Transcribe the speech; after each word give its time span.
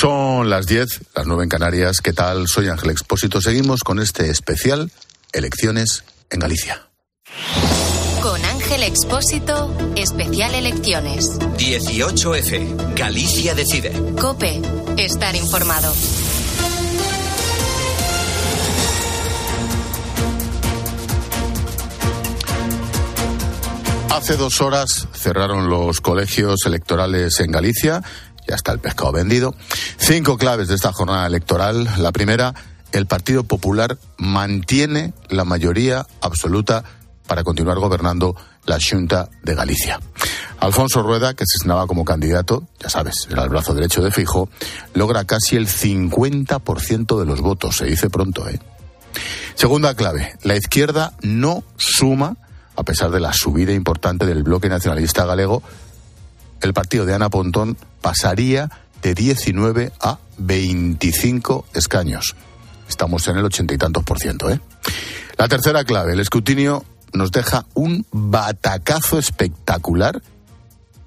Son 0.00 0.48
las 0.48 0.64
10, 0.64 1.00
las 1.14 1.26
9 1.26 1.42
en 1.42 1.48
Canarias. 1.50 1.98
¿Qué 2.02 2.14
tal? 2.14 2.48
Soy 2.48 2.68
Ángel 2.68 2.88
Expósito. 2.88 3.42
Seguimos 3.42 3.80
con 3.80 3.98
este 3.98 4.30
especial 4.30 4.90
Elecciones 5.30 6.04
en 6.30 6.40
Galicia. 6.40 6.88
Con 8.22 8.42
Ángel 8.42 8.82
Expósito, 8.84 9.76
especial 9.96 10.54
Elecciones. 10.54 11.38
18F, 11.58 12.94
Galicia 12.94 13.54
decide. 13.54 13.92
Cope, 14.18 14.62
estar 14.96 15.36
informado. 15.36 15.92
Hace 24.20 24.36
dos 24.36 24.60
horas 24.60 25.08
cerraron 25.14 25.70
los 25.70 26.00
colegios 26.00 26.66
electorales 26.66 27.38
en 27.40 27.52
Galicia. 27.52 28.02
Ya 28.50 28.56
está 28.56 28.72
el 28.72 28.80
pescado 28.80 29.12
vendido. 29.12 29.54
Cinco 29.96 30.36
claves 30.36 30.66
de 30.66 30.74
esta 30.74 30.92
jornada 30.92 31.24
electoral. 31.24 31.88
La 31.98 32.10
primera, 32.10 32.52
el 32.90 33.06
Partido 33.06 33.44
Popular 33.44 33.96
mantiene 34.18 35.14
la 35.28 35.44
mayoría 35.44 36.04
absoluta 36.20 36.82
para 37.28 37.44
continuar 37.44 37.78
gobernando 37.78 38.34
la 38.66 38.80
Junta 38.80 39.28
de 39.44 39.54
Galicia. 39.54 40.00
Alfonso 40.58 41.00
Rueda, 41.04 41.34
que 41.34 41.44
se 41.46 41.64
como 41.68 42.04
candidato, 42.04 42.66
ya 42.80 42.88
sabes, 42.88 43.28
era 43.30 43.44
el 43.44 43.50
brazo 43.50 43.72
derecho 43.72 44.02
de 44.02 44.10
Fijo, 44.10 44.48
logra 44.94 45.24
casi 45.24 45.54
el 45.54 45.68
50% 45.68 47.20
de 47.20 47.26
los 47.26 47.40
votos, 47.40 47.76
se 47.76 47.84
dice 47.84 48.10
pronto, 48.10 48.48
¿eh? 48.48 48.58
Segunda 49.54 49.94
clave, 49.94 50.36
la 50.42 50.56
izquierda 50.56 51.12
no 51.22 51.62
suma 51.76 52.36
a 52.80 52.82
pesar 52.82 53.10
de 53.10 53.20
la 53.20 53.32
subida 53.32 53.72
importante 53.72 54.26
del 54.26 54.42
bloque 54.42 54.68
nacionalista 54.68 55.24
galego, 55.24 55.62
el 56.60 56.72
partido 56.72 57.06
de 57.06 57.14
Ana 57.14 57.30
Pontón 57.30 57.76
pasaría 58.00 58.70
de 59.02 59.14
19 59.14 59.92
a 60.00 60.18
25 60.38 61.66
escaños. 61.74 62.36
Estamos 62.88 63.26
en 63.28 63.36
el 63.36 63.44
ochenta 63.44 63.74
y 63.74 63.78
tantos 63.78 64.04
por 64.04 64.18
ciento. 64.18 64.50
¿eh? 64.50 64.60
La 65.36 65.48
tercera 65.48 65.84
clave, 65.84 66.12
el 66.12 66.20
escrutinio 66.20 66.84
nos 67.12 67.32
deja 67.32 67.64
un 67.74 68.06
batacazo 68.10 69.18
espectacular 69.18 70.22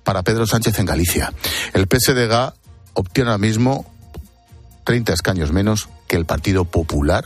para 0.04 0.24
Pedro 0.24 0.46
Sánchez 0.48 0.80
en 0.80 0.86
Galicia. 0.86 1.34
El 1.74 1.88
PSDG 1.88 2.54
obtiene 2.94 3.30
ahora 3.30 3.38
mismo 3.38 3.86
30 4.84 5.14
escaños 5.14 5.52
menos 5.52 5.90
que 6.08 6.16
el 6.16 6.26
Partido 6.26 6.66
Popular. 6.66 7.26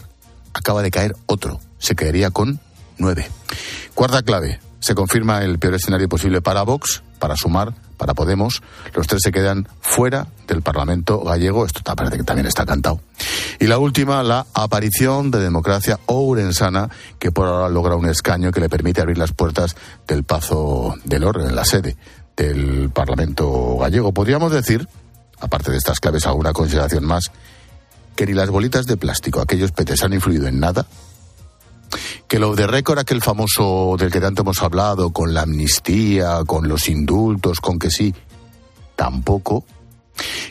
Acaba 0.53 0.81
de 0.81 0.91
caer 0.91 1.15
otro. 1.27 1.59
Se 1.77 1.95
quedaría 1.95 2.31
con 2.31 2.59
9. 2.97 3.29
Cuarta 3.93 4.23
clave, 4.23 4.59
se 4.79 4.95
confirma 4.95 5.43
el 5.43 5.59
peor 5.59 5.75
escenario 5.75 6.09
posible 6.09 6.41
para 6.41 6.63
Vox, 6.63 7.03
para 7.19 7.35
Sumar, 7.35 7.73
para 7.97 8.13
Podemos. 8.13 8.61
Los 8.93 9.07
tres 9.07 9.21
se 9.23 9.31
quedan 9.31 9.67
fuera 9.81 10.27
del 10.47 10.61
Parlamento 10.61 11.19
gallego. 11.21 11.65
Esto 11.65 11.81
parece 11.95 12.17
que 12.17 12.23
también 12.23 12.45
está 12.45 12.65
cantado. 12.65 13.01
Y 13.59 13.67
la 13.67 13.79
última, 13.79 14.23
la 14.23 14.45
aparición 14.53 15.31
de 15.31 15.39
democracia 15.39 15.99
ourensana, 16.05 16.89
que 17.19 17.31
por 17.31 17.47
ahora 17.47 17.69
logra 17.69 17.95
un 17.95 18.07
escaño 18.07 18.51
que 18.51 18.59
le 18.59 18.69
permite 18.69 19.01
abrir 19.01 19.17
las 19.17 19.33
puertas 19.33 19.75
del 20.07 20.23
Pazo 20.23 20.95
del 21.03 21.23
Orden, 21.23 21.55
la 21.55 21.65
sede 21.65 21.97
del 22.35 22.89
Parlamento 22.91 23.77
gallego. 23.77 24.13
Podríamos 24.13 24.51
decir, 24.51 24.87
aparte 25.39 25.71
de 25.71 25.77
estas 25.77 25.99
claves, 25.99 26.25
alguna 26.25 26.53
consideración 26.53 27.03
más, 27.03 27.31
que 28.15 28.25
ni 28.25 28.33
las 28.33 28.49
bolitas 28.49 28.85
de 28.85 28.97
plástico, 28.97 29.41
aquellos 29.41 29.71
petes 29.71 30.03
han 30.03 30.13
influido 30.13 30.47
en 30.47 30.59
nada 30.59 30.85
que 32.27 32.39
lo 32.39 32.55
de 32.55 32.67
récord, 32.67 32.99
aquel 32.99 33.21
famoso 33.21 33.95
del 33.97 34.11
que 34.11 34.19
tanto 34.19 34.41
hemos 34.41 34.61
hablado, 34.61 35.11
con 35.11 35.33
la 35.33 35.43
amnistía, 35.43 36.39
con 36.45 36.67
los 36.67 36.89
indultos, 36.89 37.59
con 37.59 37.79
que 37.79 37.89
sí, 37.89 38.13
tampoco. 38.95 39.65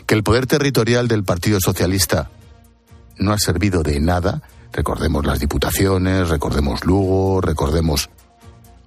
Que 0.05 0.15
el 0.15 0.23
poder 0.23 0.47
territorial 0.47 1.07
del 1.07 1.23
Partido 1.23 1.59
Socialista 1.59 2.29
no 3.17 3.33
ha 3.33 3.37
servido 3.37 3.83
de 3.83 3.99
nada. 3.99 4.41
Recordemos 4.71 5.25
las 5.25 5.39
diputaciones, 5.39 6.29
recordemos 6.29 6.85
Lugo, 6.85 7.41
recordemos 7.41 8.09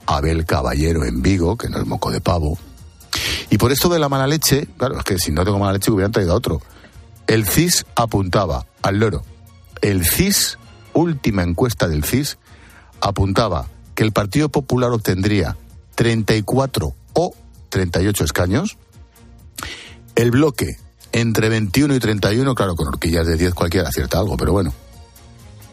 Abel 0.07 0.45
Caballero 0.45 1.05
en 1.05 1.23
Vigo, 1.23 1.57
que 1.57 1.69
no 1.69 1.79
es 1.79 1.87
moco 1.87 2.11
de 2.11 2.21
pavo. 2.21 2.59
Y 3.51 3.59
por 3.59 3.73
esto 3.73 3.89
de 3.89 3.99
la 3.99 4.09
mala 4.09 4.27
leche, 4.27 4.69
claro, 4.77 4.99
es 4.99 5.05
que 5.05 5.19
si 5.19 5.33
no 5.33 5.45
tengo 5.45 5.59
mala 5.59 5.75
leche 5.75 5.91
hubieran 5.91 6.13
traído 6.13 6.33
a 6.33 6.37
otro. 6.37 6.63
El 7.27 7.47
CIS 7.47 7.87
apuntaba 7.95 8.67
al 8.83 8.99
loro. 8.99 9.23
El 9.83 10.05
CIS, 10.05 10.59
última 10.95 11.43
encuesta 11.43 11.89
del 11.89 12.05
CIS, 12.05 12.39
apuntaba 13.01 13.69
que 13.95 14.05
el 14.05 14.13
Partido 14.13 14.49
Popular 14.49 14.91
obtendría 14.91 15.57
34 15.95 16.95
o 17.15 17.35
38 17.69 18.25
escaños, 18.25 18.77
el 20.15 20.31
bloque 20.31 20.77
entre 21.13 21.49
21 21.49 21.95
y 21.95 21.99
31, 21.99 22.55
claro, 22.55 22.75
con 22.75 22.89
horquillas 22.89 23.27
de 23.27 23.37
10 23.37 23.55
cualquiera 23.55 23.89
acierta 23.89 24.19
algo, 24.19 24.37
pero 24.37 24.53
bueno, 24.53 24.73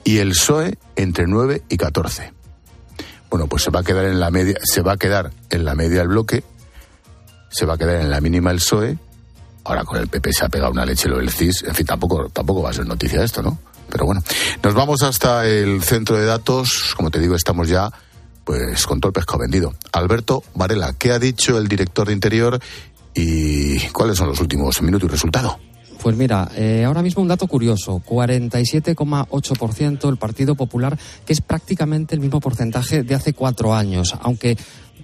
y 0.04 0.20
el 0.20 0.30
PSOE 0.30 0.78
entre 0.96 1.26
9 1.28 1.64
y 1.70 1.78
14. 1.78 2.34
Bueno, 3.30 3.48
pues 3.48 3.64
se 3.64 3.72
va 3.72 3.82
a 3.82 3.84
quedar 3.84 4.06
en 4.06 4.20
la 4.20 4.32
media, 4.32 4.58
se 4.64 4.82
va 4.82 4.94
a 4.94 4.98
quedar 4.98 5.32
en 5.50 5.66
la 5.66 5.76
media 5.76 6.02
el 6.02 6.08
bloque, 6.08 6.44
se 7.50 7.66
va 7.66 7.74
a 7.74 7.78
quedar 7.78 8.02
en 8.02 8.10
la 8.10 8.22
mínima 8.22 8.52
el 8.52 8.58
PSOE. 8.58 8.98
Ahora 9.66 9.84
con 9.84 10.00
el 10.00 10.08
PP 10.08 10.32
se 10.32 10.46
ha 10.46 10.50
pegado 10.50 10.72
una 10.72 10.86
leche 10.86 11.10
lo 11.10 11.18
del 11.18 11.30
CIS, 11.30 11.64
en 11.64 11.76
fin, 11.76 11.86
tampoco 11.86 12.30
tampoco 12.30 12.62
va 12.62 12.70
a 12.70 12.74
ser 12.74 12.86
noticia 12.86 13.22
esto, 13.24 13.42
¿no? 13.42 13.60
Pero 13.90 14.06
bueno, 14.06 14.22
nos 14.64 14.74
vamos 14.74 15.04
hasta 15.04 15.48
el 15.48 15.84
centro 15.84 16.18
de 16.18 16.26
datos. 16.26 16.94
Como 16.96 17.12
te 17.12 17.20
digo, 17.20 17.36
estamos 17.36 17.68
ya 17.68 17.92
pues 18.44 18.86
con 18.86 19.02
todo 19.02 19.10
el 19.10 19.14
pescado 19.14 19.40
vendido. 19.40 19.74
Alberto 19.92 20.44
Varela, 20.56 20.94
¿qué 20.98 21.12
ha 21.12 21.20
dicho 21.20 21.58
el 21.58 21.68
director 21.68 22.08
de 22.08 22.14
Interior 22.14 22.60
y 23.14 23.80
cuáles 23.90 24.18
son 24.18 24.30
los 24.30 24.40
últimos 24.40 24.82
minutos 24.82 25.10
y 25.10 25.12
resultado? 25.12 25.60
Pues 26.02 26.16
mira, 26.16 26.50
eh, 26.56 26.86
ahora 26.86 27.02
mismo 27.02 27.22
un 27.22 27.28
dato 27.28 27.48
curioso, 27.48 28.02
47,8% 28.06 30.10
el 30.10 30.18
Partido 30.18 30.56
Popular, 30.56 30.98
que 31.26 31.34
es 31.34 31.42
prácticamente 31.42 32.16
el 32.16 32.22
mismo 32.22 32.40
porcentaje 32.40 33.04
de 33.04 33.16
hace 33.16 33.34
cuatro 33.34 33.74
años, 33.74 34.16
aunque 34.22 34.58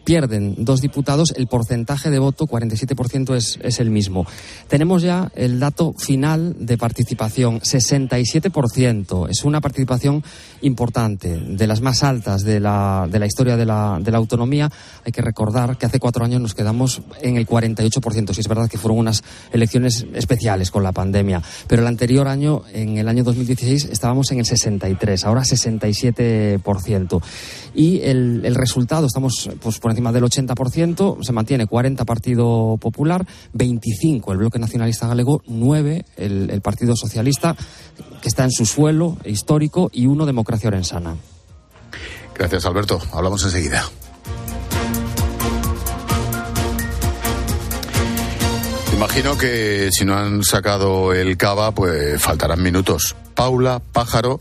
pierden 0.03 0.55
dos 0.57 0.81
diputados, 0.81 1.33
el 1.35 1.47
porcentaje 1.47 2.09
de 2.09 2.19
voto, 2.19 2.45
47%, 2.45 3.35
es, 3.35 3.59
es 3.61 3.79
el 3.79 3.89
mismo. 3.89 4.25
Tenemos 4.67 5.01
ya 5.01 5.31
el 5.35 5.59
dato 5.59 5.93
final 5.97 6.55
de 6.59 6.77
participación, 6.77 7.59
67%. 7.61 9.29
Es 9.29 9.43
una 9.43 9.61
participación 9.61 10.23
importante, 10.61 11.37
de 11.37 11.67
las 11.67 11.81
más 11.81 12.03
altas 12.03 12.43
de 12.43 12.59
la, 12.59 13.07
de 13.09 13.19
la 13.19 13.25
historia 13.25 13.57
de 13.57 13.65
la, 13.65 13.99
de 14.01 14.11
la 14.11 14.17
autonomía. 14.17 14.71
Hay 15.05 15.11
que 15.11 15.21
recordar 15.21 15.77
que 15.77 15.85
hace 15.85 15.99
cuatro 15.99 16.25
años 16.25 16.41
nos 16.41 16.53
quedamos 16.53 17.01
en 17.21 17.37
el 17.37 17.47
48%. 17.47 18.33
Si 18.33 18.41
es 18.41 18.47
verdad 18.47 18.69
que 18.69 18.77
fueron 18.77 18.99
unas 18.99 19.23
elecciones 19.51 20.05
especiales 20.13 20.71
con 20.71 20.83
la 20.83 20.91
pandemia. 20.91 21.41
Pero 21.67 21.81
el 21.81 21.87
anterior 21.87 22.27
año, 22.27 22.63
en 22.73 22.97
el 22.97 23.07
año 23.07 23.23
2016, 23.23 23.85
estábamos 23.85 24.31
en 24.31 24.39
el 24.39 24.45
63%, 24.45 25.23
ahora 25.25 25.43
67%. 25.43 27.21
Y 27.75 28.01
el, 28.01 28.41
el 28.43 28.55
resultado, 28.55 29.07
estamos 29.07 29.49
pues, 29.61 29.79
por 29.79 29.92
encima 29.93 30.11
del 30.11 30.23
80%, 30.23 31.23
se 31.23 31.31
mantiene 31.31 31.67
40 31.67 32.03
Partido 32.05 32.77
Popular, 32.77 33.25
25 33.53 34.31
el 34.31 34.37
Bloque 34.39 34.59
Nacionalista 34.59 35.07
Galego, 35.07 35.41
9 35.47 36.05
el, 36.17 36.49
el 36.49 36.61
Partido 36.61 36.95
Socialista, 36.95 37.55
que 38.21 38.27
está 38.27 38.43
en 38.43 38.51
su 38.51 38.65
suelo 38.65 39.17
histórico, 39.25 39.89
y 39.93 40.07
uno 40.07 40.25
Democracia 40.25 40.67
Orensana. 40.67 41.15
Gracias, 42.35 42.65
Alberto. 42.65 42.99
Hablamos 43.11 43.43
enseguida. 43.43 43.83
Imagino 48.93 49.37
que 49.37 49.89
si 49.91 50.05
no 50.05 50.15
han 50.15 50.43
sacado 50.43 51.13
el 51.13 51.35
cava, 51.35 51.71
pues 51.71 52.21
faltarán 52.21 52.63
minutos. 52.63 53.15
Paula 53.35 53.81
Pájaro, 53.91 54.39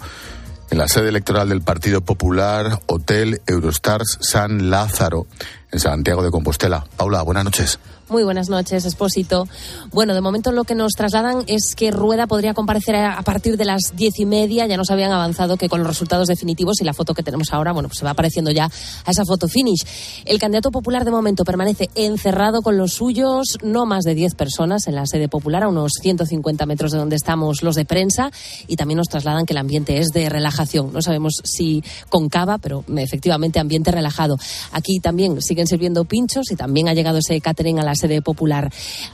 en 0.73 0.79
la 0.79 0.89
sede 0.89 1.11
electoral 1.11 1.51
del 1.51 1.61
Partido 1.61 2.01
Popular, 2.01 2.81
Hotel 2.87 3.43
Eurostars 3.47 4.17
San 4.23 4.71
Lázaro, 4.71 5.27
en 5.71 5.79
Santiago 5.79 6.23
de 6.23 6.31
Compostela. 6.31 6.87
Paula, 6.97 7.21
buenas 7.21 7.45
noches. 7.45 7.79
Muy 8.13 8.25
buenas 8.25 8.51
noches, 8.51 8.85
Expósito. 8.85 9.49
Bueno, 9.91 10.13
de 10.13 10.21
momento 10.21 10.53
lo 10.53 10.65
que 10.65 10.75
nos 10.75 10.93
trasladan 10.93 11.45
es 11.47 11.75
que 11.75 11.91
Rueda 11.91 12.27
podría 12.27 12.53
comparecer 12.53 12.95
a 12.95 13.23
partir 13.23 13.57
de 13.57 13.65
las 13.65 13.97
diez 13.97 14.19
y 14.19 14.27
media. 14.27 14.67
Ya 14.67 14.77
nos 14.77 14.91
habían 14.91 15.13
avanzado 15.13 15.57
que 15.57 15.71
con 15.71 15.79
los 15.79 15.89
resultados 15.89 16.29
definitivos 16.29 16.83
y 16.83 16.85
la 16.85 16.93
foto 16.93 17.15
que 17.15 17.23
tenemos 17.23 17.55
ahora, 17.55 17.73
bueno, 17.73 17.89
pues 17.89 18.01
se 18.01 18.05
va 18.05 18.11
apareciendo 18.11 18.51
ya 18.51 18.67
a 18.67 19.11
esa 19.11 19.25
foto 19.25 19.49
finish. 19.49 19.87
El 20.27 20.39
candidato 20.39 20.71
popular 20.71 21.07
de 21.07 21.11
momento 21.11 21.43
permanece 21.43 21.89
encerrado 21.95 22.61
con 22.61 22.77
los 22.77 22.93
suyos, 22.93 23.57
no 23.63 23.87
más 23.87 24.05
de 24.05 24.15
diez 24.15 24.35
personas 24.35 24.89
en 24.89 24.95
la 24.95 25.07
sede 25.07 25.31
popular, 25.31 25.63
a 25.63 25.69
unos 25.69 25.93
150 26.03 26.67
metros 26.67 26.93
de 26.93 26.99
donde 26.99 27.17
estamos 27.17 27.63
los 27.63 27.77
de 27.77 27.87
prensa. 27.87 28.31
Y 28.67 28.77
también 28.77 28.99
nos 28.99 29.09
trasladan 29.09 29.47
que 29.47 29.55
el 29.55 29.59
ambiente 29.59 29.97
es 29.97 30.09
de 30.09 30.29
relajación. 30.29 30.93
No 30.93 31.01
sabemos 31.01 31.41
si 31.45 31.83
con 32.11 32.29
cava, 32.29 32.59
pero 32.59 32.85
efectivamente 32.95 33.59
ambiente 33.59 33.91
relajado. 33.91 34.37
Aquí 34.73 35.01
también 35.01 35.41
siguen 35.41 35.67
sirviendo 35.67 36.05
pinchos 36.05 36.51
y 36.51 36.57
también 36.57 36.89
ha 36.89 36.93
llegado 36.93 37.17
ese 37.17 37.41
catering 37.41 37.79
a 37.79 37.85
la 37.85 37.95
sede 38.03 38.23
popular. 38.23 38.71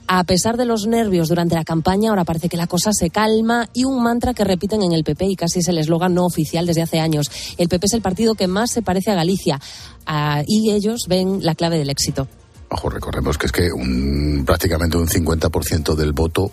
A 0.06 0.24
pesar 0.24 0.56
de 0.56 0.64
los 0.64 0.86
nervios 0.86 1.28
durante 1.28 1.54
la 1.54 1.64
campaña, 1.64 2.10
ahora 2.10 2.24
parece 2.24 2.48
que 2.48 2.56
la 2.56 2.66
cosa 2.66 2.90
se 2.92 3.10
calma 3.10 3.68
y 3.72 3.84
un 3.84 4.02
mantra 4.02 4.34
que 4.34 4.44
repiten 4.44 4.82
en 4.82 4.92
el 4.92 5.04
PP 5.04 5.26
y 5.26 5.36
casi 5.36 5.60
es 5.60 5.68
el 5.68 5.78
eslogan 5.78 6.14
no 6.14 6.24
oficial 6.24 6.66
desde 6.66 6.82
hace 6.82 7.00
años. 7.00 7.30
El 7.58 7.68
PP 7.68 7.86
es 7.86 7.92
el 7.92 8.02
partido 8.02 8.34
que 8.34 8.46
más 8.46 8.70
se 8.70 8.82
parece 8.82 9.10
a 9.10 9.14
Galicia 9.14 9.60
ah, 10.06 10.42
y 10.46 10.72
ellos 10.72 11.02
ven 11.08 11.40
la 11.42 11.54
clave 11.54 11.78
del 11.78 11.90
éxito. 11.90 12.26
Ojo, 12.70 12.90
recordemos 12.90 13.38
que 13.38 13.46
es 13.46 13.52
que 13.52 13.72
un, 13.72 14.42
prácticamente 14.44 14.96
un 14.96 15.06
50% 15.06 15.94
del 15.94 16.12
voto 16.12 16.50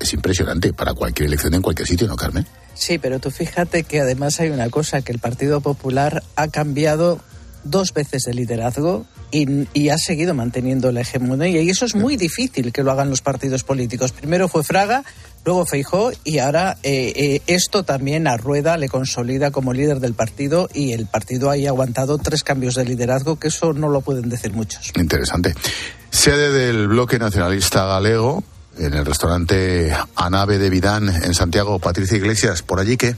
es 0.00 0.12
impresionante 0.12 0.72
para 0.72 0.94
cualquier 0.94 1.28
elección 1.28 1.54
en 1.54 1.62
cualquier 1.62 1.86
sitio, 1.86 2.06
¿no, 2.06 2.16
Carmen? 2.16 2.46
Sí, 2.74 2.98
pero 2.98 3.20
tú 3.20 3.30
fíjate 3.30 3.84
que 3.84 4.00
además 4.00 4.40
hay 4.40 4.50
una 4.50 4.68
cosa, 4.68 5.02
que 5.02 5.12
el 5.12 5.18
Partido 5.18 5.60
Popular 5.60 6.22
ha 6.36 6.48
cambiado 6.48 7.20
dos 7.62 7.92
veces 7.92 8.22
de 8.24 8.34
liderazgo 8.34 9.06
y, 9.34 9.88
ha 9.88 9.98
seguido 9.98 10.34
manteniendo 10.34 10.92
la 10.92 11.00
hegemonía. 11.00 11.60
Y 11.60 11.70
eso 11.70 11.84
es 11.84 11.94
muy 11.94 12.16
difícil 12.16 12.72
que 12.72 12.82
lo 12.82 12.92
hagan 12.92 13.10
los 13.10 13.20
partidos 13.20 13.64
políticos. 13.64 14.12
Primero 14.12 14.48
fue 14.48 14.62
Fraga, 14.62 15.02
luego 15.44 15.66
Feijó 15.66 16.12
y 16.22 16.38
ahora 16.38 16.78
eh, 16.82 17.12
eh, 17.16 17.42
esto 17.46 17.82
también 17.82 18.26
a 18.28 18.36
Rueda 18.36 18.76
le 18.76 18.88
consolida 18.88 19.50
como 19.50 19.72
líder 19.72 19.98
del 19.98 20.14
partido 20.14 20.68
y 20.72 20.92
el 20.92 21.06
partido 21.06 21.50
ha 21.50 21.54
aguantado 21.54 22.18
tres 22.18 22.44
cambios 22.44 22.76
de 22.76 22.84
liderazgo, 22.84 23.38
que 23.38 23.48
eso 23.48 23.72
no 23.72 23.88
lo 23.88 24.02
pueden 24.02 24.28
decir 24.28 24.52
muchos. 24.52 24.92
Interesante. 24.96 25.54
Sede 26.10 26.52
del 26.52 26.88
bloque 26.88 27.18
nacionalista 27.18 27.84
galego, 27.86 28.44
en 28.78 28.94
el 28.94 29.04
restaurante 29.04 29.94
Anave 30.14 30.58
de 30.58 30.70
Vidán 30.70 31.08
en 31.08 31.34
Santiago, 31.34 31.78
Patricia 31.78 32.16
Iglesias, 32.16 32.62
¿por 32.62 32.80
allí 32.80 32.96
qué? 32.96 33.16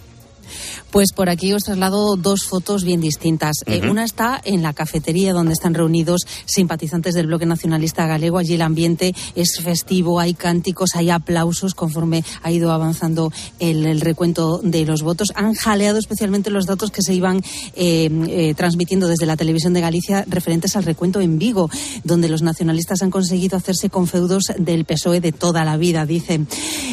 Pues 0.96 1.12
por 1.12 1.28
aquí 1.28 1.52
os 1.52 1.64
traslado 1.64 2.16
dos 2.16 2.44
fotos 2.44 2.82
bien 2.82 3.02
distintas. 3.02 3.56
Eh, 3.66 3.82
una 3.87 4.02
está 4.02 4.40
en 4.43 4.62
la 4.62 4.72
cafetería 4.72 5.34
donde 5.34 5.52
están 5.52 5.75
reunidos 5.75 6.22
simpatizantes 6.46 7.12
del 7.12 7.26
bloque 7.26 7.44
nacionalista 7.44 8.06
galego. 8.06 8.38
Allí 8.38 8.54
el 8.54 8.62
ambiente 8.62 9.14
es 9.34 9.60
festivo, 9.62 10.20
hay 10.20 10.32
cánticos, 10.32 10.94
hay 10.94 11.10
aplausos 11.10 11.75
conforme 11.75 12.25
ha 12.43 12.50
ido 12.50 12.72
avanzando 12.72 13.31
el, 13.58 14.00
recuento 14.00 14.58
de 14.62 14.87
los 14.87 15.02
votos. 15.02 15.32
Han 15.34 15.52
jaleado 15.52 15.98
especialmente 15.98 16.48
los 16.48 16.64
datos 16.64 16.90
que 16.90 17.02
se 17.02 17.12
iban 17.12 17.42
eh, 17.75 18.08
eh, 18.28 18.54
transmitiendo 18.56 19.06
desde 19.06 19.26
la 19.26 19.37
televisión 19.37 19.75
de 19.75 19.82
Galicia 19.82 20.25
referentes 20.26 20.76
al 20.76 20.84
recuento 20.84 21.20
en 21.20 21.38
Vigo, 21.38 21.69
donde 22.04 22.31
los 22.31 22.40
nacionalistas 22.40 23.02
han 23.02 23.10
conseguido 23.10 23.58
hacerse 23.58 23.90
con 23.90 24.06
feudos 24.06 24.44
del 24.58 24.87
PSOE 24.87 25.20
de 25.20 25.32
toda 25.32 25.62
la 25.66 25.76
vida, 25.76 26.06
dicen. 26.06 26.49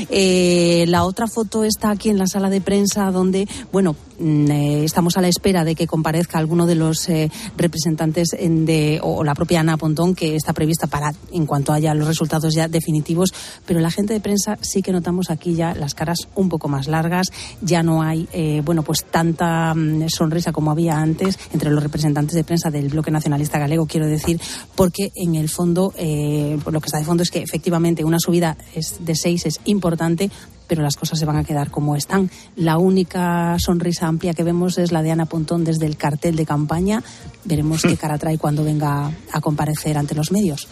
la 0.09 1.05
otra 1.05 1.27
foto 1.27 1.63
está 1.63 1.91
aquí 1.91 2.09
en 2.09 2.17
la 2.17 2.27
sala 2.27 2.49
de 2.49 2.59
prensa 2.59 3.09
donde, 3.09 3.47
bueno, 3.71 3.92
mm, 4.19 4.51
eh, 4.51 4.83
estamos 4.83 5.17
a 5.17 5.21
la 5.21 5.27
espera 5.27 5.63
de 5.63 5.75
que 5.75 5.87
comparezca 5.87 6.37
alguno 6.37 6.65
de 6.65 6.75
los 6.75 7.07
eh, 7.09 7.31
representantes 7.57 8.29
de, 8.29 8.99
o, 9.01 9.23
la 9.23 9.35
propia 9.35 9.59
Ana 9.59 9.77
Pontón, 9.77 10.15
que 10.15 10.35
está 10.35 10.53
prevista 10.53 10.87
para 10.87 11.13
en 11.31 11.45
cuanto 11.45 11.73
haya 11.73 11.93
los 11.93 12.07
resultados 12.07 12.53
ya 12.53 12.67
definitivos. 12.67 13.33
Pero 13.65 13.79
la 13.79 13.91
gente 13.91 14.13
de 14.13 14.19
prensa 14.19 14.57
sí 14.61 14.81
que 14.81 14.91
notamos 14.91 15.29
aquí 15.29 15.55
ya 15.55 15.73
las 15.73 15.93
caras 15.93 16.27
un 16.35 16.49
poco 16.49 16.67
más 16.67 16.87
largas. 16.87 17.27
Ya 17.61 17.83
no 17.83 18.01
hay, 18.01 18.27
eh, 18.33 18.61
bueno, 18.63 18.83
pues 18.83 19.05
tanta 19.05 19.73
mm, 19.73 20.09
sonrisa 20.09 20.51
como 20.51 20.71
había 20.71 20.97
antes 20.97 21.37
entre 21.53 21.71
los 21.71 21.83
representantes 21.83 22.35
de 22.35 22.43
prensa 22.43 22.69
del 22.69 22.89
bloque 22.89 23.11
nacionalista 23.11 23.59
galego, 23.59 23.85
quiero 23.85 24.07
decir, 24.07 24.39
porque 24.75 25.11
en 25.15 25.35
el 25.35 25.49
fondo, 25.49 25.93
lo 25.95 26.81
que 26.81 26.85
está 26.85 26.99
de 26.99 27.05
fondo 27.05 27.23
es 27.23 27.29
que 27.29 27.41
efectivamente 27.41 28.03
una 28.03 28.19
subida 28.19 28.57
de 28.99 29.15
seis 29.15 29.45
es 29.45 29.59
importante, 29.65 30.29
pero 30.67 30.81
las 30.81 30.95
cosas 30.95 31.19
se 31.19 31.25
van 31.25 31.37
a 31.37 31.43
quedar 31.43 31.71
como 31.71 31.95
están. 31.95 32.29
La 32.55 32.77
única 32.77 33.55
sonrisa 33.59 34.07
amplia 34.07 34.33
que 34.33 34.43
vemos 34.43 34.77
es 34.77 34.91
la 34.91 35.01
de 35.01 35.11
Ana 35.11 35.25
Pontón 35.25 35.63
desde 35.63 35.85
el 35.85 35.97
cartel 35.97 36.35
de 36.35 36.45
campaña. 36.45 37.03
Veremos 37.43 37.81
qué 37.81 37.97
cara 38.03 38.17
trae 38.17 38.37
cuando 38.37 38.63
venga 38.63 39.11
a 39.31 39.41
comparecer 39.41 39.97
ante 39.97 40.15
los 40.15 40.31
medios. 40.31 40.67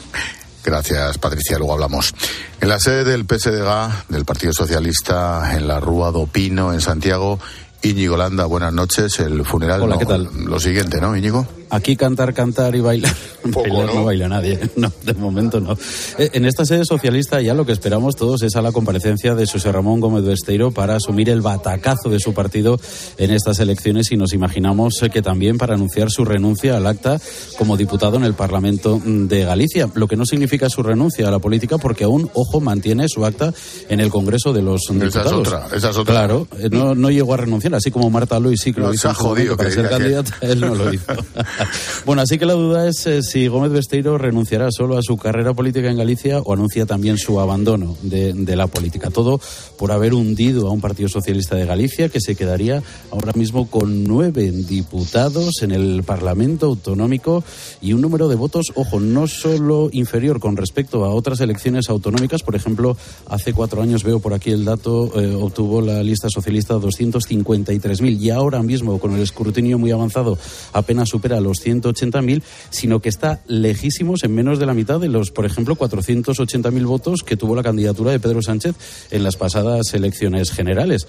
Gracias, 0.63 1.17
Patricia. 1.17 1.57
Luego 1.57 1.73
hablamos. 1.73 2.13
En 2.59 2.69
la 2.69 2.79
sede 2.79 3.03
del 3.03 3.25
PSDG, 3.25 4.09
del 4.09 4.25
Partido 4.25 4.53
Socialista, 4.53 5.55
en 5.55 5.67
la 5.67 5.79
Rúa 5.79 6.11
do 6.11 6.27
Pino, 6.27 6.71
en 6.71 6.81
Santiago, 6.81 7.39
Íñigo 7.81 8.15
Landa, 8.15 8.45
buenas 8.45 8.71
noches. 8.71 9.19
El 9.19 9.43
funeral. 9.43 9.81
Hola, 9.81 9.97
¿qué 9.97 10.05
tal? 10.05 10.29
Lo 10.45 10.59
siguiente, 10.59 11.01
¿no, 11.01 11.15
Íñigo? 11.17 11.47
Aquí 11.71 11.95
cantar, 11.95 12.33
cantar 12.33 12.75
y 12.75 12.81
bailar. 12.81 13.15
¿no? 13.45 14.03
baila 14.03 14.27
nadie. 14.27 14.59
No, 14.75 14.91
de 15.03 15.13
momento 15.13 15.59
no. 15.59 15.77
Eh, 16.17 16.31
en 16.33 16.45
esta 16.45 16.65
sede 16.65 16.85
socialista 16.85 17.39
ya 17.41 17.53
lo 17.53 17.65
que 17.65 17.71
esperamos 17.71 18.15
todos 18.15 18.41
es 18.41 18.55
a 18.55 18.61
la 18.61 18.71
comparecencia 18.71 19.35
de 19.35 19.45
José 19.45 19.71
Ramón 19.71 19.99
Gómez 19.99 20.23
Besteiro 20.23 20.71
para 20.71 20.95
asumir 20.95 21.29
el 21.29 21.41
batacazo 21.41 22.09
de 22.09 22.19
su 22.19 22.33
partido 22.33 22.79
en 23.17 23.31
estas 23.31 23.59
elecciones 23.59 24.11
y 24.11 24.17
nos 24.17 24.33
imaginamos 24.33 24.95
que 25.11 25.21
también 25.21 25.57
para 25.57 25.75
anunciar 25.75 26.09
su 26.09 26.25
renuncia 26.25 26.77
al 26.77 26.87
acta 26.87 27.19
como 27.57 27.77
diputado 27.77 28.17
en 28.17 28.23
el 28.23 28.33
Parlamento 28.33 28.99
de 29.03 29.43
Galicia. 29.43 29.89
Lo 29.93 30.07
que 30.07 30.17
no 30.17 30.25
significa 30.25 30.69
su 30.69 30.81
renuncia 30.83 31.27
a 31.27 31.31
la 31.31 31.39
política 31.39 31.77
porque 31.77 32.05
aún, 32.05 32.29
ojo, 32.33 32.59
mantiene 32.59 33.07
su 33.07 33.25
acta 33.25 33.53
en 33.87 33.99
el 33.99 34.09
Congreso 34.09 34.51
de 34.51 34.61
los 34.61 34.81
diputados. 34.89 35.15
Esa 35.15 35.21
es 35.21 35.31
otra, 35.31 35.67
esa 35.75 35.89
otra. 35.89 36.03
Claro, 36.13 36.47
eh, 36.57 36.69
no, 36.71 36.95
no 36.95 37.09
llegó 37.09 37.33
a 37.33 37.37
renunciar, 37.37 37.75
así 37.75 37.91
como 37.91 38.09
Marta 38.09 38.39
Luis 38.39 38.61
sí 38.61 38.73
que 38.73 38.81
lo 38.81 38.93
hizo 38.93 39.13
jodido, 39.13 39.55
para 39.55 39.69
ser 39.71 39.89
candidata, 39.89 40.35
él 40.41 40.59
no 40.59 40.75
lo 40.75 40.93
hizo. 40.93 41.05
bueno, 42.05 42.21
así 42.21 42.37
que 42.37 42.45
la 42.45 42.53
duda 42.53 42.87
es 42.87 43.05
eh, 43.07 43.21
si 43.21 43.47
Gómez 43.47 43.71
Besteiro 43.71 44.17
renunciará 44.17 44.69
solo 44.71 44.97
a 44.97 45.01
su 45.01 45.17
carrera 45.17 45.53
política 45.53 45.89
en 45.89 45.97
Galicia 45.97 46.39
o 46.39 46.53
anuncia 46.53 46.85
también 46.85 47.17
su 47.17 47.39
abandono 47.39 47.95
de, 48.01 48.31
la 48.55 48.67
política. 48.67 49.09
Todo 49.09 49.39
por 49.77 49.91
haber 49.91 50.13
hundido 50.13 50.67
a 50.67 50.71
un 50.71 50.81
Partido 50.81 51.07
Socialista 51.07 51.55
de 51.55 51.65
Galicia 51.65 52.09
que 52.09 52.19
se 52.19 52.35
quedaría 52.35 52.83
ahora 53.11 53.31
mismo 53.33 53.69
con 53.69 54.03
nueve 54.03 54.51
diputados 54.51 55.61
en 55.61 55.71
el 55.71 56.03
Parlamento 56.03 56.65
Autonómico 56.65 57.43
y 57.81 57.93
un 57.93 58.01
número 58.01 58.27
de 58.27 58.35
votos, 58.35 58.73
ojo, 58.75 58.99
no 58.99 59.27
solo 59.27 59.89
inferior 59.93 60.39
con 60.39 60.57
respecto 60.57 61.05
a 61.05 61.13
otras 61.13 61.39
elecciones 61.39 61.89
autonómicas. 61.89 62.43
Por 62.43 62.55
ejemplo, 62.55 62.97
hace 63.29 63.53
cuatro 63.53 63.81
años 63.81 64.03
veo 64.03 64.19
por 64.19 64.33
aquí 64.33 64.51
el 64.51 64.65
dato, 64.65 65.19
eh, 65.19 65.33
obtuvo 65.33 65.81
la 65.81 66.03
lista 66.03 66.27
socialista 66.29 66.75
253.000 66.75 68.19
y 68.19 68.29
ahora 68.29 68.61
mismo 68.61 68.99
con 68.99 69.13
el 69.13 69.21
escrutinio 69.21 69.79
muy 69.79 69.91
avanzado 69.91 70.37
apenas 70.73 71.09
supera 71.09 71.39
los 71.39 71.50
180.000, 71.59 72.41
sino 72.69 72.99
que 73.01 73.09
está 73.09 73.41
lejísimos 73.47 74.23
en 74.23 74.33
menos 74.33 74.59
de 74.59 74.65
la 74.65 74.73
mitad 74.73 74.99
de 74.99 75.09
los, 75.09 75.31
por 75.31 75.45
ejemplo, 75.45 75.75
480.000 75.75 76.85
votos 76.85 77.21
que 77.25 77.37
tuvo 77.37 77.55
la 77.55 77.63
candidatura 77.63 78.11
de 78.11 78.19
Pedro 78.19 78.41
Sánchez 78.41 78.75
en 79.11 79.23
las 79.23 79.35
pasadas 79.35 79.93
elecciones 79.93 80.51
generales. 80.51 81.07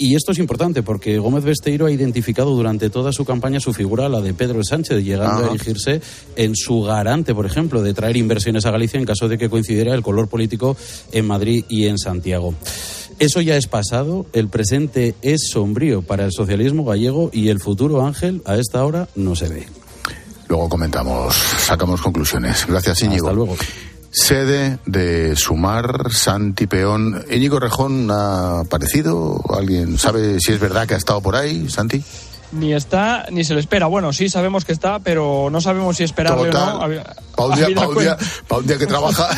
Y 0.00 0.14
esto 0.14 0.32
es 0.32 0.38
importante 0.38 0.82
porque 0.82 1.18
Gómez 1.18 1.44
Besteiro 1.44 1.84
ha 1.84 1.90
identificado 1.90 2.56
durante 2.56 2.88
toda 2.88 3.12
su 3.12 3.26
campaña 3.26 3.60
su 3.60 3.74
figura, 3.74 4.08
la 4.08 4.22
de 4.22 4.32
Pedro 4.32 4.64
Sánchez, 4.64 5.04
llegando 5.04 5.44
a 5.44 5.48
erigirse 5.50 6.00
en 6.36 6.56
su 6.56 6.80
garante, 6.80 7.34
por 7.34 7.44
ejemplo, 7.44 7.82
de 7.82 7.92
traer 7.92 8.16
inversiones 8.16 8.64
a 8.64 8.70
Galicia 8.70 8.98
en 8.98 9.04
caso 9.04 9.28
de 9.28 9.36
que 9.36 9.50
coincidiera 9.50 9.94
el 9.94 10.00
color 10.00 10.28
político 10.28 10.74
en 11.12 11.26
Madrid 11.26 11.66
y 11.68 11.84
en 11.86 11.98
Santiago. 11.98 12.54
Eso 13.18 13.42
ya 13.42 13.58
es 13.58 13.66
pasado, 13.66 14.24
el 14.32 14.48
presente 14.48 15.14
es 15.20 15.50
sombrío 15.50 16.00
para 16.00 16.24
el 16.24 16.32
socialismo 16.32 16.86
gallego 16.86 17.28
y 17.34 17.48
el 17.48 17.60
futuro, 17.60 18.06
Ángel, 18.06 18.40
a 18.46 18.56
esta 18.56 18.82
hora 18.82 19.10
no 19.14 19.36
se 19.36 19.50
ve. 19.50 19.79
Luego 20.50 20.68
comentamos, 20.68 21.32
sacamos 21.36 22.02
conclusiones. 22.02 22.66
Gracias, 22.66 23.02
Íñigo. 23.02 23.28
Hasta 23.28 23.36
luego. 23.36 23.56
Sede 24.10 24.80
de 24.84 25.36
Sumar, 25.36 26.12
Santi 26.12 26.66
Peón. 26.66 27.24
¿Íñigo 27.30 27.60
Rejón 27.60 28.10
ha 28.10 28.58
aparecido? 28.58 29.40
¿Alguien 29.56 29.96
sabe 29.96 30.40
si 30.40 30.50
es 30.50 30.58
verdad 30.58 30.88
que 30.88 30.94
ha 30.94 30.96
estado 30.96 31.20
por 31.20 31.36
ahí, 31.36 31.68
Santi? 31.68 32.02
Ni 32.52 32.72
está 32.72 33.26
ni 33.30 33.44
se 33.44 33.54
le 33.54 33.60
espera. 33.60 33.86
Bueno, 33.86 34.12
sí 34.12 34.28
sabemos 34.28 34.64
que 34.64 34.72
está, 34.72 34.98
pero 34.98 35.48
no 35.50 35.60
sabemos 35.60 35.96
si 35.96 36.04
esperarle 36.04 36.50
o 36.50 36.52
no. 36.52 36.80
Para 37.36 37.48
un, 37.48 37.56
día, 37.56 38.18
un 38.50 38.66
día 38.66 38.78
que 38.78 38.86
trabaja. 38.86 39.28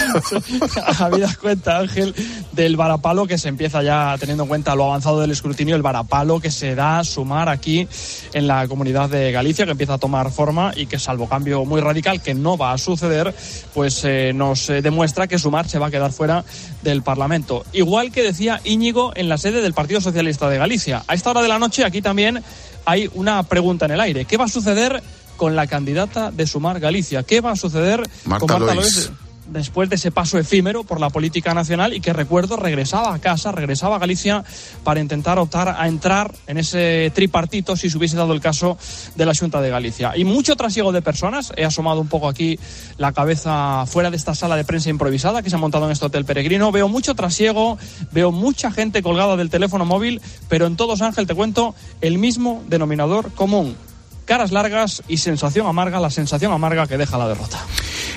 Habida 0.98 1.32
cuenta, 1.40 1.78
Ángel, 1.78 2.14
del 2.50 2.76
varapalo 2.76 3.26
que 3.26 3.38
se 3.38 3.48
empieza 3.48 3.82
ya 3.82 4.16
teniendo 4.18 4.44
en 4.44 4.48
cuenta 4.48 4.74
lo 4.74 4.86
avanzado 4.86 5.20
del 5.20 5.30
escrutinio, 5.30 5.76
el 5.76 5.82
varapalo 5.82 6.40
que 6.40 6.50
se 6.50 6.74
da 6.74 6.98
a 6.98 7.04
sumar 7.04 7.48
aquí 7.48 7.86
en 8.32 8.46
la 8.46 8.66
comunidad 8.66 9.08
de 9.08 9.30
Galicia, 9.30 9.66
que 9.66 9.72
empieza 9.72 9.94
a 9.94 9.98
tomar 9.98 10.32
forma 10.32 10.72
y 10.74 10.86
que, 10.86 10.98
salvo 10.98 11.28
cambio 11.28 11.64
muy 11.64 11.80
radical 11.80 12.22
que 12.22 12.34
no 12.34 12.56
va 12.56 12.72
a 12.72 12.78
suceder, 12.78 13.34
pues 13.74 14.04
eh, 14.04 14.32
nos 14.34 14.68
eh, 14.70 14.82
demuestra 14.82 15.28
que 15.28 15.38
sumar 15.38 15.68
se 15.68 15.78
va 15.78 15.88
a 15.88 15.90
quedar 15.90 16.12
fuera 16.12 16.44
del 16.82 17.02
Parlamento. 17.02 17.64
Igual 17.72 18.10
que 18.10 18.22
decía 18.22 18.60
Íñigo 18.64 19.12
en 19.14 19.28
la 19.28 19.38
sede 19.38 19.60
del 19.60 19.74
Partido 19.74 20.00
Socialista 20.00 20.48
de 20.48 20.58
Galicia. 20.58 21.04
A 21.06 21.14
esta 21.14 21.30
hora 21.30 21.42
de 21.42 21.48
la 21.48 21.58
noche, 21.58 21.84
aquí 21.84 22.02
también 22.02 22.42
hay 22.84 23.10
una 23.14 23.42
pregunta 23.42 23.86
en 23.86 23.92
el 23.92 24.00
aire. 24.00 24.24
¿Qué 24.24 24.36
va 24.36 24.44
a 24.44 24.48
suceder 24.48 25.02
con 25.36 25.56
la 25.56 25.66
candidata 25.66 26.30
de 26.30 26.46
Sumar 26.46 26.80
Galicia? 26.80 27.22
¿Qué 27.22 27.40
va 27.40 27.52
a 27.52 27.56
suceder 27.56 28.02
con 28.24 28.48
Marta 28.48 28.74
Lois 28.74 29.10
después 29.46 29.88
de 29.88 29.96
ese 29.96 30.10
paso 30.10 30.38
efímero 30.38 30.84
por 30.84 31.00
la 31.00 31.10
política 31.10 31.54
nacional 31.54 31.94
y 31.94 32.00
que 32.00 32.12
recuerdo 32.12 32.56
regresaba 32.56 33.14
a 33.14 33.18
casa, 33.18 33.52
regresaba 33.52 33.96
a 33.96 33.98
Galicia 33.98 34.44
para 34.84 35.00
intentar 35.00 35.38
optar 35.38 35.76
a 35.78 35.88
entrar 35.88 36.32
en 36.46 36.58
ese 36.58 37.10
tripartito 37.14 37.76
si 37.76 37.90
se 37.90 37.98
hubiese 37.98 38.16
dado 38.16 38.32
el 38.32 38.40
caso 38.40 38.78
de 39.14 39.26
la 39.26 39.34
Junta 39.34 39.60
de 39.60 39.70
Galicia. 39.70 40.12
Y 40.16 40.24
mucho 40.24 40.56
trasiego 40.56 40.92
de 40.92 41.02
personas, 41.02 41.52
he 41.56 41.64
asomado 41.64 42.00
un 42.00 42.08
poco 42.08 42.28
aquí 42.28 42.58
la 42.98 43.12
cabeza 43.12 43.84
fuera 43.86 44.10
de 44.10 44.16
esta 44.16 44.34
sala 44.34 44.56
de 44.56 44.64
prensa 44.64 44.90
improvisada 44.90 45.42
que 45.42 45.50
se 45.50 45.56
ha 45.56 45.58
montado 45.58 45.86
en 45.86 45.92
este 45.92 46.06
hotel 46.06 46.24
peregrino, 46.24 46.72
veo 46.72 46.88
mucho 46.88 47.14
trasiego, 47.14 47.78
veo 48.12 48.32
mucha 48.32 48.70
gente 48.70 49.02
colgada 49.02 49.36
del 49.36 49.50
teléfono 49.50 49.84
móvil, 49.84 50.20
pero 50.48 50.66
en 50.66 50.76
todos 50.76 51.02
Ángel 51.02 51.26
te 51.26 51.34
cuento 51.34 51.74
el 52.00 52.18
mismo 52.18 52.62
denominador 52.68 53.32
común, 53.32 53.76
caras 54.24 54.52
largas 54.52 55.02
y 55.08 55.18
sensación 55.18 55.66
amarga, 55.66 56.00
la 56.00 56.10
sensación 56.10 56.52
amarga 56.52 56.86
que 56.86 56.96
deja 56.96 57.18
la 57.18 57.28
derrota. 57.28 57.58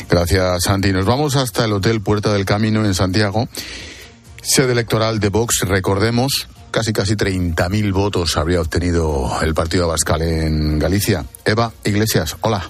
Gracias, 0.09 0.63
Santi. 0.63 0.91
Nos 0.91 1.05
vamos 1.05 1.35
hasta 1.35 1.65
el 1.65 1.73
Hotel 1.73 2.01
Puerta 2.01 2.31
del 2.33 2.45
Camino 2.45 2.85
en 2.85 2.93
Santiago. 2.93 3.47
Sede 4.41 4.73
electoral 4.73 5.19
de 5.19 5.29
Vox, 5.29 5.61
recordemos, 5.67 6.47
casi 6.71 6.93
casi 6.93 7.15
30.000 7.15 7.91
votos 7.91 8.37
habría 8.37 8.61
obtenido 8.61 9.31
el 9.41 9.53
partido 9.53 9.85
Abascal 9.85 10.21
en 10.21 10.77
Galicia. 10.77 11.25
Eva 11.43 11.73
Iglesias, 11.83 12.37
hola. 12.41 12.69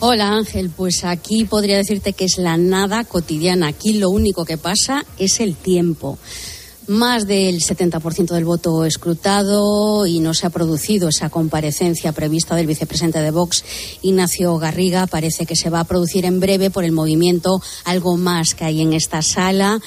Hola 0.00 0.32
Ángel, 0.32 0.70
pues 0.70 1.04
aquí 1.04 1.44
podría 1.44 1.76
decirte 1.76 2.14
que 2.14 2.24
es 2.24 2.38
la 2.38 2.56
nada 2.56 3.04
cotidiana. 3.04 3.68
Aquí 3.68 3.98
lo 3.98 4.08
único 4.08 4.44
que 4.44 4.56
pasa 4.56 5.04
es 5.18 5.40
el 5.40 5.54
tiempo 5.54 6.18
más 6.90 7.28
del 7.28 7.60
70% 7.60 8.34
del 8.34 8.44
voto 8.44 8.84
escrutado 8.84 10.06
y 10.06 10.18
no 10.18 10.34
se 10.34 10.46
ha 10.46 10.50
producido 10.50 11.08
esa 11.08 11.30
comparecencia 11.30 12.10
prevista 12.10 12.56
del 12.56 12.66
vicepresidente 12.66 13.20
de 13.20 13.30
Vox, 13.30 13.64
Ignacio 14.02 14.58
Garriga. 14.58 15.06
Parece 15.06 15.46
que 15.46 15.54
se 15.54 15.70
va 15.70 15.80
a 15.80 15.84
producir 15.84 16.24
en 16.24 16.40
breve 16.40 16.68
por 16.70 16.82
el 16.82 16.90
movimiento 16.90 17.62
algo 17.84 18.16
más 18.16 18.56
que 18.56 18.64
hay 18.64 18.80
en 18.80 18.92
esta 18.92 19.22
sala. 19.22 19.80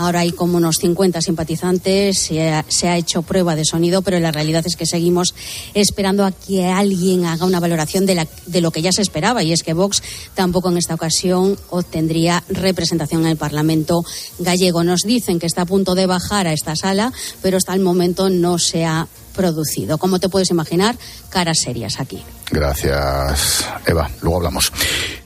Ahora 0.00 0.20
hay 0.20 0.32
como 0.32 0.56
unos 0.56 0.78
50 0.78 1.20
simpatizantes, 1.20 2.18
se 2.18 2.88
ha, 2.88 2.96
hecho 2.96 3.20
prueba 3.20 3.54
de 3.54 3.66
sonido, 3.66 4.00
pero 4.00 4.18
la 4.18 4.32
realidad 4.32 4.64
es 4.66 4.74
que 4.74 4.86
seguimos 4.86 5.34
esperando 5.74 6.24
a 6.24 6.32
que 6.32 6.64
alguien 6.64 7.26
haga 7.26 7.44
una 7.44 7.60
valoración 7.60 8.06
de, 8.06 8.26
de 8.46 8.60
lo 8.62 8.70
que 8.70 8.80
ya 8.80 8.92
se 8.92 9.02
esperaba, 9.02 9.42
y 9.42 9.52
es 9.52 9.62
que 9.62 9.74
Vox 9.74 10.02
tampoco 10.32 10.70
en 10.70 10.78
esta 10.78 10.94
ocasión 10.94 11.58
obtendría 11.68 12.42
representación 12.48 13.26
en 13.26 13.28
el 13.28 13.36
Parlamento 13.36 14.02
gallego. 14.38 14.84
Nos 14.84 15.02
dicen 15.02 15.38
que 15.38 15.44
está 15.44 15.62
a 15.62 15.66
punto 15.66 15.94
de 15.94 16.06
bajar 16.06 16.46
a 16.46 16.54
esta 16.54 16.76
sala, 16.76 17.12
pero 17.42 17.58
hasta 17.58 17.74
el 17.74 17.80
momento 17.80 18.30
no 18.30 18.58
se 18.58 18.86
ha 18.86 19.06
producido. 19.36 19.98
Como 19.98 20.18
te 20.18 20.30
puedes 20.30 20.50
imaginar, 20.50 20.96
caras 21.28 21.58
serias 21.62 22.00
aquí. 22.00 22.22
Gracias, 22.50 23.66
Eva. 23.86 24.10
Luego 24.22 24.38
hablamos. 24.38 24.72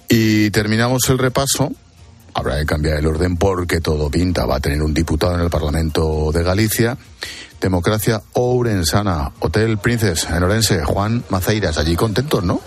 Y 0.09 0.50
terminamos 0.50 1.09
el 1.11 1.19
repaso 1.19 1.71
Habrá 2.35 2.59
que 2.59 2.67
cambiar 2.67 2.99
el 2.99 3.07
orden 3.07 3.37
porque 3.37 3.81
todo 3.81 4.11
pinta. 4.11 4.45
Va 4.45 4.57
a 4.57 4.61
tener 4.61 4.83
un 4.83 4.93
diputado 4.93 5.35
en 5.35 5.41
el 5.41 5.50
Parlamento 5.50 6.33
de 6.33 6.43
Galicia. 6.43 6.99
Democracia 7.61 8.21
Ourensana, 8.35 9.33
Hotel 9.38 9.79
Princess 9.79 10.26
en 10.29 10.43
Orense. 10.43 10.85
Juan 10.85 11.25
Maceiras, 11.31 11.79
allí 11.79 11.95
contentos, 11.97 12.43
¿no? 12.45 12.61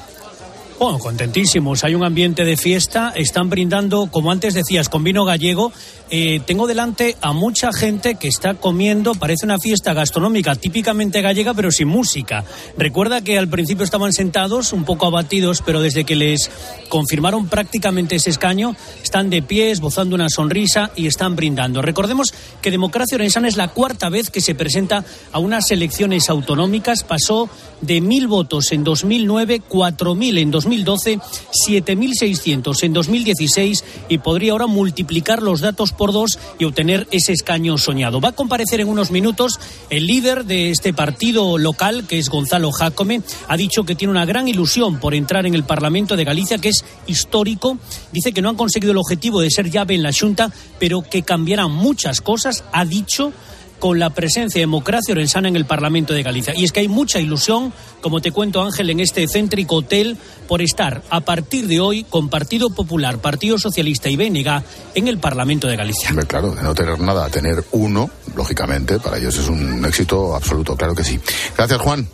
Bueno, 0.80 1.00
contentísimos. 1.00 1.84
Hay 1.84 1.96
un 1.96 2.04
ambiente 2.04 2.46
de 2.46 2.56
fiesta. 2.56 3.12
Están 3.16 3.50
brindando, 3.50 4.10
como 4.12 4.32
antes 4.32 4.54
decías, 4.54 4.90
con 4.90 5.04
vino 5.04 5.26
gallego. 5.26 5.72
Eh, 6.10 6.40
tengo 6.46 6.68
delante 6.68 7.18
a 7.22 7.34
mucha 7.34 7.74
gente 7.74 8.16
que 8.16 8.30
está 8.30 8.54
comiendo. 8.54 9.14
Parece 9.14 9.46
una 9.46 9.60
fiesta 9.60 9.94
gastronómica 9.94 10.56
típicamente 10.56 11.22
gallega, 11.22 11.54
pero 11.54 11.70
sin 11.70 11.90
música. 11.90 12.46
Recuerda 12.78 13.22
que 13.22 13.38
al 13.38 13.50
principio 13.50 13.84
estaban 13.84 14.14
sentados, 14.14 14.72
un 14.72 14.86
poco 14.86 15.06
abatidos, 15.08 15.62
pero 15.66 15.82
desde 15.82 16.06
que 16.06 16.16
les 16.16 16.50
confirmaron 16.88 17.50
prácticamente 17.50 18.16
ese 18.16 18.30
escaño, 18.30 18.76
están 19.04 19.30
de 19.30 19.42
pie, 19.42 19.72
esbozando 19.72 20.16
una 20.16 20.30
sonrisa 20.30 20.92
y 20.96 21.08
están 21.08 21.36
brindando. 21.36 21.82
Recordemos 21.82 22.34
que 22.62 22.72
Democracia 22.72 23.16
Orensana 23.16 23.50
es 23.50 23.58
la 23.58 23.68
cuarta 23.68 24.10
vez 24.10 24.30
que 24.30 24.42
se 24.42 24.56
presenta 24.56 25.04
a 25.34 25.40
unas 25.40 25.72
elecciones 25.72 26.30
autonómicas. 26.30 27.04
Pasó 27.04 27.50
de 27.82 28.00
mil 28.00 28.28
votos 28.28 28.72
en 28.72 28.84
2009, 28.84 29.62
cuatro 29.68 30.16
mil 30.16 30.38
en 30.38 30.52
2012, 30.52 31.20
7.600 31.68 32.84
en 32.84 32.94
2016 32.94 33.84
y 34.08 34.18
podría 34.20 34.54
ahora 34.54 34.68
multiplicar 34.68 35.44
los 35.44 35.60
datos 35.60 35.92
por 35.98 36.14
dos 36.14 36.40
y 36.60 36.66
obtener 36.66 37.08
ese 37.12 37.34
escaño 37.34 37.78
soñado. 37.78 38.22
Va 38.22 38.30
a 38.30 38.36
comparecer 38.36 38.80
en 38.80 38.88
unos 38.88 39.12
minutos 39.12 39.60
el 39.90 40.08
líder 40.08 40.46
de 40.46 40.72
este 40.72 40.94
partido 40.94 41.58
local, 41.58 42.06
que 42.08 42.20
es 42.20 42.30
Gonzalo 42.30 42.72
Jacome. 42.72 43.22
Ha 43.48 43.58
dicho 43.58 43.84
que 43.84 43.96
tiene 43.96 44.12
una 44.12 44.26
gran 44.26 44.48
ilusión 44.48 45.00
por 45.00 45.14
entrar 45.14 45.46
en 45.46 45.56
el 45.56 45.64
Parlamento 45.64 46.16
de 46.16 46.24
Galicia, 46.24 46.60
que 46.60 46.70
es 46.70 46.86
histórico. 47.08 47.78
Dice 48.12 48.32
que 48.32 48.42
no 48.42 48.50
han 48.50 48.56
conseguido 48.56 48.92
el 48.92 48.98
objetivo 48.98 49.42
de 49.42 49.52
ser 49.52 49.70
llave 49.70 49.96
en 49.96 50.04
la 50.04 50.12
Junta, 50.18 50.52
pero 50.80 51.02
que 51.02 51.24
cambiarán 51.24 51.72
muchas 51.72 52.22
cosas. 52.22 52.64
Ha 52.72 52.86
dicho 52.86 53.34
con 53.80 54.00
la 54.00 54.10
presencia 54.10 54.60
de 54.60 54.64
democracia 54.64 55.14
orensana 55.14 55.48
en 55.48 55.56
el 55.56 55.66
Parlamento 55.66 56.14
de 56.14 56.24
Galicia. 56.24 56.54
Y 56.56 56.64
es 56.64 56.72
que 56.72 56.80
hay 56.82 56.88
mucha 56.88 57.20
ilusión, 57.20 57.74
como 58.02 58.22
te 58.22 58.32
cuento 58.32 58.62
Ángel, 58.62 58.90
en 58.90 59.00
este 59.00 59.28
céntrico 59.28 59.78
hotel 59.78 60.18
por 60.48 60.62
estar 60.62 61.04
a 61.10 61.22
partir 61.22 61.68
de 61.68 61.80
hoy 61.80 62.04
con 62.04 62.30
Partido 62.30 62.70
Popular, 62.70 63.20
Partido 63.20 63.58
Socialista 63.58 64.10
y 64.10 64.16
BNG 64.16 64.64
en 64.96 65.08
el 65.08 65.20
Parlamento 65.20 65.68
de 65.68 65.76
Galicia. 65.76 66.12
Claro, 66.28 66.56
de 66.56 66.64
no 66.64 66.74
tener 66.74 67.00
nada, 67.00 67.30
tener 67.30 67.64
uno, 67.72 68.10
lógicamente, 68.36 69.00
para 69.00 69.18
ellos 69.18 69.38
es 69.38 69.48
un 69.48 69.86
éxito 69.86 70.36
absoluto, 70.36 70.76
claro 70.76 70.96
que 70.96 71.04
sí. 71.04 71.20
Gracias, 71.56 71.80
Juan. 71.80 72.08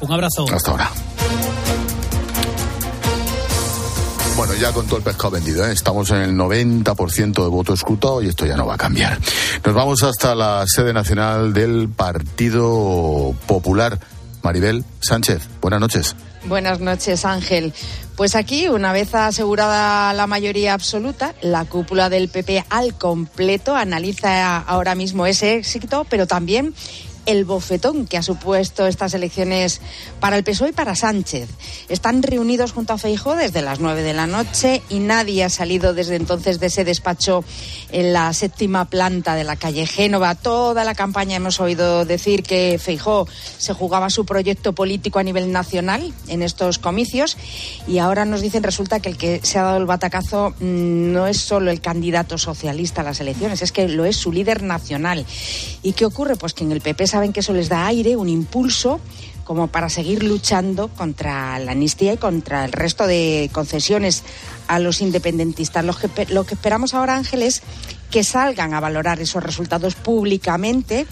Un 0.00 0.12
abrazo. 0.12 0.46
Hasta 0.52 0.70
ahora. 0.70 0.90
Bueno, 4.36 4.52
ya 4.54 4.72
con 4.72 4.86
todo 4.86 4.96
el 4.96 5.04
pescado 5.04 5.30
vendido, 5.30 5.64
¿eh? 5.64 5.72
estamos 5.72 6.10
en 6.10 6.16
el 6.16 6.34
90% 6.34 7.42
de 7.42 7.48
voto 7.48 7.72
escrutado 7.72 8.20
y 8.20 8.28
esto 8.28 8.44
ya 8.44 8.56
no 8.56 8.66
va 8.66 8.74
a 8.74 8.78
cambiar. 8.78 9.18
Nos 9.64 9.74
vamos 9.74 10.02
hasta 10.02 10.34
la 10.34 10.64
sede 10.66 10.92
nacional 10.92 11.52
del 11.52 11.88
Partido 11.88 13.32
Popular. 13.46 13.98
Maribel 14.42 14.84
Sánchez, 15.00 15.48
buenas 15.60 15.80
noches. 15.80 16.16
Buenas 16.46 16.80
noches, 16.80 17.24
Ángel. 17.24 17.72
Pues 18.16 18.34
aquí, 18.34 18.68
una 18.68 18.92
vez 18.92 19.14
asegurada 19.14 20.12
la 20.12 20.26
mayoría 20.26 20.74
absoluta, 20.74 21.34
la 21.40 21.64
cúpula 21.64 22.10
del 22.10 22.28
PP 22.28 22.64
al 22.70 22.94
completo 22.98 23.76
analiza 23.76 24.58
ahora 24.58 24.96
mismo 24.96 25.26
ese 25.26 25.54
éxito, 25.54 26.06
pero 26.10 26.26
también 26.26 26.74
el 27.26 27.44
bofetón 27.44 28.06
que 28.06 28.18
ha 28.18 28.22
supuesto 28.22 28.86
estas 28.86 29.14
elecciones 29.14 29.80
para 30.20 30.36
el 30.36 30.44
PSOE 30.44 30.70
y 30.70 30.72
para 30.72 30.94
Sánchez. 30.94 31.48
Están 31.88 32.22
reunidos 32.22 32.72
junto 32.72 32.92
a 32.92 32.98
Feijó 32.98 33.36
desde 33.36 33.62
las 33.62 33.80
nueve 33.80 34.02
de 34.02 34.14
la 34.14 34.26
noche 34.26 34.82
y 34.88 34.98
nadie 34.98 35.44
ha 35.44 35.48
salido 35.48 35.94
desde 35.94 36.16
entonces 36.16 36.60
de 36.60 36.66
ese 36.66 36.84
despacho 36.84 37.44
en 37.92 38.12
la 38.12 38.32
séptima 38.32 38.84
planta 38.86 39.34
de 39.34 39.44
la 39.44 39.56
calle 39.56 39.86
Génova. 39.86 40.34
Toda 40.34 40.84
la 40.84 40.94
campaña 40.94 41.36
hemos 41.36 41.60
oído 41.60 42.04
decir 42.04 42.42
que 42.42 42.78
Feijó 42.78 43.26
se 43.58 43.72
jugaba 43.72 44.10
su 44.10 44.24
proyecto 44.24 44.72
político 44.72 45.18
a 45.18 45.22
nivel 45.22 45.52
nacional 45.52 46.12
en 46.28 46.42
estos 46.42 46.78
comicios 46.78 47.36
y 47.86 47.98
ahora 47.98 48.24
nos 48.24 48.40
dicen 48.40 48.62
resulta 48.62 49.00
que 49.00 49.08
el 49.08 49.16
que 49.16 49.40
se 49.42 49.58
ha 49.58 49.62
dado 49.62 49.78
el 49.78 49.86
batacazo 49.86 50.54
mm, 50.60 51.12
no 51.12 51.26
es 51.26 51.38
solo 51.38 51.70
el 51.70 51.80
candidato 51.80 52.38
socialista 52.38 53.00
a 53.00 53.04
las 53.04 53.20
elecciones, 53.20 53.62
es 53.62 53.72
que 53.72 53.88
lo 53.88 54.04
es 54.04 54.16
su 54.16 54.32
líder 54.32 54.62
nacional. 54.62 55.24
¿Y 55.82 55.92
qué 55.92 56.04
ocurre? 56.04 56.36
Pues 56.36 56.54
que 56.54 56.64
en 56.64 56.72
el 56.72 56.80
PP 56.80 57.06
saben 57.14 57.32
que 57.32 57.40
eso 57.40 57.52
les 57.52 57.68
da 57.68 57.86
aire, 57.86 58.16
un 58.16 58.28
impulso 58.28 58.98
como 59.44 59.68
para 59.68 59.88
seguir 59.88 60.24
luchando 60.24 60.88
contra 60.88 61.56
la 61.60 61.70
amnistía 61.70 62.14
y 62.14 62.16
contra 62.16 62.64
el 62.64 62.72
resto 62.72 63.06
de 63.06 63.50
concesiones 63.52 64.24
a 64.66 64.80
los 64.80 65.00
independentistas. 65.00 65.84
Lo 65.84 65.94
que, 65.94 66.08
lo 66.30 66.42
que 66.42 66.54
esperamos 66.54 66.92
ahora, 66.92 67.14
Ángel, 67.14 67.42
es 67.42 67.62
que 68.10 68.24
salgan 68.24 68.74
a 68.74 68.80
valorar 68.80 69.20
esos 69.20 69.44
resultados 69.44 69.94
públicamente, 69.94 71.06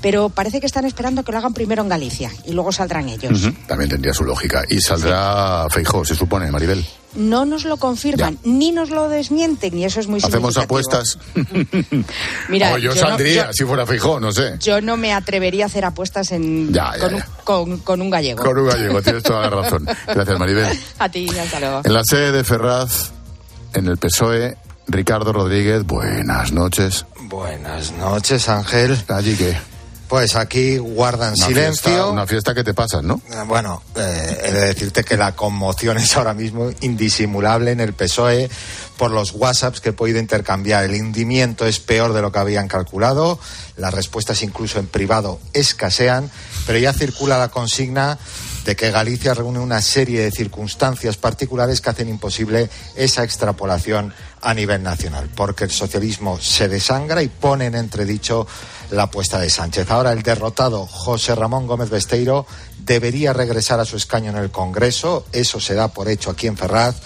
pero 0.00 0.30
parece 0.30 0.58
que 0.58 0.66
están 0.66 0.86
esperando 0.86 1.22
que 1.22 1.32
lo 1.32 1.38
hagan 1.38 1.52
primero 1.52 1.82
en 1.82 1.90
Galicia 1.90 2.32
y 2.46 2.52
luego 2.52 2.72
saldrán 2.72 3.10
ellos. 3.10 3.50
También 3.66 3.90
tendría 3.90 4.14
su 4.14 4.24
lógica. 4.24 4.62
Y 4.70 4.80
saldrá 4.80 5.66
Feijó, 5.68 6.02
se 6.02 6.14
supone, 6.14 6.50
Maribel 6.50 6.82
no 7.14 7.44
nos 7.44 7.64
lo 7.64 7.76
confirman 7.76 8.38
ni 8.44 8.72
nos 8.72 8.90
lo 8.90 9.08
desmienten 9.08 9.76
y 9.76 9.84
eso 9.84 10.00
es 10.00 10.06
muy 10.06 10.20
Hacemos 10.22 10.56
apuestas. 10.56 11.18
Mira, 12.48 12.78
yo, 12.78 12.94
saldría 12.94 13.52
si 13.52 13.64
fuera 13.64 13.86
Fijón, 13.86 14.22
no 14.22 14.32
sé. 14.32 14.56
Yo 14.60 14.80
no 14.80 14.96
me 14.96 15.12
atrevería 15.12 15.64
a 15.64 15.66
hacer 15.66 15.84
apuestas 15.84 16.32
en, 16.32 16.72
con, 17.44 18.00
Un, 18.00 18.10
gallego. 18.10 18.42
Con 18.42 18.58
un 18.58 18.68
gallego, 18.68 19.02
tienes 19.02 19.22
toda 19.22 19.42
la 19.42 19.50
razón. 19.50 19.86
Gracias, 20.06 20.38
Maribel. 20.38 20.78
A 20.98 21.08
ti, 21.08 21.28
hasta 21.28 21.60
luego. 21.60 21.80
En 21.84 21.92
la 21.92 22.02
sede 22.04 22.32
de 22.32 22.44
Ferraz, 22.44 23.10
en 23.74 23.86
el 23.86 23.98
PSOE, 23.98 24.56
Ricardo 24.86 25.32
Rodríguez, 25.32 25.84
buenas 25.84 26.52
noches. 26.52 27.06
Buenas 27.22 27.92
noches, 27.92 28.48
Ángel. 28.48 28.98
¿Allí 29.08 29.36
qué? 29.36 29.56
Pues 30.12 30.36
aquí 30.36 30.76
guardan 30.76 31.34
silencio. 31.38 32.10
una 32.10 32.26
fiesta 32.26 32.52
que 32.52 32.62
te 32.62 32.74
pasas, 32.74 33.02
¿no? 33.02 33.22
Eh, 33.30 33.44
bueno, 33.46 33.82
eh, 33.96 34.42
he 34.44 34.52
de 34.52 34.60
decirte 34.60 35.04
que 35.04 35.16
la 35.16 35.34
conmoción 35.34 35.96
es 35.96 36.14
ahora 36.18 36.34
mismo 36.34 36.70
indisimulable 36.82 37.70
en 37.70 37.80
el 37.80 37.94
PSOE 37.94 38.50
por 38.98 39.10
los 39.10 39.32
WhatsApps 39.32 39.80
que 39.80 39.88
he 39.88 39.92
podido 39.94 40.18
intercambiar. 40.18 40.84
El 40.84 41.00
hundimiento 41.00 41.64
es 41.64 41.80
peor 41.80 42.12
de 42.12 42.20
lo 42.20 42.30
que 42.30 42.40
habían 42.40 42.68
calculado, 42.68 43.40
las 43.78 43.94
respuestas 43.94 44.42
incluso 44.42 44.78
en 44.78 44.86
privado 44.86 45.40
escasean, 45.54 46.30
pero 46.66 46.78
ya 46.78 46.92
circula 46.92 47.38
la 47.38 47.48
consigna 47.48 48.18
de 48.64 48.76
que 48.76 48.90
Galicia 48.90 49.34
reúne 49.34 49.58
una 49.58 49.80
serie 49.80 50.20
de 50.20 50.30
circunstancias 50.30 51.16
particulares 51.16 51.80
que 51.80 51.90
hacen 51.90 52.08
imposible 52.08 52.70
esa 52.96 53.24
extrapolación 53.24 54.14
a 54.40 54.54
nivel 54.54 54.82
nacional, 54.82 55.28
porque 55.34 55.64
el 55.64 55.70
socialismo 55.70 56.38
se 56.40 56.68
desangra 56.68 57.22
y 57.22 57.28
pone 57.28 57.66
en 57.66 57.74
entredicho 57.74 58.46
la 58.90 59.04
apuesta 59.04 59.38
de 59.38 59.50
Sánchez. 59.50 59.90
Ahora 59.90 60.12
el 60.12 60.22
derrotado 60.22 60.86
José 60.86 61.34
Ramón 61.34 61.66
Gómez 61.66 61.90
Besteiro 61.90 62.46
debería 62.78 63.32
regresar 63.32 63.80
a 63.80 63.84
su 63.84 63.96
escaño 63.96 64.30
en 64.30 64.36
el 64.36 64.50
Congreso, 64.50 65.26
eso 65.32 65.60
se 65.60 65.74
da 65.74 65.88
por 65.88 66.08
hecho 66.08 66.30
aquí 66.30 66.46
en 66.46 66.56
Ferraz, 66.56 66.96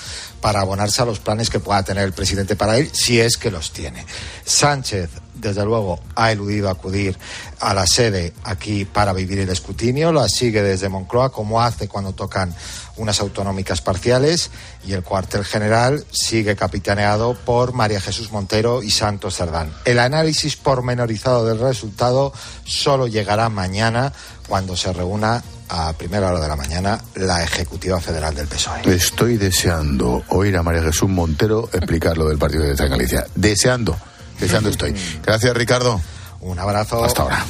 para 0.40 0.60
abonarse 0.60 1.02
a 1.02 1.06
los 1.06 1.18
planes 1.18 1.50
que 1.50 1.60
pueda 1.60 1.82
tener 1.82 2.04
el 2.04 2.12
presidente 2.12 2.56
para 2.56 2.76
él, 2.76 2.90
si 2.92 3.20
es 3.20 3.36
que 3.36 3.50
los 3.50 3.72
tiene. 3.72 4.04
Sánchez 4.44 5.10
desde 5.36 5.64
luego, 5.64 6.00
ha 6.14 6.32
eludido 6.32 6.70
acudir 6.70 7.16
a 7.60 7.74
la 7.74 7.86
sede 7.86 8.32
aquí 8.44 8.84
para 8.84 9.12
vivir 9.12 9.38
el 9.40 9.48
escrutinio, 9.48 10.12
la 10.12 10.28
sigue 10.28 10.62
desde 10.62 10.88
Moncloa, 10.88 11.30
como 11.30 11.62
hace 11.62 11.88
cuando 11.88 12.12
tocan 12.12 12.54
unas 12.96 13.20
autonómicas 13.20 13.80
parciales, 13.80 14.50
y 14.86 14.92
el 14.92 15.02
cuartel 15.02 15.44
general 15.44 16.04
sigue 16.10 16.56
capitaneado 16.56 17.34
por 17.34 17.72
María 17.72 18.00
Jesús 18.00 18.32
Montero 18.32 18.82
y 18.82 18.90
Santos 18.90 19.36
Cerdán. 19.36 19.72
El 19.84 19.98
análisis 19.98 20.56
pormenorizado 20.56 21.44
del 21.46 21.58
resultado 21.58 22.32
solo 22.64 23.06
llegará 23.06 23.48
mañana 23.48 24.12
cuando 24.48 24.76
se 24.76 24.92
reúna 24.92 25.42
a 25.68 25.92
primera 25.94 26.28
hora 26.28 26.40
de 26.40 26.48
la 26.48 26.56
mañana 26.56 27.00
la 27.14 27.42
Ejecutiva 27.42 28.00
Federal 28.00 28.34
del 28.34 28.46
PSOE. 28.46 28.82
Estoy 28.94 29.36
deseando 29.36 30.22
oír 30.28 30.56
a 30.56 30.62
María 30.62 30.82
Jesús 30.82 31.08
Montero 31.08 31.68
explicar 31.72 32.16
lo 32.16 32.28
del 32.28 32.38
partido 32.38 32.62
de 32.62 32.88
Galicia. 32.88 33.26
Deseando, 33.34 33.96
deseando 34.38 34.70
estoy. 34.70 34.94
Gracias, 35.24 35.56
Ricardo. 35.56 36.00
Un 36.40 36.58
abrazo. 36.58 37.04
Hasta 37.04 37.22
ahora. 37.22 37.44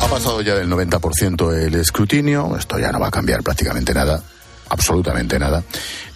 Ha 0.00 0.08
pasado 0.08 0.40
ya 0.40 0.54
del 0.54 0.68
90% 0.68 1.52
el 1.52 1.74
escrutinio, 1.74 2.56
esto 2.56 2.78
ya 2.78 2.92
no 2.92 3.00
va 3.00 3.08
a 3.08 3.10
cambiar 3.10 3.42
prácticamente 3.42 3.92
nada, 3.92 4.22
absolutamente 4.68 5.38
nada. 5.38 5.64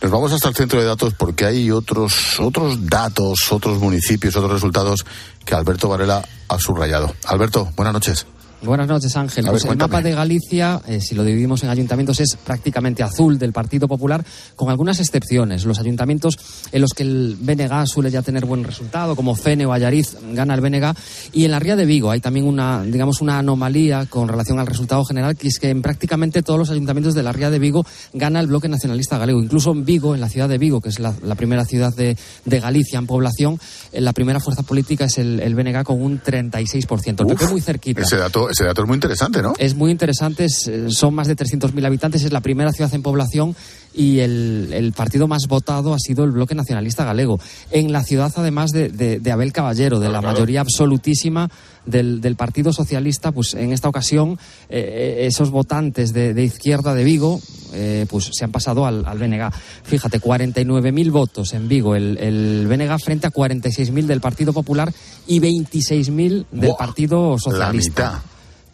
Nos 0.00 0.10
vamos 0.10 0.32
hasta 0.32 0.48
el 0.48 0.54
centro 0.54 0.80
de 0.80 0.86
datos 0.86 1.14
porque 1.14 1.44
hay 1.44 1.70
otros, 1.70 2.38
otros 2.38 2.86
datos, 2.86 3.50
otros 3.50 3.78
municipios, 3.78 4.36
otros 4.36 4.52
resultados 4.52 5.04
que 5.44 5.54
Alberto 5.54 5.88
Varela 5.88 6.22
ha 6.48 6.58
subrayado. 6.58 7.14
Alberto, 7.26 7.70
buenas 7.76 7.92
noches. 7.92 8.26
Buenas 8.62 8.88
noches, 8.88 9.16
Ángel. 9.16 9.44
Ver, 9.44 9.52
Pues 9.52 9.64
el 9.64 9.76
mapa 9.76 10.02
de 10.02 10.12
Galicia, 10.12 10.80
eh, 10.86 11.00
si 11.00 11.14
lo 11.14 11.24
dividimos 11.24 11.62
en 11.62 11.70
ayuntamientos, 11.70 12.20
es 12.20 12.36
prácticamente 12.36 13.02
azul 13.02 13.38
del 13.38 13.52
Partido 13.52 13.88
Popular, 13.88 14.24
con 14.54 14.68
algunas 14.68 15.00
excepciones. 15.00 15.64
Los 15.64 15.78
ayuntamientos 15.78 16.36
en 16.70 16.82
los 16.82 16.92
que 16.92 17.02
el 17.02 17.36
BNG 17.40 17.86
suele 17.86 18.10
ya 18.10 18.20
tener 18.22 18.44
buen 18.44 18.64
resultado, 18.64 19.16
como 19.16 19.34
Fene 19.34 19.64
o 19.64 19.72
Ayariz, 19.72 20.16
gana 20.32 20.54
el 20.54 20.60
BNG. 20.60 20.94
Y 21.32 21.44
en 21.46 21.52
la 21.52 21.58
Ría 21.58 21.74
de 21.76 21.86
Vigo 21.86 22.10
hay 22.10 22.20
también 22.20 22.46
una, 22.46 22.82
digamos, 22.82 23.22
una 23.22 23.38
anomalía 23.38 24.06
con 24.06 24.28
relación 24.28 24.58
al 24.58 24.66
resultado 24.66 25.04
general, 25.04 25.36
que 25.36 25.48
es 25.48 25.58
que 25.58 25.70
en 25.70 25.80
prácticamente 25.80 26.42
todos 26.42 26.58
los 26.58 26.70
ayuntamientos 26.70 27.14
de 27.14 27.22
la 27.22 27.32
Ría 27.32 27.50
de 27.50 27.58
Vigo 27.58 27.86
gana 28.12 28.40
el 28.40 28.46
bloque 28.46 28.68
nacionalista 28.68 29.16
galego. 29.16 29.42
Incluso 29.42 29.72
en 29.72 29.86
Vigo, 29.86 30.14
en 30.14 30.20
la 30.20 30.28
ciudad 30.28 30.48
de 30.48 30.58
Vigo, 30.58 30.82
que 30.82 30.90
es 30.90 30.98
la, 30.98 31.14
la 31.22 31.34
primera 31.34 31.64
ciudad 31.64 31.94
de, 31.94 32.16
de 32.44 32.60
Galicia 32.60 32.98
en 32.98 33.06
población, 33.06 33.58
eh, 33.92 34.02
la 34.02 34.12
primera 34.12 34.38
fuerza 34.38 34.62
política 34.62 35.06
es 35.06 35.16
el, 35.16 35.40
el 35.40 35.54
BNG 35.54 35.82
con 35.82 36.02
un 36.02 36.20
36%. 36.20 37.06
El 37.08 37.16
PP 37.16 37.44
Uf, 37.44 37.50
muy 37.50 37.60
cerquita. 37.62 38.02
Ese 38.02 38.16
dato, 38.16 38.49
ese 38.50 38.64
dato 38.64 38.82
es 38.82 38.86
muy 38.88 38.96
interesante, 38.96 39.42
¿no? 39.42 39.52
Es 39.58 39.74
muy 39.74 39.90
interesante, 39.90 40.44
es, 40.44 40.66
eh, 40.68 40.90
son 40.90 41.14
más 41.14 41.26
de 41.28 41.36
300.000 41.36 41.84
habitantes, 41.86 42.22
es 42.24 42.32
la 42.32 42.40
primera 42.40 42.72
ciudad 42.72 42.92
en 42.94 43.02
población 43.02 43.54
y 43.92 44.20
el, 44.20 44.70
el 44.72 44.92
partido 44.92 45.26
más 45.26 45.46
votado 45.48 45.94
ha 45.94 45.98
sido 45.98 46.22
el 46.24 46.30
Bloque 46.30 46.54
Nacionalista 46.54 47.04
Galego. 47.04 47.40
En 47.72 47.90
la 47.92 48.04
ciudad, 48.04 48.32
además 48.36 48.70
de, 48.70 48.88
de- 48.88 49.18
de 49.18 49.32
Abel 49.32 49.52
Caballero, 49.52 49.98
de 49.98 50.08
la 50.08 50.20
mayoría 50.20 50.60
absolutísima 50.60 51.50
del, 51.86 52.20
del 52.20 52.36
Partido 52.36 52.72
Socialista, 52.72 53.32
pues 53.32 53.54
en 53.54 53.72
esta 53.72 53.88
ocasión 53.88 54.38
eh, 54.68 55.18
eh, 55.22 55.26
esos 55.26 55.50
votantes 55.50 56.12
de, 56.12 56.34
de 56.34 56.44
izquierda 56.44 56.94
de 56.94 57.02
Vigo 57.04 57.40
eh, 57.72 58.06
pues 58.08 58.30
se 58.32 58.44
han 58.44 58.52
pasado 58.52 58.86
al, 58.86 59.04
al 59.06 59.18
BNG. 59.18 59.50
Fíjate, 59.82 60.20
49.000 60.20 61.10
votos 61.10 61.52
en 61.54 61.66
Vigo 61.68 61.94
el, 61.96 62.16
el 62.18 62.66
BNG 62.68 62.96
frente 63.02 63.26
a 63.26 63.30
46.000 63.32 64.04
del 64.06 64.20
Partido 64.20 64.52
Popular 64.52 64.92
y 65.26 65.40
26.000 65.40 66.44
del 66.50 66.68
Buah, 66.68 66.76
Partido 66.76 67.32
La 67.32 67.38
Socialista. 67.38 68.10
mitad. 68.10 68.20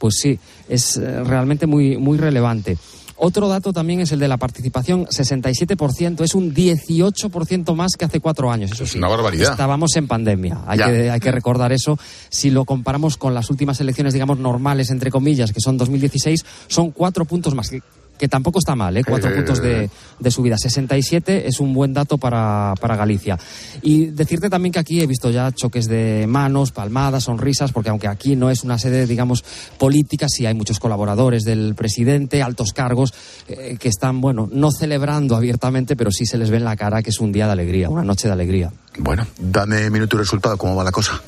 Pues 0.06 0.20
sí, 0.20 0.38
es 0.68 0.98
eh, 0.98 1.24
realmente 1.24 1.66
muy, 1.66 1.96
muy 1.96 2.16
relevante. 2.16 2.78
Otro 3.16 3.48
dato 3.48 3.72
también 3.72 3.98
es 3.98 4.12
el 4.12 4.20
de 4.20 4.28
la 4.28 4.36
participación, 4.36 5.06
67%, 5.06 6.22
es 6.22 6.34
un 6.36 6.54
18% 6.54 7.74
más 7.74 7.96
que 7.98 8.04
hace 8.04 8.20
cuatro 8.20 8.52
años. 8.52 8.70
Eso 8.70 8.84
Es 8.84 8.90
sí, 8.90 8.98
una 8.98 9.08
barbaridad. 9.08 9.50
Estábamos 9.50 9.96
en 9.96 10.06
pandemia, 10.06 10.60
hay 10.64 10.78
que, 10.78 11.10
hay 11.10 11.18
que 11.18 11.32
recordar 11.32 11.72
eso. 11.72 11.98
Si 12.28 12.50
lo 12.50 12.64
comparamos 12.64 13.16
con 13.16 13.34
las 13.34 13.50
últimas 13.50 13.80
elecciones, 13.80 14.12
digamos, 14.12 14.38
normales, 14.38 14.90
entre 14.90 15.10
comillas, 15.10 15.50
que 15.50 15.60
son 15.60 15.76
2016, 15.76 16.44
son 16.68 16.92
cuatro 16.92 17.24
puntos 17.24 17.52
más. 17.56 17.72
Que, 18.18 18.28
tampoco 18.28 18.58
está 18.58 18.74
mal, 18.74 18.96
¿eh? 18.96 19.02
cuatro 19.06 19.30
Eh. 19.30 19.34
puntos 19.34 19.60
de, 19.60 19.90
de 20.18 20.30
subida. 20.30 20.56
67 20.58 21.48
es 21.48 21.60
un 21.60 21.72
buen 21.72 21.92
dato 21.92 22.18
para, 22.18 22.74
para 22.80 22.96
Galicia. 22.96 23.38
Y 23.82 24.06
decirte 24.06 24.48
también 24.50 24.72
que 24.72 24.78
aquí 24.78 25.00
he 25.00 25.06
visto 25.06 25.30
ya 25.30 25.52
choques 25.52 25.86
de 25.86 26.26
manos, 26.26 26.72
palmadas, 26.72 27.24
sonrisas, 27.24 27.72
porque 27.72 27.90
aunque 27.90 28.08
aquí 28.08 28.36
no 28.36 28.50
es 28.50 28.64
una 28.64 28.78
sede, 28.78 29.06
digamos, 29.06 29.44
política, 29.78 30.26
sí 30.28 30.46
hay 30.46 30.54
muchos 30.54 30.78
colaboradores 30.78 31.44
del 31.44 31.74
presidente, 31.74 32.42
altos 32.42 32.72
cargos, 32.72 33.12
eh, 33.48 33.76
que 33.78 33.88
están, 33.88 34.20
bueno, 34.20 34.48
no 34.50 34.70
celebrando 34.70 35.36
abiertamente, 35.36 35.96
pero 35.96 36.10
sí 36.10 36.26
se 36.26 36.38
les 36.38 36.50
ve 36.50 36.56
en 36.58 36.64
la 36.64 36.76
cara 36.76 37.02
que 37.02 37.10
es 37.10 37.20
un 37.20 37.32
día 37.32 37.46
de 37.46 37.52
alegría, 37.52 37.88
una 37.90 38.02
noche 38.04 38.28
de 38.28 38.32
alegría. 38.34 38.72
Bueno, 38.98 39.26
dame 39.38 39.90
minuto 39.90 40.16
y 40.16 40.20
resultado, 40.20 40.56
¿cómo 40.56 40.74
va 40.74 40.84
la 40.84 40.92
cosa? 40.92 41.20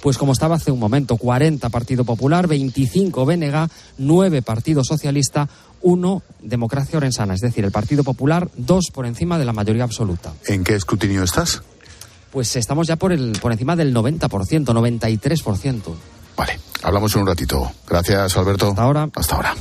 Pues 0.00 0.18
como 0.18 0.32
estaba 0.32 0.56
hace 0.56 0.72
un 0.72 0.80
momento, 0.80 1.16
40 1.16 1.68
Partido 1.68 2.04
Popular, 2.04 2.48
25 2.48 3.24
BNG, 3.24 3.68
9 3.98 4.42
Partido 4.42 4.82
Socialista, 4.82 5.48
1 5.82 6.22
Democracia 6.42 6.96
Orensana, 6.96 7.34
es 7.34 7.40
decir, 7.40 7.64
el 7.64 7.70
Partido 7.70 8.04
Popular, 8.04 8.48
2 8.56 8.90
por 8.92 9.06
encima 9.06 9.38
de 9.38 9.44
la 9.44 9.52
mayoría 9.52 9.84
absoluta. 9.84 10.32
¿En 10.46 10.64
qué 10.64 10.74
escrutinio 10.74 11.22
estás? 11.22 11.62
Pues 12.30 12.56
estamos 12.56 12.86
ya 12.86 12.96
por, 12.96 13.12
el, 13.12 13.38
por 13.40 13.52
encima 13.52 13.76
del 13.76 13.94
90%, 13.94 14.28
93%. 14.28 15.82
Vale, 16.36 16.58
hablamos 16.82 17.14
en 17.14 17.20
un 17.20 17.26
ratito. 17.26 17.70
Gracias, 17.86 18.36
Alberto. 18.36 18.68
Hasta 18.68 18.82
ahora. 18.82 19.08
Hasta 19.14 19.36
ahora. 19.36 19.54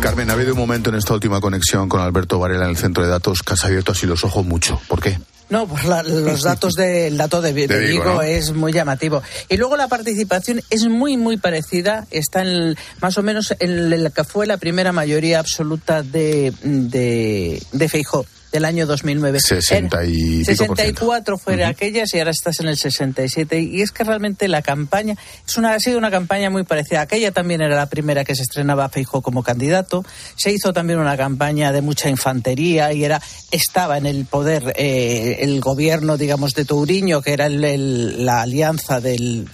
Carmen, 0.00 0.30
ha 0.30 0.32
habido 0.32 0.52
un 0.52 0.58
momento 0.58 0.90
en 0.90 0.96
esta 0.96 1.14
última 1.14 1.40
conexión 1.40 1.88
con 1.88 2.00
Alberto 2.00 2.38
Varela 2.38 2.64
en 2.64 2.70
el 2.70 2.76
centro 2.76 3.04
de 3.04 3.10
datos 3.10 3.42
que 3.42 3.52
has 3.52 3.64
abierto 3.64 3.92
así 3.92 4.06
los 4.06 4.24
ojos 4.24 4.44
mucho. 4.44 4.80
¿Por 4.88 5.00
qué? 5.00 5.18
No, 5.50 5.66
pues 5.66 5.84
la- 5.84 6.02
los 6.02 6.42
datos 6.44 6.74
del 6.74 7.16
dato 7.16 7.42
de, 7.42 7.52
Vi- 7.52 7.66
De 7.66 7.78
de 7.78 7.86
Vigo, 7.86 8.02
Vigo, 8.04 8.14
¿no? 8.14 8.22
es 8.22 8.52
muy 8.52 8.72
llamativo. 8.72 9.22
Y 9.48 9.56
luego 9.56 9.76
la 9.76 9.88
participación 9.88 10.62
es 10.70 10.86
muy, 10.86 11.16
muy 11.16 11.36
parecida. 11.36 12.06
Está 12.10 12.40
en 12.42 12.48
el- 12.48 12.78
más 13.00 13.18
o 13.18 13.22
menos 13.22 13.54
en 13.58 14.02
la 14.02 14.10
que 14.10 14.24
fue 14.24 14.46
la 14.46 14.56
primera 14.56 14.92
mayoría 14.92 15.38
absoluta 15.40 16.02
de, 16.02 16.52
de, 16.62 17.62
de 17.72 17.88
Feijó 17.88 18.24
del 18.52 18.64
año 18.66 18.86
2009. 18.86 19.40
60 19.40 20.04
y 20.04 20.44
pico 20.44 20.66
por 20.66 20.76
ciento. 20.76 20.76
64 20.76 21.38
fue 21.38 21.64
aquellas 21.64 22.12
y 22.14 22.18
ahora 22.18 22.30
estás 22.30 22.60
en 22.60 22.68
el 22.68 22.76
67. 22.76 23.60
Y 23.60 23.80
es 23.82 23.90
que 23.90 24.04
realmente 24.04 24.46
la 24.48 24.62
campaña 24.62 25.16
es 25.46 25.56
una, 25.56 25.74
ha 25.74 25.80
sido 25.80 25.98
una 25.98 26.10
campaña 26.10 26.50
muy 26.50 26.62
parecida. 26.64 27.00
Aquella 27.00 27.32
también 27.32 27.62
era 27.62 27.74
la 27.76 27.86
primera 27.86 28.24
que 28.24 28.34
se 28.36 28.42
estrenaba 28.42 28.88
Feijó 28.90 29.22
como 29.22 29.42
candidato. 29.42 30.04
Se 30.36 30.52
hizo 30.52 30.72
también 30.72 30.98
una 30.98 31.16
campaña 31.16 31.72
de 31.72 31.80
mucha 31.82 32.08
infantería 32.08 32.92
y 32.92 33.04
era 33.04 33.20
estaba 33.50 33.96
en 33.98 34.06
el 34.06 34.26
poder 34.26 34.74
eh, 34.76 35.38
el 35.40 35.60
gobierno, 35.60 36.16
digamos, 36.16 36.52
de 36.52 36.64
Touriño, 36.64 37.22
que 37.22 37.32
era 37.32 37.46
el- 37.46 37.64
el- 37.64 38.26
la 38.26 38.42
alianza 38.42 39.00
del 39.00 39.48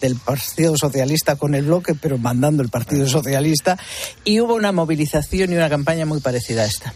del 0.00 0.16
Partido 0.16 0.76
Socialista 0.76 1.36
con 1.36 1.54
el 1.54 1.64
bloque, 1.66 1.94
pero 1.94 2.18
mandando 2.18 2.62
el 2.62 2.68
Partido 2.68 3.06
Socialista, 3.08 3.78
y 4.24 4.40
hubo 4.40 4.54
una 4.54 4.72
movilización 4.72 5.52
y 5.52 5.56
una 5.56 5.68
campaña 5.68 6.06
muy 6.06 6.20
parecida 6.20 6.62
a 6.62 6.66
esta. 6.66 6.94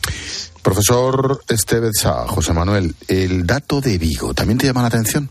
Profesor 0.62 1.44
Estevez 1.48 2.04
José 2.26 2.52
Manuel, 2.52 2.94
el 3.08 3.46
dato 3.46 3.80
de 3.80 3.98
Vigo, 3.98 4.32
¿también 4.34 4.58
te 4.58 4.66
llama 4.66 4.82
la 4.82 4.88
atención? 4.88 5.28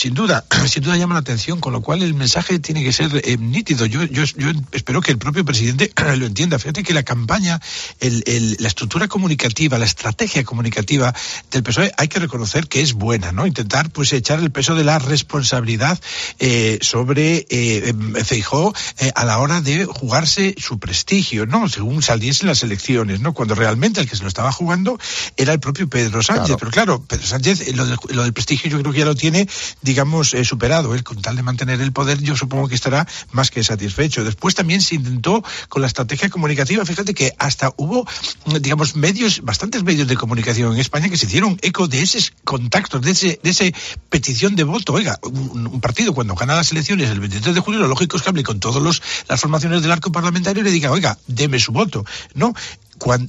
Sin 0.00 0.14
duda, 0.14 0.46
sin 0.66 0.82
duda 0.82 0.96
llama 0.96 1.12
la 1.12 1.20
atención, 1.20 1.60
con 1.60 1.74
lo 1.74 1.82
cual 1.82 2.02
el 2.02 2.14
mensaje 2.14 2.58
tiene 2.58 2.82
que 2.82 2.90
ser 2.90 3.10
eh, 3.22 3.36
nítido. 3.36 3.84
Yo, 3.84 4.02
yo, 4.04 4.24
yo 4.24 4.48
espero 4.72 5.02
que 5.02 5.10
el 5.12 5.18
propio 5.18 5.44
presidente 5.44 5.92
lo 6.16 6.24
entienda. 6.24 6.58
Fíjate 6.58 6.82
que 6.82 6.94
la 6.94 7.02
campaña, 7.02 7.60
el- 8.00 8.22
el- 8.26 8.56
la 8.60 8.68
estructura 8.68 9.08
comunicativa, 9.08 9.76
la 9.76 9.84
estrategia 9.84 10.42
comunicativa 10.42 11.14
del 11.50 11.62
PSOE 11.62 11.92
hay 11.98 12.08
que 12.08 12.18
reconocer 12.18 12.66
que 12.66 12.80
es 12.80 12.94
buena, 12.94 13.32
¿no? 13.32 13.46
Intentar 13.46 13.90
pues 13.90 14.14
echar 14.14 14.38
el 14.40 14.50
peso 14.50 14.74
de 14.74 14.84
la 14.84 14.98
responsabilidad 14.98 16.00
eh, 16.38 16.78
sobre 16.80 17.46
eh, 17.50 17.92
Feijó 18.24 18.72
eh, 19.00 19.12
a 19.14 19.26
la 19.26 19.38
hora 19.38 19.60
de 19.60 19.84
jugarse 19.84 20.54
su 20.56 20.78
prestigio, 20.78 21.44
¿no? 21.44 21.68
Según 21.68 22.00
saliesen 22.02 22.48
las 22.48 22.62
elecciones, 22.62 23.20
¿no? 23.20 23.34
Cuando 23.34 23.54
realmente 23.54 24.00
el 24.00 24.08
que 24.08 24.16
se 24.16 24.22
lo 24.22 24.28
estaba 24.28 24.50
jugando 24.50 24.98
era 25.36 25.52
el 25.52 25.60
propio 25.60 25.90
Pedro 25.90 26.22
Sánchez. 26.22 26.56
Pero 26.58 26.70
claro, 26.70 27.02
Pedro 27.06 27.26
Sánchez 27.26 27.76
lo 27.76 27.84
del, 27.84 27.98
lo 28.12 28.22
del 28.22 28.32
prestigio 28.32 28.70
yo 28.70 28.80
creo 28.80 28.92
que 28.94 29.00
ya 29.00 29.04
lo 29.04 29.14
tiene, 29.14 29.46
digamos, 29.90 30.34
eh, 30.34 30.44
superado. 30.44 30.94
Él, 30.94 31.02
con 31.02 31.20
tal 31.20 31.34
de 31.34 31.42
mantener 31.42 31.80
el 31.80 31.90
poder, 31.90 32.22
yo 32.22 32.36
supongo 32.36 32.68
que 32.68 32.76
estará 32.76 33.08
más 33.32 33.50
que 33.50 33.64
satisfecho. 33.64 34.22
Después 34.22 34.54
también 34.54 34.80
se 34.80 34.94
intentó 34.94 35.42
con 35.68 35.82
la 35.82 35.88
estrategia 35.88 36.30
comunicativa, 36.30 36.84
fíjate 36.84 37.12
que 37.12 37.34
hasta 37.38 37.74
hubo, 37.76 38.06
mm, 38.46 38.56
digamos, 38.60 38.94
medios, 38.94 39.40
bastantes 39.42 39.82
medios 39.82 40.06
de 40.06 40.16
comunicación 40.16 40.74
en 40.74 40.78
España 40.78 41.08
que 41.08 41.16
se 41.16 41.26
hicieron 41.26 41.58
eco 41.62 41.88
de 41.88 42.02
esos 42.02 42.32
contactos, 42.44 43.02
de 43.02 43.10
ese, 43.10 43.40
de 43.42 43.50
ese 43.50 43.74
petición 44.08 44.54
de 44.54 44.62
voto. 44.62 44.92
Oiga, 44.92 45.18
un, 45.22 45.66
un 45.66 45.80
partido 45.80 46.14
cuando 46.14 46.36
gana 46.36 46.54
las 46.54 46.70
elecciones 46.70 47.10
el 47.10 47.18
23 47.18 47.52
de 47.52 47.60
julio, 47.60 47.80
lo 47.80 47.88
lógico 47.88 48.16
es 48.16 48.22
que 48.22 48.28
hable 48.28 48.44
con 48.44 48.60
todas 48.60 49.00
las 49.28 49.40
formaciones 49.40 49.82
del 49.82 49.90
arco 49.90 50.12
parlamentario 50.12 50.60
y 50.60 50.64
le 50.64 50.70
diga, 50.70 50.92
oiga, 50.92 51.18
deme 51.26 51.58
su 51.58 51.72
voto, 51.72 52.04
¿no? 52.34 52.54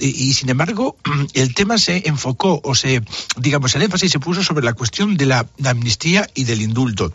Y, 0.00 0.34
sin 0.34 0.50
embargo, 0.50 0.96
el 1.34 1.54
tema 1.54 1.78
se 1.78 2.02
enfocó 2.06 2.60
o 2.64 2.74
se, 2.74 3.02
digamos, 3.36 3.74
el 3.74 3.82
énfasis 3.82 4.12
se 4.12 4.20
puso 4.20 4.42
sobre 4.42 4.64
la 4.64 4.74
cuestión 4.74 5.16
de 5.16 5.26
la 5.26 5.46
amnistía 5.64 6.28
y 6.34 6.44
del 6.44 6.62
indulto. 6.62 7.12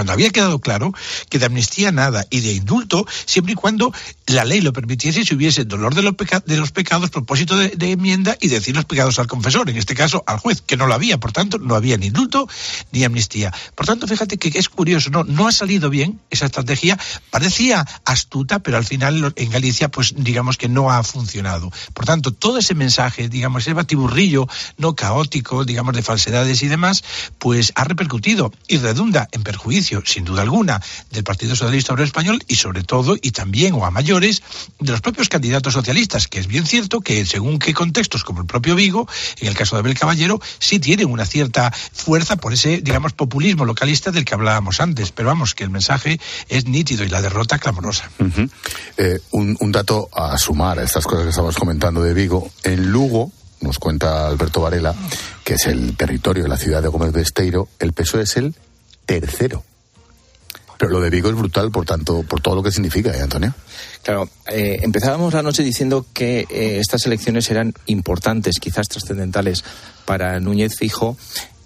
Cuando 0.00 0.14
había 0.14 0.30
quedado 0.30 0.60
claro 0.60 0.94
que 1.28 1.38
de 1.38 1.44
amnistía 1.44 1.92
nada 1.92 2.24
y 2.30 2.40
de 2.40 2.54
indulto 2.54 3.06
siempre 3.26 3.52
y 3.52 3.54
cuando 3.54 3.92
la 4.28 4.46
ley 4.46 4.62
lo 4.62 4.72
permitiese 4.72 5.20
y 5.20 5.24
si 5.26 5.34
hubiese 5.34 5.66
dolor 5.66 5.94
de 5.94 6.00
los, 6.00 6.14
de 6.46 6.56
los 6.56 6.70
pecados, 6.70 7.10
propósito 7.10 7.54
de, 7.54 7.68
de, 7.68 7.92
enmienda 7.92 8.34
y 8.40 8.48
decir 8.48 8.74
los 8.74 8.86
pecados 8.86 9.18
al 9.18 9.26
confesor, 9.26 9.68
en 9.68 9.76
este 9.76 9.94
caso 9.94 10.24
al 10.26 10.38
juez, 10.38 10.62
que 10.62 10.78
no 10.78 10.86
lo 10.86 10.94
había, 10.94 11.20
por 11.20 11.32
tanto 11.32 11.58
no 11.58 11.74
había 11.74 11.98
ni 11.98 12.06
indulto 12.06 12.48
ni 12.92 13.04
amnistía. 13.04 13.52
Por 13.74 13.84
tanto, 13.84 14.06
fíjate 14.06 14.38
que 14.38 14.58
es 14.58 14.70
curioso, 14.70 15.10
no, 15.10 15.22
no 15.24 15.46
ha 15.46 15.52
salido 15.52 15.90
bien 15.90 16.18
esa 16.30 16.46
estrategia, 16.46 16.98
parecía 17.30 17.86
astuta, 18.06 18.60
pero 18.60 18.78
al 18.78 18.86
final 18.86 19.34
en 19.36 19.50
Galicia 19.50 19.90
pues 19.90 20.14
digamos 20.16 20.56
que 20.56 20.70
no 20.70 20.90
ha 20.90 21.02
funcionado. 21.02 21.70
Por 21.92 22.06
tanto, 22.06 22.32
todo 22.32 22.56
ese 22.56 22.74
mensaje, 22.74 23.28
digamos, 23.28 23.64
ese 23.64 23.74
batiburrillo 23.74 24.48
no 24.78 24.96
caótico, 24.96 25.66
digamos, 25.66 25.94
de 25.94 26.02
falsedades 26.02 26.62
y 26.62 26.68
demás, 26.68 27.04
pues 27.38 27.72
ha 27.74 27.84
repercutido 27.84 28.50
y 28.66 28.78
redunda 28.78 29.28
en 29.32 29.42
perjuicio, 29.42 29.89
sin 30.04 30.24
duda 30.24 30.42
alguna, 30.42 30.80
del 31.10 31.24
Partido 31.24 31.56
Socialista 31.56 31.92
Obrero 31.92 32.06
Español 32.06 32.42
y 32.48 32.56
sobre 32.56 32.82
todo, 32.82 33.16
y 33.20 33.32
también 33.32 33.74
o 33.74 33.84
a 33.84 33.90
mayores, 33.90 34.42
de 34.78 34.92
los 34.92 35.00
propios 35.00 35.28
candidatos 35.28 35.72
socialistas, 35.72 36.28
que 36.28 36.40
es 36.40 36.46
bien 36.46 36.66
cierto 36.66 37.00
que 37.00 37.24
según 37.26 37.58
qué 37.58 37.74
contextos, 37.74 38.24
como 38.24 38.40
el 38.40 38.46
propio 38.46 38.74
Vigo, 38.74 39.08
en 39.40 39.48
el 39.48 39.54
caso 39.54 39.76
de 39.76 39.80
Abel 39.80 39.98
Caballero, 39.98 40.40
sí 40.58 40.78
tienen 40.78 41.10
una 41.10 41.26
cierta 41.26 41.72
fuerza 41.92 42.36
por 42.36 42.52
ese, 42.52 42.80
digamos, 42.80 43.12
populismo 43.12 43.64
localista 43.64 44.10
del 44.10 44.24
que 44.24 44.34
hablábamos 44.34 44.80
antes. 44.80 45.12
Pero 45.12 45.28
vamos, 45.28 45.54
que 45.54 45.64
el 45.64 45.70
mensaje 45.70 46.20
es 46.48 46.66
nítido 46.66 47.04
y 47.04 47.08
la 47.08 47.22
derrota 47.22 47.58
clamorosa. 47.58 48.10
Eh, 48.96 49.20
un, 49.30 49.72
dato 49.72 50.08
a 50.12 50.36
sumar 50.38 50.78
a 50.78 50.82
estas 50.82 51.04
cosas 51.04 51.24
que 51.24 51.30
estabas 51.30 51.56
comentando 51.56 52.02
de 52.02 52.14
Vigo. 52.14 52.50
En 52.62 52.90
Lugo, 52.90 53.32
nos 53.60 53.78
cuenta 53.78 54.26
Alberto 54.26 54.60
Varela, 54.60 54.94
que 55.44 55.54
es 55.54 55.66
el 55.66 55.96
territorio 55.96 56.42
de 56.42 56.48
la 56.48 56.56
ciudad 56.56 56.82
de 56.82 56.88
Gómez 56.88 57.12
de 57.12 57.22
Esteiro, 57.22 57.68
el 57.78 57.92
PSOE 57.92 58.22
es 58.22 58.36
el 58.36 58.54
tercero. 59.06 59.64
Pero 60.80 60.92
lo 60.92 61.00
de 61.02 61.10
Vigo 61.10 61.28
es 61.28 61.34
brutal, 61.34 61.70
por 61.70 61.84
tanto, 61.84 62.22
por 62.22 62.40
todo 62.40 62.54
lo 62.54 62.62
que 62.62 62.72
significa, 62.72 63.14
¿eh, 63.14 63.20
Antonio? 63.20 63.52
Claro, 64.02 64.30
eh, 64.50 64.78
empezábamos 64.80 65.34
la 65.34 65.42
noche 65.42 65.62
diciendo 65.62 66.06
que 66.14 66.46
eh, 66.48 66.78
estas 66.80 67.04
elecciones 67.04 67.50
eran 67.50 67.74
importantes, 67.84 68.58
quizás 68.58 68.88
trascendentales 68.88 69.62
para 70.06 70.40
Núñez 70.40 70.74
Fijo 70.78 71.18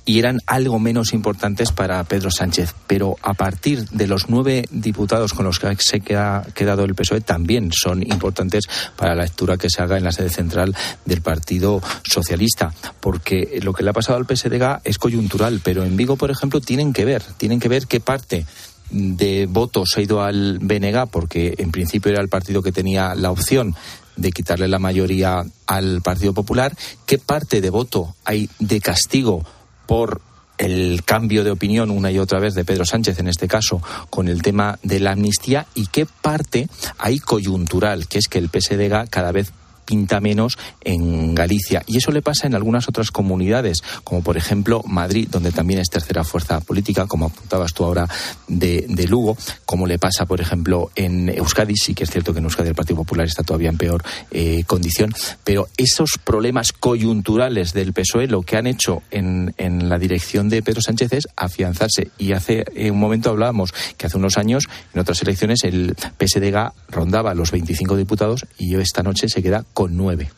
y 0.04 0.18
eran 0.18 0.40
algo 0.46 0.80
menos 0.80 1.12
importantes 1.12 1.70
para 1.70 2.02
Pedro 2.02 2.32
Sánchez. 2.32 2.74
Pero 2.88 3.14
a 3.22 3.34
partir 3.34 3.88
de 3.90 4.08
los 4.08 4.28
nueve 4.28 4.64
diputados 4.72 5.32
con 5.32 5.44
los 5.44 5.60
que 5.60 5.76
se 5.78 6.02
ha 6.16 6.42
quedado 6.52 6.82
el 6.82 6.96
PSOE 6.96 7.20
también 7.20 7.70
son 7.72 8.02
importantes 8.02 8.64
para 8.96 9.14
la 9.14 9.22
lectura 9.22 9.56
que 9.56 9.70
se 9.70 9.80
haga 9.80 9.96
en 9.96 10.02
la 10.02 10.10
sede 10.10 10.28
central 10.28 10.74
del 11.04 11.22
Partido 11.22 11.80
Socialista. 12.02 12.74
Porque 12.98 13.60
lo 13.62 13.72
que 13.72 13.84
le 13.84 13.90
ha 13.90 13.94
pasado 13.94 14.18
al 14.18 14.26
PSDG 14.26 14.80
es 14.82 14.98
coyuntural, 14.98 15.60
pero 15.62 15.84
en 15.84 15.96
Vigo, 15.96 16.16
por 16.16 16.32
ejemplo, 16.32 16.60
tienen 16.60 16.92
que 16.92 17.04
ver, 17.04 17.22
tienen 17.38 17.60
que 17.60 17.68
ver 17.68 17.86
qué 17.86 18.00
parte 18.00 18.44
de 18.90 19.46
votos 19.46 19.94
ha 19.96 20.00
ido 20.00 20.22
al 20.22 20.58
BNG, 20.60 21.08
porque 21.10 21.54
en 21.58 21.70
principio 21.70 22.12
era 22.12 22.20
el 22.20 22.28
partido 22.28 22.62
que 22.62 22.72
tenía 22.72 23.14
la 23.14 23.30
opción 23.30 23.74
de 24.16 24.30
quitarle 24.30 24.68
la 24.68 24.78
mayoría 24.78 25.44
al 25.66 26.02
Partido 26.02 26.32
Popular, 26.32 26.76
qué 27.06 27.18
parte 27.18 27.60
de 27.60 27.70
voto 27.70 28.14
hay 28.24 28.48
de 28.58 28.80
castigo 28.80 29.44
por 29.86 30.20
el 30.56 31.02
cambio 31.04 31.42
de 31.42 31.50
opinión 31.50 31.90
una 31.90 32.12
y 32.12 32.18
otra 32.18 32.38
vez 32.38 32.54
de 32.54 32.64
Pedro 32.64 32.84
Sánchez 32.84 33.18
en 33.18 33.26
este 33.26 33.48
caso 33.48 33.82
con 34.08 34.28
el 34.28 34.42
tema 34.42 34.78
de 34.84 35.00
la 35.00 35.12
amnistía 35.12 35.66
y 35.74 35.88
qué 35.88 36.06
parte 36.06 36.68
hay 36.98 37.18
coyuntural, 37.18 38.06
que 38.06 38.18
es 38.18 38.28
que 38.28 38.38
el 38.38 38.50
PSDG 38.50 39.10
cada 39.10 39.32
vez 39.32 39.52
pinta 39.84 40.20
menos 40.20 40.58
en 40.82 41.34
Galicia. 41.34 41.82
Y 41.86 41.98
eso 41.98 42.12
le 42.12 42.22
pasa 42.22 42.46
en 42.46 42.54
algunas 42.54 42.88
otras 42.88 43.10
comunidades, 43.10 43.82
como 44.02 44.22
por 44.22 44.36
ejemplo 44.36 44.82
Madrid, 44.86 45.28
donde 45.30 45.52
también 45.52 45.80
es 45.80 45.88
tercera 45.88 46.24
fuerza 46.24 46.60
política, 46.60 47.06
como 47.06 47.26
apuntabas 47.26 47.72
tú 47.72 47.84
ahora 47.84 48.08
de, 48.48 48.86
de 48.88 49.06
Lugo, 49.06 49.36
como 49.64 49.86
le 49.86 49.98
pasa, 49.98 50.26
por 50.26 50.40
ejemplo, 50.40 50.90
en 50.94 51.28
Euskadi. 51.28 51.76
Sí 51.76 51.94
que 51.94 52.04
es 52.04 52.10
cierto 52.10 52.32
que 52.32 52.38
en 52.38 52.44
Euskadi 52.44 52.68
el 52.68 52.74
Partido 52.74 52.98
Popular 52.98 53.26
está 53.26 53.42
todavía 53.42 53.68
en 53.68 53.78
peor 53.78 54.02
eh, 54.30 54.64
condición, 54.66 55.12
pero 55.42 55.68
esos 55.76 56.18
problemas 56.22 56.72
coyunturales 56.72 57.72
del 57.72 57.92
PSOE 57.92 58.28
lo 58.28 58.42
que 58.42 58.56
han 58.56 58.66
hecho 58.66 59.02
en, 59.10 59.54
en 59.56 59.88
la 59.88 59.98
dirección 59.98 60.48
de 60.48 60.62
Pedro 60.62 60.80
Sánchez 60.80 61.12
es 61.12 61.28
afianzarse. 61.36 62.10
Y 62.18 62.32
hace 62.32 62.64
eh, 62.74 62.90
un 62.90 62.98
momento 62.98 63.30
hablábamos 63.30 63.72
que 63.96 64.06
hace 64.06 64.16
unos 64.16 64.38
años, 64.38 64.64
en 64.92 65.00
otras 65.00 65.22
elecciones, 65.22 65.64
el 65.64 65.94
PSDG 66.18 66.72
rondaba 66.88 67.34
los 67.34 67.50
25 67.50 67.96
diputados 67.96 68.46
y 68.58 68.74
esta 68.76 69.02
noche 69.02 69.28
se 69.28 69.42
queda 69.42 69.64
con 69.74 69.96
nueve. 69.96 70.30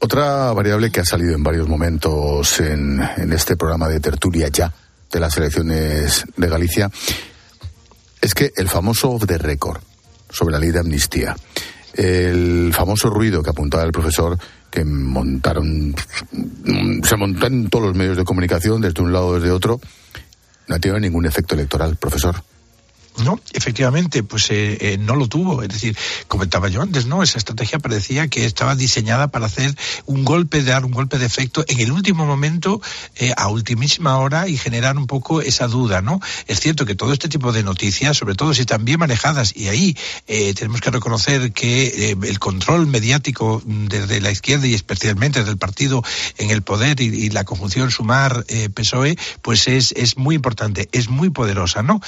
Otra 0.00 0.52
variable 0.52 0.90
que 0.90 0.98
ha 0.98 1.04
salido 1.04 1.32
en 1.32 1.44
varios 1.44 1.68
momentos 1.68 2.58
en, 2.58 3.00
este 3.32 3.56
programa 3.56 3.86
de 3.86 4.00
tertulia 4.00 4.48
ya 4.48 4.72
de 5.08 5.20
las 5.20 5.36
elecciones 5.36 6.24
de 6.36 6.48
Galicia 6.48 6.90
es 8.20 8.34
que 8.34 8.52
el 8.56 8.68
famoso 8.68 9.12
off 9.12 9.26
the 9.26 9.38
record 9.38 9.80
sobre 10.28 10.54
la 10.54 10.58
ley 10.58 10.72
de 10.72 10.80
amnistía, 10.80 11.36
el 11.94 12.72
famoso 12.74 13.10
ruido 13.10 13.44
que 13.44 13.50
apuntaba 13.50 13.84
el 13.84 13.92
profesor 13.92 14.36
que 14.70 14.84
montaron, 14.84 15.94
se 17.04 17.16
montó 17.16 17.46
en 17.46 17.68
todos 17.68 17.84
los 17.84 17.94
medios 17.94 18.16
de 18.16 18.24
comunicación, 18.24 18.80
desde 18.80 19.02
un 19.02 19.12
lado 19.12 19.34
desde 19.34 19.52
otro, 19.52 19.80
no 20.66 20.74
ha 20.74 20.78
tenido 20.80 20.98
ningún 20.98 21.26
efecto 21.26 21.54
electoral, 21.54 21.96
profesor. 21.96 22.42
No, 23.18 23.38
efectivamente, 23.52 24.22
pues 24.22 24.50
eh, 24.50 24.78
eh, 24.80 24.98
no 24.98 25.16
lo 25.16 25.28
tuvo. 25.28 25.62
Es 25.62 25.68
decir, 25.68 25.96
comentaba 26.28 26.68
yo 26.68 26.80
antes, 26.80 27.04
¿no? 27.04 27.22
Esa 27.22 27.36
estrategia 27.36 27.78
parecía 27.78 28.28
que 28.28 28.46
estaba 28.46 28.74
diseñada 28.74 29.28
para 29.28 29.46
hacer 29.46 29.76
un 30.06 30.24
golpe, 30.24 30.62
dar 30.62 30.86
un 30.86 30.92
golpe 30.92 31.18
de 31.18 31.26
efecto 31.26 31.62
en 31.68 31.80
el 31.80 31.92
último 31.92 32.24
momento, 32.24 32.80
eh, 33.16 33.32
a 33.36 33.48
ultimísima 33.48 34.16
hora 34.16 34.48
y 34.48 34.56
generar 34.56 34.96
un 34.96 35.06
poco 35.06 35.42
esa 35.42 35.68
duda, 35.68 36.00
¿no? 36.00 36.20
Es 36.46 36.60
cierto 36.60 36.86
que 36.86 36.94
todo 36.94 37.12
este 37.12 37.28
tipo 37.28 37.52
de 37.52 37.62
noticias, 37.62 38.16
sobre 38.16 38.34
todo 38.34 38.54
si 38.54 38.62
están 38.62 38.84
bien 38.84 38.98
manejadas, 38.98 39.54
y 39.54 39.68
ahí 39.68 39.96
tenemos 40.26 40.80
que 40.80 40.90
reconocer 40.90 41.52
que 41.52 42.16
el 42.22 42.38
control 42.38 42.86
mediático 42.86 43.62
desde 43.66 44.20
la 44.20 44.30
izquierda 44.30 44.66
y 44.66 44.74
especialmente 44.74 45.40
desde 45.40 45.52
el 45.52 45.58
partido 45.58 46.02
en 46.38 46.50
el 46.50 46.62
poder 46.62 47.00
y, 47.00 47.04
y 47.04 47.30
la 47.30 47.44
conjunción 47.44 47.90
Sumar-PSOE, 47.90 49.18
pues 49.42 49.68
es, 49.68 49.92
es 49.92 50.16
muy 50.16 50.34
importante, 50.34 50.88
es 50.92 51.08
muy 51.08 51.30
poderosa, 51.30 51.82
¿no? 51.82 52.00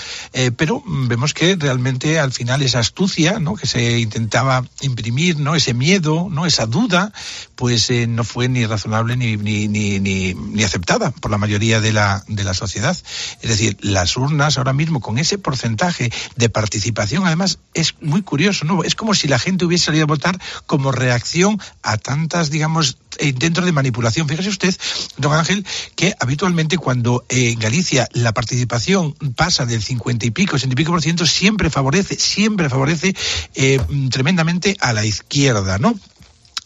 pero 0.57 0.83
vemos 0.95 1.35
que 1.35 1.57
realmente 1.57 2.19
al 2.19 2.33
final 2.33 2.63
esa 2.63 2.79
astucia 2.79 3.41
que 3.61 3.67
se 3.67 3.99
intentaba 3.99 4.65
imprimir, 4.81 5.37
ese 5.55 5.75
miedo, 5.75 6.31
esa 6.47 6.67
duda, 6.67 7.13
pues 7.57 7.91
eh, 7.91 8.07
no 8.07 8.25
fue 8.25 8.49
ni 8.49 8.67
razonable 8.67 9.17
ni, 9.17 9.37
ni, 9.37 9.69
ni, 9.69 10.63
aceptada 10.63 11.11
por 11.11 11.31
la 11.31 11.39
mayoría 11.39 11.81
de 11.81 11.93
la, 11.93 12.25
de 12.29 12.45
la 12.45 12.55
sociedad. 12.55 12.97
Es 13.43 13.49
decir, 13.49 13.77
las 13.81 14.17
urnas 14.17 14.59
ahora 14.59 14.73
mismo 14.73 15.01
con 15.01 15.19
ese 15.19 15.39
porcentaje 15.39 16.13
de 16.37 16.49
participación, 16.49 17.27
además 17.27 17.59
es 17.75 17.95
muy 18.01 18.23
curioso, 18.23 18.65
¿no? 18.65 18.85
Es 18.85 18.95
como 18.95 19.15
si 19.15 19.29
la 19.29 19.39
gente 19.39 19.65
hubiese 19.65 19.87
salido 19.87 20.05
a 20.05 20.07
votar 20.07 20.41
como 20.67 20.93
reacción 20.93 21.61
a 21.83 21.97
tantas, 21.97 22.51
digamos, 22.51 22.99
intentos 23.21 23.65
de 23.65 23.73
manipulación. 23.73 24.29
Fíjese 24.29 24.49
usted, 24.49 24.75
don 25.17 25.33
Ángel, 25.33 25.65
que 25.97 26.15
habitualmente 26.19 26.79
cuando 26.79 27.25
eh, 27.29 27.51
en 27.51 27.59
Galicia 27.59 28.09
la 28.13 28.33
participación 28.33 29.13
pasa 29.37 29.67
del 29.67 29.83
50 29.83 30.27
y 30.27 30.31
pico, 30.31 30.53
60 30.53 30.73
y 30.73 30.77
pico 30.77 30.84
por 30.93 31.03
ciento, 31.03 31.27
siempre 31.27 31.71
favorece, 31.71 32.17
siempre 32.17 32.69
favorece 32.69 33.15
eh, 33.55 33.81
tremendamente 34.11 34.77
a 34.81 34.93
la 34.93 35.05
izquierda, 35.05 35.79
¿no? 35.79 35.95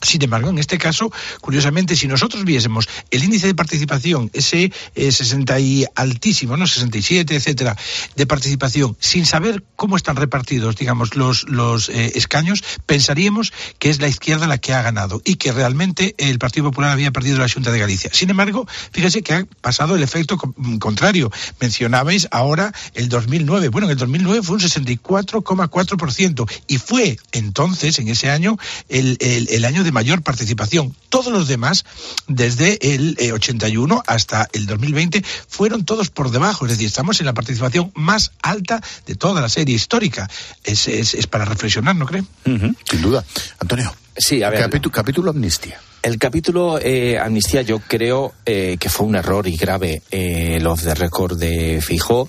Sin 0.01 0.23
embargo, 0.23 0.51
en 0.51 0.59
este 0.59 0.79
caso, 0.79 1.11
curiosamente, 1.41 1.97
si 1.97 2.07
nosotros 2.07 2.45
viésemos 2.45 2.89
el 3.11 3.25
índice 3.25 3.49
de 3.49 3.55
participación, 3.55 4.31
ese 4.33 4.73
eh, 4.95 5.13
60 5.13 5.59
y 5.59 5.85
altísimo, 5.95 6.57
¿no? 6.57 6.67
67, 6.67 7.35
etcétera, 7.35 7.77
de 8.15 8.27
participación, 8.27 8.97
sin 9.01 9.27
saber 9.27 9.65
cómo 9.75 9.97
están 9.97 10.17
repartidos, 10.17 10.77
digamos, 10.77 11.17
los, 11.17 11.49
los 11.49 11.89
eh, 11.89 12.13
escaños, 12.15 12.63
pensaríamos 12.87 13.53
que 13.79 13.91
es 13.91 14.01
la 14.01 14.09
izquierda 14.09 14.47
la 14.47 14.59
que 14.59 14.73
ha 14.73 14.83
ganado 14.83 15.21
y 15.25 15.35
que 15.35 15.51
realmente 15.53 16.15
el 16.19 16.39
Partido 16.39 16.67
Popular 16.67 16.91
había 16.91 17.11
perdido 17.11 17.39
la 17.39 17.49
Junta 17.49 17.73
de 17.73 17.79
Galicia. 17.81 18.11
Sin 18.13 18.31
embargo, 18.31 18.67
fíjese 18.93 19.23
que 19.23 19.35
ha 19.35 19.47
pasado 19.61 19.97
el 19.97 20.03
efecto 20.03 20.39
contrario. 20.79 21.31
Mencionabais 21.61 22.29
ahora 22.31 22.73
el 22.95 23.09
2009. 23.09 23.69
Bueno, 23.69 23.87
en 23.87 23.93
el 23.93 23.99
2009 23.99 24.43
fue 24.43 24.57
un 24.57 24.63
64,4% 24.63 26.51
y 26.69 26.79
fue 26.79 27.19
entonces, 27.33 27.99
en 27.99 28.09
ese 28.09 28.31
año, 28.31 28.57
el, 28.89 29.17
el, 29.21 29.49
el 29.51 29.65
año 29.65 29.85
de 29.85 29.88
de 29.89 29.93
mayor 29.93 30.23
participación. 30.23 30.95
Todos 31.09 31.33
los 31.33 31.49
demás, 31.49 31.85
desde 32.27 32.95
el 32.95 33.17
eh, 33.19 33.33
81 33.33 34.03
hasta 34.07 34.49
el 34.53 34.67
2020, 34.67 35.25
fueron 35.49 35.85
todos 35.85 36.11
por 36.11 36.31
debajo. 36.31 36.67
Es 36.67 36.73
decir, 36.73 36.87
estamos 36.87 37.21
en 37.21 37.27
la 37.27 37.33
participación 37.33 37.91
más 37.95 38.33
alta 38.43 38.83
de 39.07 39.15
toda 39.15 39.41
la 39.41 39.49
serie 39.49 39.75
histórica. 39.75 40.29
Es, 40.65 40.89
es, 40.89 41.15
es 41.15 41.27
para 41.27 41.45
reflexionar, 41.47 41.97
¿no 41.97 42.07
cree? 42.07 42.21
Uh 42.21 42.51
-huh, 42.51 42.77
sin 42.89 43.03
duda. 43.03 43.25
Antonio. 43.59 43.95
Sí, 44.17 44.43
a 44.43 44.51
ver. 44.51 44.61
Capítulo, 44.61 44.93
capítulo 44.93 45.31
amnistía. 45.31 45.81
El 46.03 46.19
capítulo 46.19 46.79
eh, 46.81 47.19
amnistía 47.19 47.63
yo 47.63 47.81
creo 47.81 48.33
eh, 48.47 48.77
que 48.79 48.89
fue 48.89 49.07
un 49.07 49.17
error 49.17 49.47
y 49.49 49.57
grave. 49.57 50.03
Eh, 50.11 50.57
el 50.57 50.67
off 50.67 50.83
the 50.83 50.95
record 50.95 51.39
de 51.39 51.81
Fijó 51.81 52.29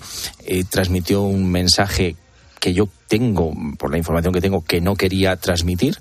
transmitió 0.70 1.22
un 1.22 1.50
mensaje 1.50 2.16
que 2.58 2.74
yo 2.74 2.88
tengo, 3.10 3.52
por 3.76 3.90
la 3.90 3.98
información 3.98 4.32
que 4.32 4.40
tengo, 4.40 4.62
que 4.62 4.80
no 4.80 4.94
quería 4.94 5.34
transmitir. 5.34 5.98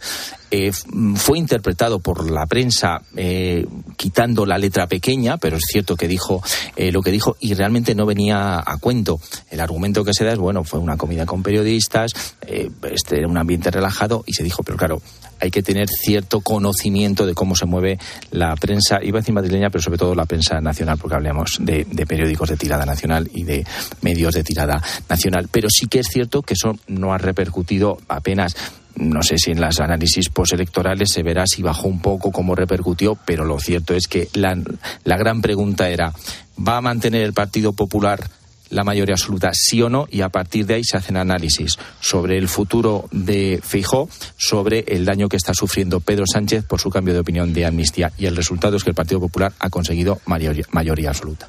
Eh, 0.51 0.71
fue 1.15 1.39
interpretado 1.39 1.99
por 1.99 2.29
la 2.29 2.45
prensa 2.45 3.01
eh, 3.15 3.65
quitando 3.97 4.45
la 4.45 4.59
letra 4.59 4.85
pequeña, 4.85 5.37
pero 5.37 5.57
es 5.57 5.63
cierto 5.71 5.95
que 5.95 6.07
dijo 6.07 6.43
eh, 6.75 6.91
lo 6.91 7.01
que 7.01 7.11
dijo 7.11 7.35
y 7.39 7.55
realmente 7.55 7.95
no 7.95 8.05
venía 8.05 8.59
a 8.59 8.77
cuento. 8.77 9.19
El 9.49 9.59
argumento 9.59 10.03
que 10.03 10.13
se 10.13 10.23
da 10.23 10.33
es, 10.33 10.39
bueno, 10.39 10.63
fue 10.63 10.79
una 10.79 10.97
comida 10.97 11.25
con 11.25 11.41
periodistas, 11.41 12.11
este 12.41 13.17
era 13.17 13.27
un 13.27 13.37
ambiente 13.37 13.71
relajado 13.71 14.23
y 14.27 14.33
se 14.33 14.43
dijo, 14.43 14.61
pero 14.61 14.77
claro, 14.77 15.01
hay 15.39 15.51
que 15.51 15.63
tener 15.63 15.87
cierto 15.87 16.41
conocimiento 16.41 17.25
de 17.25 17.33
cómo 17.33 17.55
se 17.55 17.65
mueve 17.65 17.97
la 18.31 18.55
prensa, 18.55 18.99
iba 19.01 19.19
a 19.19 19.21
decir 19.21 19.33
madrileña, 19.33 19.69
pero 19.69 19.81
sobre 19.81 19.97
todo 19.97 20.13
la 20.15 20.25
prensa 20.25 20.59
nacional, 20.59 20.97
porque 20.97 21.15
hablamos 21.15 21.57
de, 21.59 21.85
periódicos 22.07 22.49
de 22.49 22.57
tirada 22.57 22.85
nacional 22.85 23.29
y 23.33 23.43
de 23.43 23.65
medios 24.01 24.33
de 24.33 24.43
tirada 24.43 24.81
nacional. 25.07 25.47
Pero 25.51 25.69
sí 25.69 25.87
que 25.87 25.99
es 25.99 26.07
cierto 26.07 26.41
que 26.41 26.55
eso 26.55 26.77
no 26.99 27.13
ha 27.13 27.17
repercutido 27.17 27.97
apenas 28.07 28.55
no 28.95 29.23
sé 29.23 29.37
si 29.37 29.51
en 29.51 29.61
las 29.61 29.79
análisis 29.79 30.29
postelectorales 30.29 31.09
se 31.11 31.23
verá 31.23 31.45
si 31.47 31.61
bajó 31.61 31.87
un 31.87 32.01
poco, 32.01 32.31
cómo 32.31 32.53
repercutió, 32.53 33.17
pero 33.25 33.45
lo 33.45 33.59
cierto 33.59 33.93
es 33.93 34.07
que 34.07 34.27
la, 34.33 34.57
la 35.05 35.17
gran 35.17 35.41
pregunta 35.41 35.89
era, 35.89 36.13
¿va 36.57 36.77
a 36.77 36.81
mantener 36.81 37.21
el 37.21 37.31
Partido 37.31 37.71
Popular 37.71 38.29
la 38.69 38.83
mayoría 38.83 39.15
absoluta, 39.15 39.49
sí 39.53 39.81
o 39.81 39.89
no, 39.89 40.07
y 40.11 40.21
a 40.21 40.29
partir 40.29 40.65
de 40.65 40.75
ahí 40.75 40.83
se 40.83 40.97
hacen 40.97 41.17
análisis 41.17 41.77
sobre 41.99 42.37
el 42.37 42.47
futuro 42.47 43.07
de 43.11 43.59
Feijó, 43.63 44.09
sobre 44.37 44.85
el 44.87 45.05
daño 45.05 45.27
que 45.27 45.37
está 45.37 45.53
sufriendo 45.53 45.99
Pedro 45.99 46.25
Sánchez 46.31 46.65
por 46.65 46.79
su 46.79 46.89
cambio 46.89 47.13
de 47.13 47.21
opinión 47.21 47.53
de 47.53 47.65
amnistía. 47.65 48.11
Y 48.17 48.25
el 48.25 48.35
resultado 48.35 48.77
es 48.77 48.83
que 48.83 48.91
el 48.91 48.95
Partido 48.95 49.19
Popular 49.19 49.53
ha 49.59 49.69
conseguido 49.69 50.21
mayoría, 50.25 50.65
mayoría 50.71 51.09
absoluta. 51.09 51.47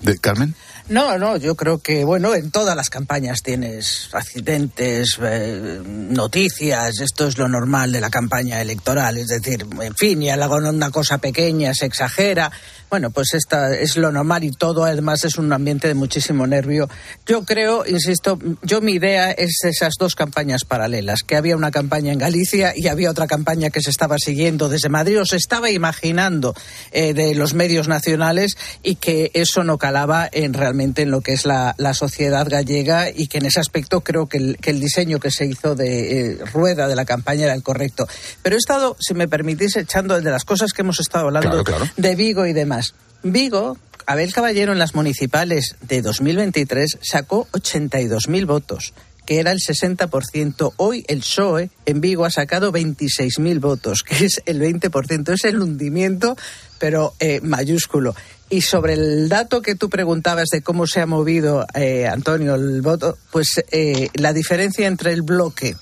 ¿De 0.00 0.18
Carmen? 0.18 0.54
No, 0.88 1.16
no, 1.16 1.36
yo 1.36 1.54
creo 1.54 1.78
que, 1.78 2.04
bueno, 2.04 2.34
en 2.34 2.50
todas 2.50 2.74
las 2.76 2.90
campañas 2.90 3.42
tienes 3.42 4.08
accidentes, 4.12 5.18
eh, 5.22 5.80
noticias, 5.84 7.00
esto 7.00 7.28
es 7.28 7.38
lo 7.38 7.48
normal 7.48 7.92
de 7.92 8.00
la 8.00 8.10
campaña 8.10 8.60
electoral, 8.60 9.16
es 9.16 9.28
decir, 9.28 9.64
en 9.80 9.94
fin, 9.94 10.22
y 10.22 10.30
hago 10.30 10.56
una 10.56 10.90
cosa 10.90 11.18
pequeña 11.18 11.72
se 11.72 11.86
exagera, 11.86 12.50
bueno, 12.92 13.10
pues 13.10 13.32
esta 13.32 13.74
es 13.74 13.96
lo 13.96 14.12
normal 14.12 14.44
y 14.44 14.50
todo 14.50 14.84
además 14.84 15.24
es 15.24 15.38
un 15.38 15.50
ambiente 15.50 15.88
de 15.88 15.94
muchísimo 15.94 16.46
nervio. 16.46 16.90
Yo 17.24 17.42
creo, 17.42 17.86
insisto, 17.86 18.38
yo 18.60 18.82
mi 18.82 18.92
idea 18.92 19.30
es 19.30 19.64
esas 19.64 19.94
dos 19.98 20.14
campañas 20.14 20.66
paralelas, 20.66 21.22
que 21.22 21.36
había 21.36 21.56
una 21.56 21.70
campaña 21.70 22.12
en 22.12 22.18
Galicia 22.18 22.74
y 22.76 22.88
había 22.88 23.10
otra 23.10 23.26
campaña 23.26 23.70
que 23.70 23.80
se 23.80 23.88
estaba 23.88 24.18
siguiendo 24.18 24.68
desde 24.68 24.90
Madrid 24.90 25.22
o 25.22 25.24
se 25.24 25.36
estaba 25.36 25.70
imaginando 25.70 26.54
eh, 26.90 27.14
de 27.14 27.34
los 27.34 27.54
medios 27.54 27.88
nacionales 27.88 28.58
y 28.82 28.96
que 28.96 29.30
eso 29.32 29.64
no 29.64 29.78
calaba 29.78 30.28
en 30.30 30.52
realmente 30.72 31.02
en 31.02 31.10
lo 31.10 31.20
que 31.20 31.34
es 31.34 31.44
la, 31.44 31.74
sociedad 31.92 32.48
gallega 32.48 33.10
y 33.10 33.26
que 33.26 33.38
en 33.38 33.44
ese 33.44 33.60
aspecto 33.60 34.00
creo 34.00 34.26
que 34.26 34.38
el, 34.38 34.56
que 34.56 34.70
el 34.70 34.80
diseño 34.80 35.20
que 35.20 35.30
se 35.30 35.44
hizo 35.44 35.74
de 35.74 36.30
eh, 36.30 36.38
rueda 36.46 36.88
de 36.88 36.96
la 36.96 37.04
campaña 37.04 37.44
era 37.44 37.54
el 37.54 37.62
correcto. 37.62 38.08
Pero 38.42 38.56
he 38.56 38.58
estado, 38.58 38.96
si 38.98 39.12
me 39.12 39.28
permitís, 39.28 39.76
echando 39.76 40.18
de 40.18 40.30
las 40.30 40.44
cosas 40.44 40.72
que 40.72 40.80
hemos 40.80 40.98
estado 40.98 41.26
hablando 41.26 41.62
de 41.98 42.16
Vigo 42.16 42.46
y 42.46 42.54
demás. 42.54 42.94
Vigo, 43.22 43.76
Abel 44.06 44.32
Caballero 44.32 44.72
en 44.72 44.78
las 44.78 44.94
municipales 44.94 45.76
de 45.82 46.00
2023 46.00 46.98
sacó 47.02 47.46
82.000 47.52 48.46
votos 48.46 48.94
que 49.26 49.38
era 49.38 49.52
el 49.52 49.58
60%. 49.58 50.72
Hoy 50.78 51.04
el 51.06 51.20
PSOE 51.20 51.70
en 51.86 52.00
Vigo 52.00 52.24
ha 52.24 52.30
sacado 52.30 52.72
26.000 52.72 53.60
votos, 53.60 54.02
que 54.02 54.24
es 54.24 54.42
el 54.46 54.60
20%. 54.60 55.32
Es 55.32 55.44
el 55.44 55.60
hundimiento, 55.60 56.36
pero 56.80 57.14
eh, 57.20 57.40
mayúsculo. 57.40 58.16
Y 58.52 58.60
sobre 58.60 58.92
el 58.92 59.30
dato 59.30 59.62
que 59.62 59.76
tú 59.76 59.88
preguntabas 59.88 60.50
de 60.50 60.60
cómo 60.60 60.86
se 60.86 61.00
ha 61.00 61.06
movido, 61.06 61.66
eh, 61.72 62.06
Antonio, 62.06 62.54
el 62.54 62.82
voto, 62.82 63.16
pues 63.30 63.64
eh, 63.72 64.10
la 64.12 64.34
diferencia 64.34 64.86
entre 64.86 65.14
el 65.14 65.22
bloque. 65.22 65.74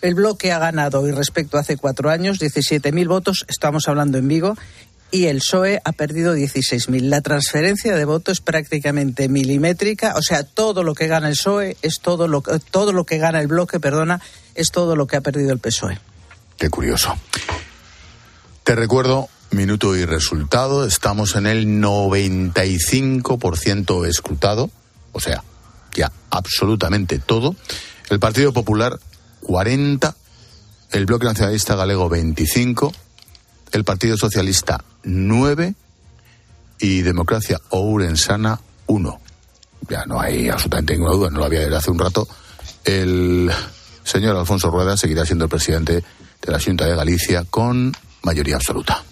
El 0.00 0.14
bloque 0.14 0.50
ha 0.50 0.58
ganado 0.58 1.02
hoy 1.02 1.10
respecto 1.10 1.58
a 1.58 1.60
hace 1.60 1.76
cuatro 1.76 2.08
años 2.08 2.40
17.000 2.40 3.08
votos, 3.08 3.44
estamos 3.46 3.88
hablando 3.88 4.16
en 4.16 4.26
Vigo, 4.26 4.56
y 5.10 5.26
el 5.26 5.40
PSOE 5.40 5.82
ha 5.84 5.92
perdido 5.92 6.34
16.000. 6.34 7.02
La 7.10 7.20
transferencia 7.20 7.94
de 7.94 8.06
votos 8.06 8.38
es 8.38 8.40
prácticamente 8.40 9.28
milimétrica, 9.28 10.14
o 10.16 10.22
sea, 10.22 10.44
todo 10.44 10.82
lo 10.82 10.94
que 10.94 11.08
gana 11.08 11.28
el 11.28 11.34
PSOE 11.34 11.76
es 11.82 12.00
todo 12.00 12.26
lo, 12.26 12.40
todo 12.40 12.94
lo 12.94 13.04
que 13.04 13.18
gana 13.18 13.38
el 13.42 13.48
bloque, 13.48 13.80
perdona, 13.80 14.22
es 14.54 14.70
todo 14.70 14.96
lo 14.96 15.06
que 15.06 15.16
ha 15.16 15.20
perdido 15.20 15.52
el 15.52 15.58
PSOE. 15.58 16.00
Qué 16.56 16.70
curioso. 16.70 17.14
Te 18.62 18.74
recuerdo, 18.74 19.28
minuto 19.54 19.96
y 19.96 20.04
resultado, 20.04 20.86
estamos 20.86 21.36
en 21.36 21.46
el 21.46 21.66
95% 21.66 24.06
escrutado, 24.06 24.70
o 25.12 25.20
sea, 25.20 25.42
ya 25.94 26.12
absolutamente 26.30 27.18
todo. 27.18 27.56
El 28.10 28.20
Partido 28.20 28.52
Popular 28.52 28.98
40, 29.40 30.14
el 30.92 31.06
Bloque 31.06 31.26
Nacionalista 31.26 31.76
Galego 31.76 32.08
25, 32.08 32.92
el 33.72 33.84
Partido 33.84 34.16
Socialista 34.16 34.84
9 35.04 35.74
y 36.80 37.02
Democracia 37.02 37.60
Ourensana 37.70 38.60
1. 38.86 39.20
Ya 39.88 40.04
no 40.06 40.20
hay 40.20 40.48
absolutamente 40.48 40.94
ninguna 40.94 41.14
duda, 41.14 41.30
no 41.30 41.38
lo 41.38 41.44
había 41.44 41.60
desde 41.60 41.76
hace 41.76 41.90
un 41.90 41.98
rato. 41.98 42.26
El 42.84 43.50
señor 44.04 44.36
Alfonso 44.36 44.70
Rueda 44.70 44.96
seguirá 44.96 45.24
siendo 45.24 45.44
el 45.44 45.50
presidente 45.50 46.02
de 46.42 46.52
la 46.52 46.60
Junta 46.60 46.86
de 46.86 46.96
Galicia 46.96 47.44
con 47.44 47.92
mayoría 48.22 48.56
absoluta. 48.56 49.02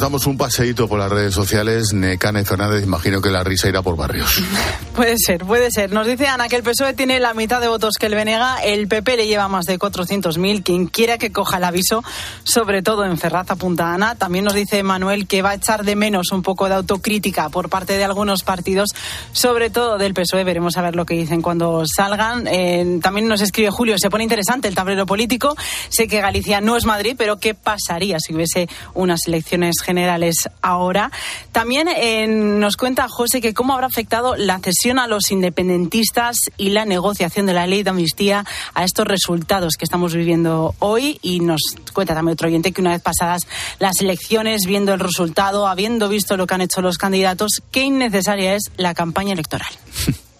Damos 0.00 0.26
un 0.26 0.36
paseíto 0.36 0.88
por 0.88 0.98
las 0.98 1.10
redes 1.10 1.34
sociales, 1.34 1.92
Necane 1.92 2.44
Fernández, 2.44 2.82
imagino 2.84 3.20
que 3.20 3.30
la 3.30 3.44
risa 3.44 3.68
irá 3.68 3.82
por 3.82 3.96
barrios. 3.96 4.42
Puede 4.94 5.16
ser, 5.18 5.46
puede 5.46 5.70
ser. 5.70 5.92
Nos 5.92 6.06
dice 6.06 6.26
Ana 6.26 6.48
que 6.48 6.56
el 6.56 6.62
PSOE 6.62 6.92
tiene 6.92 7.20
la 7.20 7.32
mitad 7.32 7.60
de 7.60 7.68
votos 7.68 7.94
que 7.98 8.06
el 8.06 8.14
Venega, 8.14 8.58
el 8.62 8.86
PP 8.86 9.16
le 9.16 9.26
lleva 9.26 9.48
más 9.48 9.64
de 9.64 9.78
400.000. 9.78 10.62
Quien 10.62 10.88
quiera 10.88 11.16
que 11.16 11.32
coja 11.32 11.56
el 11.56 11.64
aviso, 11.64 12.04
sobre 12.44 12.82
todo 12.82 13.04
en 13.06 13.16
Ferraza 13.16 13.56
Punta 13.56 13.94
Ana. 13.94 14.16
También 14.16 14.44
nos 14.44 14.52
dice 14.52 14.82
Manuel 14.82 15.26
que 15.26 15.40
va 15.40 15.50
a 15.50 15.54
echar 15.54 15.84
de 15.84 15.96
menos 15.96 16.32
un 16.32 16.42
poco 16.42 16.68
de 16.68 16.74
autocrítica 16.74 17.48
por 17.48 17.70
parte 17.70 17.96
de 17.96 18.04
algunos 18.04 18.42
partidos, 18.42 18.90
sobre 19.32 19.70
todo 19.70 19.96
del 19.96 20.12
PSOE. 20.12 20.44
Veremos 20.44 20.76
a 20.76 20.82
ver 20.82 20.96
lo 20.96 21.06
que 21.06 21.14
dicen 21.14 21.40
cuando 21.40 21.84
salgan. 21.86 22.46
Eh, 22.46 22.98
también 23.00 23.26
nos 23.26 23.40
escribe 23.40 23.70
Julio, 23.70 23.96
se 23.96 24.10
pone 24.10 24.24
interesante 24.24 24.68
el 24.68 24.74
tablero 24.74 25.06
político. 25.06 25.56
Sé 25.88 26.08
que 26.08 26.20
Galicia 26.20 26.60
no 26.60 26.76
es 26.76 26.84
Madrid, 26.84 27.14
pero 27.16 27.38
¿qué 27.38 27.54
pasaría 27.54 28.18
si 28.20 28.34
hubiese 28.34 28.68
unas 28.92 29.20
elecciones 29.26 29.76
generales? 29.80 29.89
Generales 29.90 30.48
ahora. 30.62 31.10
También 31.50 31.88
eh, 31.88 32.28
nos 32.28 32.76
cuenta 32.76 33.08
José 33.08 33.40
que 33.40 33.54
cómo 33.54 33.74
habrá 33.74 33.88
afectado 33.88 34.36
la 34.36 34.60
cesión 34.60 35.00
a 35.00 35.08
los 35.08 35.32
independentistas 35.32 36.36
y 36.56 36.70
la 36.70 36.84
negociación 36.84 37.46
de 37.46 37.54
la 37.54 37.66
ley 37.66 37.82
de 37.82 37.90
amnistía 37.90 38.44
a 38.74 38.84
estos 38.84 39.06
resultados 39.06 39.74
que 39.76 39.84
estamos 39.84 40.14
viviendo 40.14 40.76
hoy. 40.78 41.18
Y 41.22 41.40
nos 41.40 41.60
cuenta 41.92 42.14
también 42.14 42.34
otro 42.34 42.46
oyente 42.46 42.70
que 42.70 42.80
una 42.80 42.92
vez 42.92 43.02
pasadas 43.02 43.42
las 43.80 44.00
elecciones, 44.00 44.62
viendo 44.64 44.94
el 44.94 45.00
resultado, 45.00 45.66
habiendo 45.66 46.08
visto 46.08 46.36
lo 46.36 46.46
que 46.46 46.54
han 46.54 46.60
hecho 46.60 46.80
los 46.80 46.98
candidatos, 46.98 47.62
qué 47.72 47.82
innecesaria 47.82 48.54
es 48.54 48.70
la 48.76 48.94
campaña 48.94 49.32
electoral. 49.32 49.70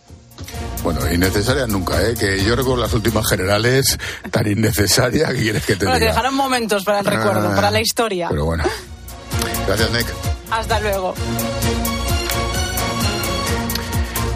Bueno, 0.82 1.00
innecesaria 1.12 1.66
nunca, 1.66 2.00
¿eh? 2.02 2.14
Que 2.18 2.42
yo 2.42 2.56
recuerdo 2.56 2.82
las 2.82 2.94
últimas 2.94 3.28
generales 3.28 3.98
tan 4.30 4.50
innecesaria 4.50 5.28
que 5.28 5.42
quieres 5.42 5.64
que 5.64 5.76
te 5.76 5.84
bueno, 5.84 5.98
diga. 5.98 6.12
dejaron 6.12 6.34
momentos 6.34 6.84
para 6.84 7.00
el 7.00 7.04
recuerdo, 7.04 7.54
para 7.54 7.70
la 7.70 7.80
historia. 7.80 8.28
Pero 8.30 8.46
bueno. 8.46 8.64
Gracias, 9.66 9.90
Nick. 9.92 10.06
Hasta 10.50 10.80
luego. 10.80 11.14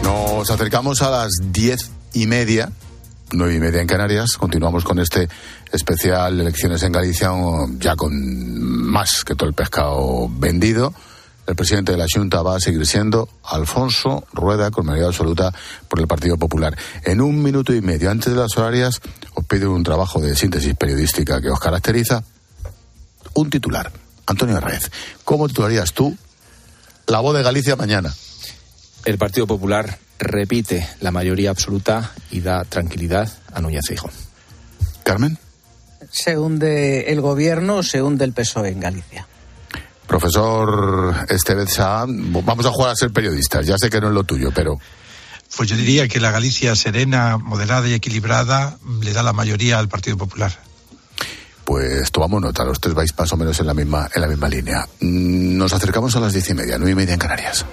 Nos 0.03 0.49
acercamos 0.49 1.01
a 1.01 1.09
las 1.09 1.31
diez 1.51 1.89
y 2.13 2.27
media, 2.27 2.71
nueve 3.31 3.55
y 3.55 3.59
media 3.59 3.81
en 3.81 3.87
Canarias. 3.87 4.37
Continuamos 4.37 4.83
con 4.83 4.99
este 4.99 5.27
especial 5.71 6.39
Elecciones 6.39 6.83
en 6.83 6.91
Galicia, 6.91 7.31
ya 7.79 7.95
con 7.95 8.13
más 8.61 9.23
que 9.25 9.35
todo 9.35 9.49
el 9.49 9.55
pescado 9.55 10.29
vendido. 10.29 10.93
El 11.47 11.55
presidente 11.55 11.91
de 11.91 11.97
la 11.99 12.07
Junta 12.11 12.41
va 12.41 12.55
a 12.55 12.59
seguir 12.59 12.85
siendo 12.87 13.29
Alfonso 13.43 14.25
Rueda, 14.33 14.71
con 14.71 14.85
mayoría 14.85 15.07
absoluta 15.07 15.53
por 15.87 15.99
el 15.99 16.07
Partido 16.07 16.37
Popular. 16.37 16.75
En 17.03 17.21
un 17.21 17.43
minuto 17.43 17.73
y 17.73 17.81
medio 17.81 18.09
antes 18.09 18.33
de 18.33 18.39
las 18.39 18.57
horarias, 18.57 19.01
os 19.35 19.45
pido 19.45 19.71
un 19.71 19.83
trabajo 19.83 20.19
de 20.19 20.35
síntesis 20.35 20.73
periodística 20.75 21.41
que 21.41 21.49
os 21.49 21.59
caracteriza. 21.59 22.23
Un 23.35 23.49
titular. 23.49 23.91
Antonio 24.25 24.57
Arraez, 24.57 24.91
¿cómo 25.23 25.47
titularías 25.47 25.93
tú 25.93 26.17
la 27.07 27.19
voz 27.19 27.35
de 27.35 27.43
Galicia 27.43 27.75
mañana? 27.75 28.13
El 29.05 29.17
Partido 29.17 29.45
Popular 29.45 29.99
repite 30.17 30.87
la 31.01 31.11
mayoría 31.11 31.51
absoluta 31.51 32.11
y 32.31 32.41
da 32.41 32.63
tranquilidad 32.63 33.31
a 33.53 33.61
Núñez 33.61 33.85
Fijo. 33.87 34.09
Carmen. 35.03 35.37
Se 36.11 36.37
hunde 36.37 37.11
el 37.11 37.21
gobierno, 37.21 37.83
se 37.83 38.01
hunde 38.01 38.25
el 38.25 38.33
PSOE 38.33 38.69
en 38.69 38.79
Galicia. 38.79 39.27
Profesor 40.07 41.25
Estevez 41.29 41.77
vamos 41.77 42.65
a 42.65 42.71
jugar 42.71 42.91
a 42.91 42.95
ser 42.95 43.11
periodistas. 43.11 43.65
Ya 43.65 43.77
sé 43.77 43.89
que 43.89 43.99
no 43.99 44.07
es 44.07 44.13
lo 44.13 44.23
tuyo, 44.23 44.51
pero. 44.53 44.79
Pues 45.55 45.69
yo 45.69 45.77
diría 45.77 46.07
que 46.07 46.19
la 46.19 46.31
Galicia 46.31 46.75
serena, 46.75 47.37
moderada 47.37 47.87
y 47.87 47.93
equilibrada 47.93 48.77
le 49.01 49.13
da 49.13 49.23
la 49.23 49.33
mayoría 49.33 49.79
al 49.79 49.87
Partido 49.87 50.17
Popular. 50.17 50.51
Pues 51.65 52.11
tomamos 52.11 52.41
nota, 52.41 52.63
los 52.63 52.79
tres 52.79 52.93
vais 52.93 53.13
más 53.17 53.31
o 53.33 53.37
menos 53.37 53.59
en 53.59 53.67
la 53.67 53.73
misma, 53.73 54.07
en 54.13 54.21
la 54.21 54.27
misma 54.27 54.47
línea. 54.47 54.87
Mm, 55.01 55.57
Nos 55.57 55.73
acercamos 55.73 56.15
a 56.15 56.19
las 56.19 56.31
diez 56.33 56.49
y 56.49 56.53
media, 56.53 56.77
nueve 56.77 56.91
y 56.91 56.95
media 56.95 57.13
en 57.13 57.19
Canarias. 57.19 57.65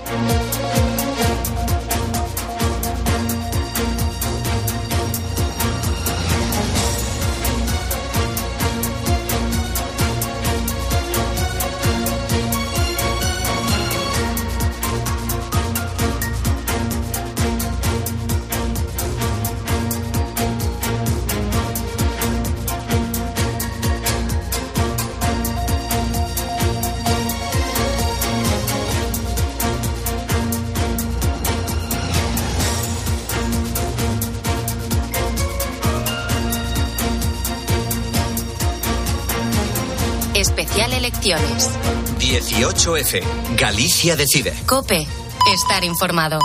18F. 42.83 43.23
Galicia 43.57 44.17
decide. 44.17 44.53
Cope. 44.67 45.07
Estar 45.55 45.85
informado. 45.85 46.41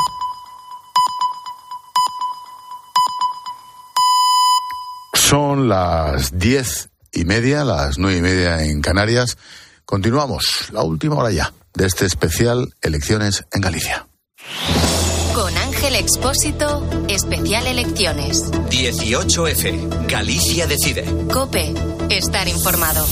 Son 5.16 5.68
las 5.68 6.38
diez 6.38 6.90
y 7.12 7.26
media, 7.26 7.64
las 7.64 7.98
nueve 7.98 8.20
y 8.20 8.22
media 8.22 8.64
en 8.64 8.82
Canarias. 8.82 9.38
Continuamos, 9.84 10.70
la 10.72 10.84
última 10.84 11.16
hora 11.16 11.32
ya, 11.32 11.54
de 11.74 11.88
este 11.88 12.06
especial 12.06 12.72
Elecciones 12.84 13.46
en 13.52 13.62
Galicia. 13.62 14.08
Con 15.34 15.58
Ángel 15.58 15.96
Expósito. 15.96 16.88
Especial 17.08 17.66
Elecciones. 17.66 18.52
18F. 18.70 20.08
Galicia 20.08 20.68
decide. 20.68 21.04
Cope. 21.34 21.74
Estar 22.10 22.48
informado. 22.48 23.06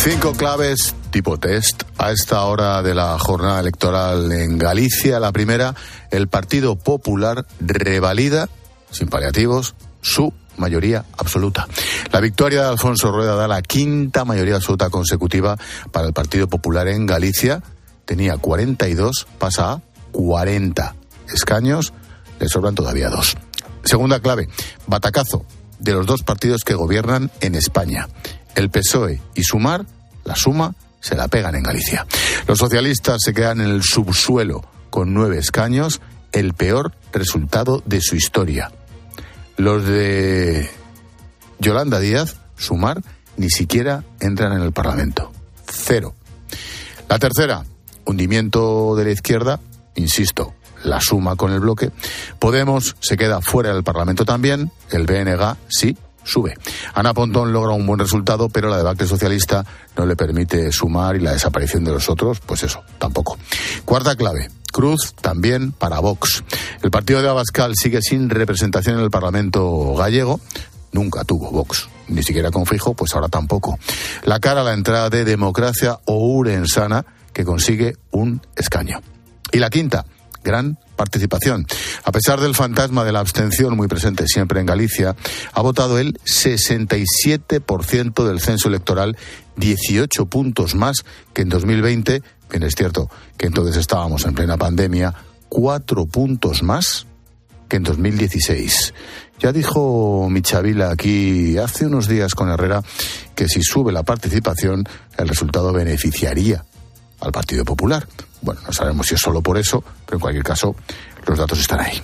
Cinco 0.00 0.32
claves 0.32 0.94
tipo 1.10 1.38
test 1.38 1.82
a 1.98 2.12
esta 2.12 2.44
hora 2.44 2.82
de 2.82 2.94
la 2.94 3.18
jornada 3.18 3.58
electoral 3.58 4.30
en 4.30 4.56
Galicia. 4.56 5.18
La 5.18 5.32
primera, 5.32 5.74
el 6.12 6.28
Partido 6.28 6.76
Popular 6.76 7.44
revalida, 7.58 8.48
sin 8.92 9.08
paliativos, 9.08 9.74
su 10.00 10.32
mayoría 10.56 11.04
absoluta. 11.18 11.66
La 12.12 12.20
victoria 12.20 12.62
de 12.62 12.68
Alfonso 12.68 13.10
Rueda 13.10 13.34
da 13.34 13.48
la 13.48 13.60
quinta 13.60 14.24
mayoría 14.24 14.54
absoluta 14.54 14.88
consecutiva 14.88 15.58
para 15.90 16.06
el 16.06 16.12
Partido 16.12 16.48
Popular 16.48 16.86
en 16.86 17.04
Galicia. 17.04 17.60
Tenía 18.04 18.36
42, 18.36 19.26
pasa 19.38 19.72
a 19.72 19.82
40 20.12 20.94
escaños, 21.34 21.92
le 22.38 22.48
sobran 22.48 22.76
todavía 22.76 23.10
dos. 23.10 23.36
Segunda 23.82 24.20
clave, 24.20 24.48
batacazo 24.86 25.44
de 25.80 25.92
los 25.92 26.06
dos 26.06 26.22
partidos 26.22 26.62
que 26.64 26.74
gobiernan 26.74 27.30
en 27.40 27.56
España. 27.56 28.08
El 28.58 28.70
PSOE 28.70 29.20
y 29.36 29.44
Sumar, 29.44 29.86
la 30.24 30.34
suma, 30.34 30.74
se 30.98 31.14
la 31.14 31.28
pegan 31.28 31.54
en 31.54 31.62
Galicia. 31.62 32.04
Los 32.48 32.58
socialistas 32.58 33.18
se 33.24 33.32
quedan 33.32 33.60
en 33.60 33.68
el 33.68 33.84
subsuelo 33.84 34.64
con 34.90 35.14
nueve 35.14 35.38
escaños, 35.38 36.00
el 36.32 36.54
peor 36.54 36.92
resultado 37.12 37.84
de 37.86 38.00
su 38.00 38.16
historia. 38.16 38.72
Los 39.58 39.84
de 39.84 40.68
Yolanda 41.60 42.00
Díaz, 42.00 42.34
Sumar, 42.56 43.00
ni 43.36 43.48
siquiera 43.48 44.02
entran 44.18 44.52
en 44.52 44.62
el 44.62 44.72
Parlamento. 44.72 45.30
Cero. 45.64 46.16
La 47.08 47.20
tercera, 47.20 47.64
hundimiento 48.06 48.96
de 48.96 49.04
la 49.04 49.12
izquierda, 49.12 49.60
insisto, 49.94 50.52
la 50.82 51.00
suma 51.00 51.36
con 51.36 51.52
el 51.52 51.60
bloque. 51.60 51.92
Podemos 52.40 52.96
se 52.98 53.16
queda 53.16 53.40
fuera 53.40 53.72
del 53.72 53.84
Parlamento 53.84 54.24
también, 54.24 54.72
el 54.90 55.06
BNG 55.06 55.56
sí 55.68 55.96
sube. 56.28 56.56
Ana 56.94 57.14
Pontón 57.14 57.52
logra 57.52 57.72
un 57.72 57.86
buen 57.86 57.98
resultado, 57.98 58.48
pero 58.48 58.68
la 58.68 58.76
debacle 58.76 59.06
socialista 59.06 59.64
no 59.96 60.06
le 60.06 60.16
permite 60.16 60.70
sumar 60.72 61.16
y 61.16 61.20
la 61.20 61.32
desaparición 61.32 61.84
de 61.84 61.92
los 61.92 62.08
otros, 62.08 62.40
pues 62.40 62.62
eso, 62.62 62.82
tampoco. 62.98 63.38
Cuarta 63.84 64.14
clave, 64.14 64.50
Cruz 64.72 65.14
también 65.20 65.72
para 65.72 66.00
Vox. 66.00 66.44
El 66.82 66.90
partido 66.90 67.22
de 67.22 67.28
Abascal 67.28 67.74
sigue 67.74 68.02
sin 68.02 68.30
representación 68.30 68.98
en 68.98 69.04
el 69.04 69.10
Parlamento 69.10 69.94
gallego. 69.94 70.40
Nunca 70.92 71.24
tuvo 71.24 71.50
Vox, 71.50 71.88
ni 72.08 72.22
siquiera 72.22 72.50
con 72.50 72.66
fijo, 72.66 72.94
pues 72.94 73.14
ahora 73.14 73.28
tampoco. 73.28 73.78
La 74.24 74.40
cara 74.40 74.60
a 74.60 74.64
la 74.64 74.74
entrada 74.74 75.10
de 75.10 75.24
Democracia 75.24 75.98
Ourensana, 76.04 77.04
que 77.32 77.44
consigue 77.44 77.96
un 78.10 78.40
escaño. 78.56 79.00
Y 79.52 79.58
la 79.58 79.70
quinta, 79.70 80.04
gran 80.48 80.78
participación. 80.96 81.66
A 82.04 82.10
pesar 82.10 82.40
del 82.40 82.54
fantasma 82.54 83.04
de 83.04 83.12
la 83.12 83.20
abstención 83.20 83.76
muy 83.76 83.86
presente 83.86 84.26
siempre 84.26 84.60
en 84.60 84.66
Galicia, 84.66 85.14
ha 85.52 85.60
votado 85.60 85.98
el 85.98 86.18
67% 86.24 88.26
del 88.26 88.40
censo 88.40 88.68
electoral, 88.68 89.16
18 89.56 90.26
puntos 90.26 90.74
más 90.74 91.04
que 91.34 91.42
en 91.42 91.50
2020. 91.50 92.22
Bien, 92.50 92.62
es 92.62 92.74
cierto 92.74 93.10
que 93.36 93.46
entonces 93.46 93.76
estábamos 93.76 94.24
en 94.24 94.34
plena 94.34 94.56
pandemia, 94.56 95.14
cuatro 95.50 96.06
puntos 96.06 96.62
más 96.62 97.06
que 97.68 97.76
en 97.76 97.82
2016. 97.82 98.94
Ya 99.38 99.52
dijo 99.52 100.28
Michavila 100.30 100.90
aquí 100.90 101.58
hace 101.58 101.86
unos 101.86 102.08
días 102.08 102.34
con 102.34 102.48
Herrera 102.48 102.82
que 103.34 103.48
si 103.48 103.62
sube 103.62 103.92
la 103.92 104.02
participación, 104.02 104.88
el 105.18 105.28
resultado 105.28 105.72
beneficiaría 105.72 106.64
al 107.20 107.32
Partido 107.32 107.64
Popular. 107.64 108.06
Bueno, 108.40 108.60
no 108.66 108.72
sabemos 108.72 109.06
si 109.06 109.14
es 109.14 109.20
solo 109.20 109.42
por 109.42 109.58
eso, 109.58 109.82
pero 110.04 110.16
en 110.16 110.20
cualquier 110.20 110.44
caso, 110.44 110.74
los 111.26 111.38
datos 111.38 111.58
están 111.58 111.80
ahí. 111.80 112.00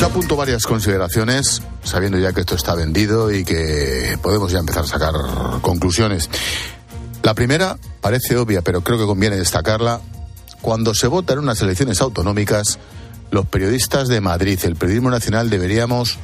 Yo 0.00 0.06
apunto 0.06 0.34
varias 0.34 0.64
consideraciones, 0.64 1.60
sabiendo 1.84 2.18
ya 2.18 2.32
que 2.32 2.40
esto 2.40 2.54
está 2.54 2.74
vendido 2.74 3.30
y 3.30 3.44
que 3.44 4.16
podemos 4.22 4.50
ya 4.50 4.58
empezar 4.58 4.84
a 4.84 4.86
sacar 4.86 5.12
conclusiones. 5.60 6.30
La 7.22 7.34
primera 7.34 7.76
parece 8.00 8.38
obvia, 8.38 8.62
pero 8.62 8.82
creo 8.82 8.98
que 8.98 9.04
conviene 9.04 9.36
destacarla. 9.36 10.00
Cuando 10.62 10.94
se 10.94 11.06
vota 11.06 11.34
en 11.34 11.40
unas 11.40 11.60
elecciones 11.60 12.00
autonómicas, 12.00 12.78
los 13.30 13.44
periodistas 13.44 14.08
de 14.08 14.22
Madrid, 14.22 14.58
el 14.62 14.76
periodismo 14.76 15.10
nacional, 15.10 15.50
deberíamos 15.50 16.18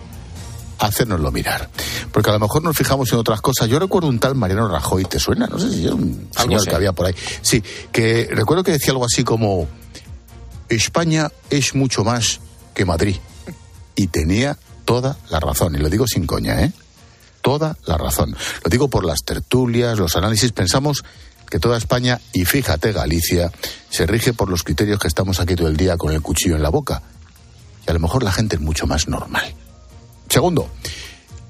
hacérnoslo 0.78 1.30
mirar. 1.32 1.68
Porque 2.12 2.30
a 2.30 2.32
lo 2.32 2.40
mejor 2.40 2.62
nos 2.62 2.76
fijamos 2.76 3.12
en 3.12 3.18
otras 3.18 3.40
cosas. 3.40 3.68
Yo 3.68 3.78
recuerdo 3.78 4.08
un 4.08 4.18
tal 4.18 4.34
Mariano 4.34 4.68
Rajoy, 4.68 5.04
¿te 5.04 5.18
suena? 5.18 5.46
No 5.46 5.58
sé 5.58 5.70
si 5.70 5.86
era 5.86 5.94
un 5.94 6.28
señor 6.36 6.60
sé. 6.60 6.70
que 6.70 6.76
había 6.76 6.92
por 6.92 7.06
ahí. 7.06 7.14
Sí, 7.42 7.62
que 7.92 8.28
recuerdo 8.30 8.62
que 8.62 8.72
decía 8.72 8.92
algo 8.92 9.04
así 9.04 9.24
como, 9.24 9.66
España 10.68 11.30
es 11.50 11.74
mucho 11.74 12.04
más 12.04 12.40
que 12.74 12.84
Madrid. 12.84 13.16
Y 13.94 14.08
tenía 14.08 14.58
toda 14.84 15.16
la 15.30 15.40
razón, 15.40 15.74
y 15.74 15.78
lo 15.78 15.88
digo 15.88 16.06
sin 16.06 16.26
coña, 16.26 16.62
¿eh? 16.62 16.72
Toda 17.40 17.76
la 17.86 17.96
razón. 17.96 18.36
Lo 18.64 18.70
digo 18.70 18.88
por 18.88 19.04
las 19.04 19.22
tertulias, 19.24 19.98
los 19.98 20.16
análisis. 20.16 20.52
Pensamos 20.52 21.04
que 21.48 21.58
toda 21.58 21.78
España, 21.78 22.20
y 22.32 22.44
fíjate 22.44 22.92
Galicia, 22.92 23.52
se 23.88 24.06
rige 24.06 24.32
por 24.32 24.48
los 24.48 24.64
criterios 24.64 24.98
que 24.98 25.08
estamos 25.08 25.40
aquí 25.40 25.54
todo 25.54 25.68
el 25.68 25.76
día 25.76 25.96
con 25.96 26.12
el 26.12 26.22
cuchillo 26.22 26.56
en 26.56 26.62
la 26.62 26.70
boca. 26.70 27.02
Y 27.86 27.90
a 27.90 27.94
lo 27.94 28.00
mejor 28.00 28.22
la 28.22 28.32
gente 28.32 28.56
es 28.56 28.62
mucho 28.62 28.86
más 28.86 29.06
normal. 29.08 29.54
Segundo, 30.28 30.68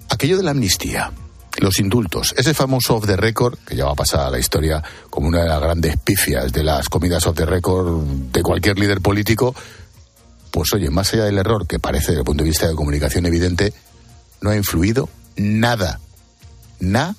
aquello 0.08 0.36
de 0.36 0.42
la 0.42 0.52
amnistía, 0.52 1.12
los 1.58 1.78
indultos, 1.78 2.34
ese 2.36 2.54
famoso 2.54 2.96
off 2.96 3.06
the 3.06 3.16
record, 3.16 3.58
que 3.66 3.76
ya 3.76 3.86
va 3.86 3.92
a 3.92 3.96
pasar 3.96 4.20
a 4.20 4.30
la 4.30 4.38
historia 4.38 4.82
como 5.10 5.28
una 5.28 5.42
de 5.42 5.48
las 5.48 5.60
grandes 5.60 5.96
pifias 5.96 6.52
de 6.52 6.62
las 6.62 6.88
comidas 6.88 7.26
off 7.26 7.36
the 7.36 7.46
record 7.46 8.02
de 8.32 8.42
cualquier 8.42 8.78
líder 8.78 9.00
político, 9.00 9.54
pues 10.50 10.72
oye, 10.74 10.90
más 10.90 11.12
allá 11.12 11.24
del 11.24 11.38
error 11.38 11.66
que 11.66 11.78
parece 11.78 12.08
desde 12.08 12.20
el 12.20 12.24
punto 12.24 12.42
de 12.44 12.50
vista 12.50 12.66
de 12.66 12.74
comunicación 12.74 13.26
evidente, 13.26 13.72
no 14.40 14.50
ha 14.50 14.56
influido 14.56 15.08
nada. 15.36 16.00
Nada. 16.80 17.14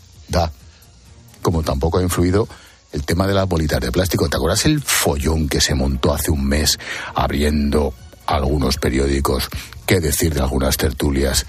Como 1.42 1.64
tampoco 1.64 2.00
ha 2.00 2.04
influido 2.04 2.48
el 2.92 3.04
tema 3.04 3.28
de 3.28 3.34
las 3.34 3.48
bolitas 3.48 3.80
de 3.80 3.92
plástico. 3.92 4.28
¿Te 4.30 4.38
acuerdas 4.38 4.66
el 4.66 4.82
follón 4.82 5.48
que 5.48 5.62
se 5.62 5.76
montó 5.76 6.14
hace 6.14 6.32
un 6.32 6.46
mes 6.46 6.80
abriendo 7.14 7.94
algunos 8.28 8.78
periódicos? 8.78 9.50
¿Qué 9.86 10.00
decir 10.00 10.34
de 10.34 10.42
algunas 10.42 10.78
tertulias? 10.78 11.46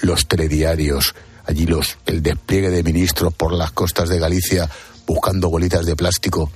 Los 0.00 0.26
telediarios, 0.26 1.14
allí 1.44 1.66
los, 1.66 1.98
el 2.06 2.22
despliegue 2.22 2.70
de 2.70 2.82
ministros 2.82 3.34
por 3.34 3.52
las 3.52 3.72
costas 3.72 4.08
de 4.08 4.18
Galicia 4.18 4.70
buscando 5.06 5.50
bolitas 5.50 5.84
de 5.84 5.96
plástico, 5.96 6.50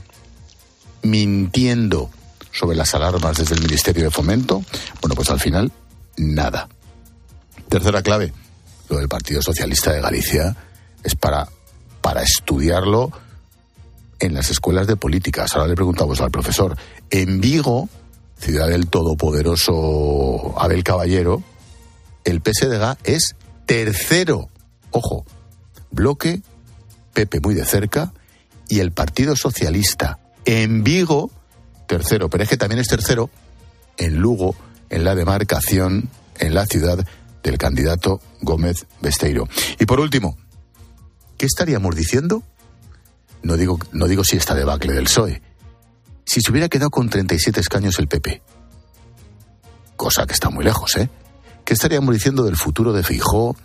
mintiendo 1.02 2.10
sobre 2.52 2.76
las 2.76 2.94
alarmas 2.94 3.36
desde 3.36 3.54
el 3.54 3.62
Ministerio 3.62 4.04
de 4.04 4.10
Fomento. 4.10 4.62
Bueno, 5.02 5.14
pues 5.14 5.30
al 5.30 5.40
final, 5.40 5.70
nada. 6.16 6.68
Tercera 7.68 8.02
clave, 8.02 8.32
lo 8.88 8.96
del 8.96 9.08
Partido 9.08 9.42
Socialista 9.42 9.92
de 9.92 10.00
Galicia 10.00 10.56
es 11.02 11.14
para, 11.14 11.48
para 12.00 12.22
estudiarlo 12.22 13.12
en 14.18 14.34
las 14.34 14.50
escuelas 14.50 14.86
de 14.86 14.96
políticas. 14.96 15.54
Ahora 15.54 15.68
le 15.68 15.74
preguntamos 15.74 16.20
al 16.20 16.30
profesor. 16.30 16.76
En 17.10 17.40
Vigo, 17.40 17.88
ciudad 18.38 18.68
del 18.68 18.88
todopoderoso 18.88 20.54
Abel 20.58 20.84
Caballero, 20.84 21.42
el 22.24 22.40
PSDG 22.40 22.96
es 23.04 23.36
tercero. 23.66 24.48
Ojo, 24.90 25.24
bloque, 25.90 26.42
Pepe 27.12 27.40
muy 27.40 27.54
de 27.54 27.64
cerca, 27.64 28.12
y 28.68 28.80
el 28.80 28.92
Partido 28.92 29.34
Socialista 29.36 30.18
en 30.44 30.84
Vigo, 30.84 31.30
tercero. 31.86 32.28
Pero 32.28 32.44
es 32.44 32.50
que 32.50 32.56
también 32.56 32.80
es 32.80 32.86
tercero 32.86 33.30
en 33.96 34.16
Lugo, 34.16 34.54
en 34.90 35.04
la 35.04 35.14
demarcación, 35.14 36.08
en 36.38 36.54
la 36.54 36.66
ciudad 36.66 37.06
del 37.42 37.58
candidato 37.58 38.20
Gómez 38.40 38.86
Besteiro. 39.00 39.48
Y 39.78 39.86
por 39.86 40.00
último, 40.00 40.36
¿qué 41.36 41.46
estaríamos 41.46 41.96
diciendo? 41.96 42.42
No 43.42 43.56
digo, 43.56 43.78
no 43.92 44.06
digo 44.06 44.24
si 44.24 44.36
esta 44.36 44.54
debacle 44.54 44.92
del 44.92 45.04
PSOE. 45.04 45.42
Si 46.28 46.42
se 46.42 46.50
hubiera 46.50 46.68
quedado 46.68 46.90
con 46.90 47.08
37 47.08 47.58
escaños 47.58 47.98
el 47.98 48.06
PP. 48.06 48.42
Cosa 49.96 50.26
que 50.26 50.34
está 50.34 50.50
muy 50.50 50.62
lejos, 50.62 50.94
¿eh? 50.98 51.08
¿Qué 51.64 51.72
estaríamos 51.72 52.12
diciendo 52.14 52.44
del 52.44 52.56
futuro 52.56 52.92
de 52.92 53.02
Fijó, 53.02 53.56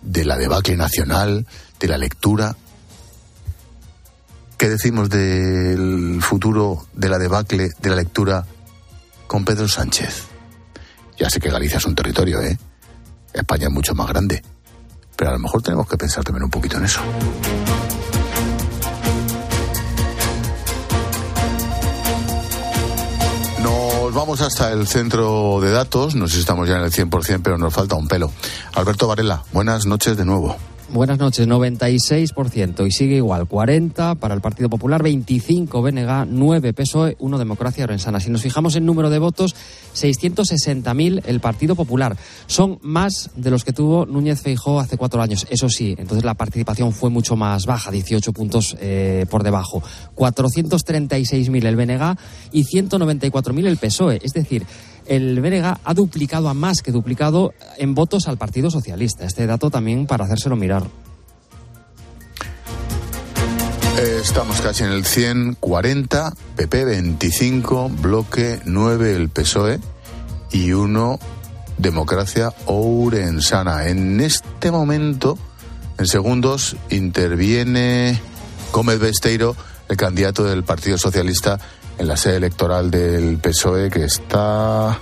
de 0.00 0.24
la 0.24 0.38
debacle 0.38 0.78
nacional, 0.78 1.46
de 1.78 1.88
la 1.88 1.98
lectura? 1.98 2.56
¿Qué 4.56 4.70
decimos 4.70 5.10
del 5.10 6.20
futuro 6.22 6.86
de 6.94 7.10
la 7.10 7.18
debacle, 7.18 7.72
de 7.78 7.90
la 7.90 7.96
lectura 7.96 8.46
con 9.26 9.44
Pedro 9.44 9.68
Sánchez? 9.68 10.24
Ya 11.18 11.28
sé 11.28 11.38
que 11.38 11.50
Galicia 11.50 11.76
es 11.76 11.84
un 11.84 11.94
territorio, 11.94 12.40
¿eh? 12.40 12.58
España 13.34 13.66
es 13.66 13.72
mucho 13.74 13.94
más 13.94 14.08
grande. 14.08 14.42
Pero 15.16 15.32
a 15.32 15.34
lo 15.34 15.38
mejor 15.38 15.60
tenemos 15.60 15.86
que 15.86 15.98
pensar 15.98 16.24
también 16.24 16.44
un 16.44 16.50
poquito 16.50 16.78
en 16.78 16.86
eso. 16.86 17.02
Vamos 24.16 24.40
hasta 24.40 24.72
el 24.72 24.88
centro 24.88 25.60
de 25.60 25.70
datos. 25.70 26.14
No 26.14 26.26
sé 26.26 26.34
si 26.34 26.40
estamos 26.40 26.66
ya 26.66 26.76
en 26.76 26.84
el 26.84 26.90
100%, 26.90 27.40
pero 27.42 27.58
nos 27.58 27.74
falta 27.74 27.96
un 27.96 28.08
pelo. 28.08 28.32
Alberto 28.74 29.06
Varela, 29.06 29.44
buenas 29.52 29.84
noches 29.84 30.16
de 30.16 30.24
nuevo. 30.24 30.56
Buenas 30.88 31.18
noches, 31.18 31.48
96% 31.48 32.86
y 32.86 32.92
sigue 32.92 33.16
igual, 33.16 33.48
40 33.48 34.14
para 34.14 34.34
el 34.34 34.40
Partido 34.40 34.70
Popular, 34.70 35.02
25 35.02 35.82
BNG, 35.82 36.26
9 36.30 36.72
PSOE, 36.72 37.16
1 37.18 37.38
Democracia 37.38 37.82
Orensana. 37.82 38.20
Si 38.20 38.30
nos 38.30 38.42
fijamos 38.42 38.76
en 38.76 38.86
número 38.86 39.10
de 39.10 39.18
votos, 39.18 39.56
660.000 39.96 41.22
el 41.26 41.40
Partido 41.40 41.74
Popular. 41.74 42.16
Son 42.46 42.78
más 42.82 43.30
de 43.34 43.50
los 43.50 43.64
que 43.64 43.72
tuvo 43.72 44.06
Núñez 44.06 44.40
Feijó 44.40 44.78
hace 44.78 44.96
cuatro 44.96 45.20
años. 45.20 45.48
Eso 45.50 45.68
sí, 45.68 45.96
entonces 45.98 46.24
la 46.24 46.34
participación 46.34 46.92
fue 46.92 47.10
mucho 47.10 47.34
más 47.34 47.66
baja, 47.66 47.90
18 47.90 48.32
puntos 48.32 48.76
eh, 48.80 49.26
por 49.28 49.42
debajo. 49.42 49.82
436.000 50.14 51.66
el 51.66 51.76
BNG 51.76 52.16
y 52.52 52.64
194.000 52.64 53.66
el 53.66 53.76
PSOE. 53.76 54.20
Es 54.22 54.32
decir, 54.32 54.64
el 55.08 55.40
Berega 55.40 55.80
ha 55.84 55.94
duplicado 55.94 56.48
a 56.48 56.54
más 56.54 56.82
que 56.82 56.92
duplicado 56.92 57.52
en 57.78 57.94
votos 57.94 58.28
al 58.28 58.38
Partido 58.38 58.70
Socialista. 58.70 59.24
Este 59.24 59.46
dato 59.46 59.70
también 59.70 60.06
para 60.06 60.24
hacérselo 60.24 60.56
mirar. 60.56 60.84
Estamos 63.98 64.60
casi 64.60 64.84
en 64.84 64.90
el 64.90 65.06
140, 65.06 66.34
PP 66.54 66.84
25, 66.84 67.88
bloque 67.88 68.60
9 68.64 69.16
el 69.16 69.30
PSOE 69.30 69.80
y 70.52 70.72
1 70.72 71.18
Democracia 71.78 72.52
Ourensana. 72.66 73.86
En 73.88 74.20
este 74.20 74.70
momento, 74.70 75.38
en 75.98 76.06
segundos, 76.06 76.76
interviene 76.90 78.20
Gómez 78.72 78.98
Besteiro, 78.98 79.56
el 79.88 79.96
candidato 79.96 80.44
del 80.44 80.64
Partido 80.64 80.98
Socialista 80.98 81.58
en 81.98 82.08
la 82.08 82.16
sede 82.16 82.36
electoral 82.36 82.90
del 82.90 83.38
PSOE 83.38 83.90
que 83.90 84.04
está, 84.04 84.98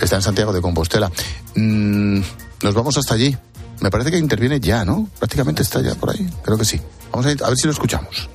está 0.00 0.16
en 0.16 0.22
Santiago 0.22 0.52
de 0.52 0.60
Compostela. 0.60 1.10
Mm, 1.54 2.20
nos 2.62 2.74
vamos 2.74 2.96
hasta 2.96 3.14
allí. 3.14 3.36
Me 3.80 3.90
parece 3.90 4.10
que 4.10 4.18
interviene 4.18 4.60
ya, 4.60 4.84
¿no? 4.84 5.08
Prácticamente 5.18 5.62
está 5.62 5.80
ya 5.80 5.94
por 5.94 6.10
ahí. 6.10 6.28
Creo 6.42 6.58
que 6.58 6.64
sí. 6.64 6.80
Vamos 7.10 7.26
a, 7.26 7.30
a 7.46 7.48
ver 7.48 7.56
si 7.56 7.66
lo 7.66 7.72
escuchamos. 7.72 8.28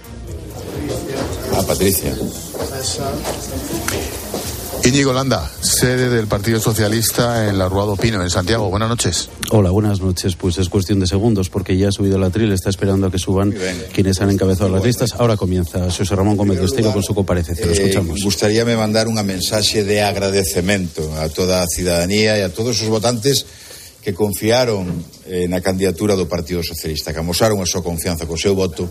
Ah, 1.54 1.62
Patricia. 1.66 2.14
Íñigo 4.86 5.14
Landa, 5.14 5.50
sede 5.62 6.10
del 6.10 6.28
Partido 6.28 6.60
Socialista 6.60 7.50
en 7.50 7.58
la 7.58 7.68
Ruado 7.68 7.96
Pino, 7.98 8.22
en 8.22 8.30
Santiago. 8.30 8.70
Buenas 8.70 8.88
noches. 8.88 9.30
Hola, 9.50 9.72
buenas 9.72 10.00
noches. 10.00 10.36
Pues 10.36 10.60
es 10.60 10.70
cuestión 10.70 11.00
de 11.00 11.08
segundos 11.08 11.50
porque 11.50 11.76
ya 11.76 11.88
ha 11.88 11.92
subido 11.92 12.20
la 12.20 12.30
tril, 12.30 12.52
está 12.52 12.70
esperando 12.70 13.08
a 13.08 13.12
que 13.12 13.18
suban 13.18 13.52
quienes 13.94 14.22
han 14.22 14.30
encabezado 14.30 14.70
las 14.70 14.84
listas. 14.86 15.14
Ahora 15.18 15.38
comienza 15.38 15.90
José 15.90 16.16
Ramón 16.16 16.38
Gómez 16.38 16.62
Besteiro 16.62 16.94
con 16.94 17.02
su 17.02 17.16
comparecencia. 17.16 17.66
Lo 17.66 17.72
Eh, 17.72 17.76
escuchamos. 17.82 18.22
gustaríame 18.22 18.78
mandar 18.78 19.10
unha 19.10 19.26
mensaxe 19.26 19.82
de 19.82 20.06
agradecemento 20.06 21.02
a 21.18 21.34
toda 21.34 21.66
a 21.66 21.68
cidadanía 21.68 22.38
e 22.38 22.46
a 22.46 22.54
todos 22.54 22.78
os 22.78 22.86
votantes 22.88 23.42
que 24.06 24.14
confiaron 24.14 24.86
eh, 25.26 25.50
na 25.50 25.66
candidatura 25.66 26.14
do 26.14 26.30
Partido 26.30 26.62
Socialista, 26.62 27.10
que 27.10 27.26
amosaron 27.26 27.58
a 27.58 27.66
súa 27.66 27.82
confianza 27.82 28.30
co 28.30 28.38
seu 28.38 28.54
voto 28.54 28.86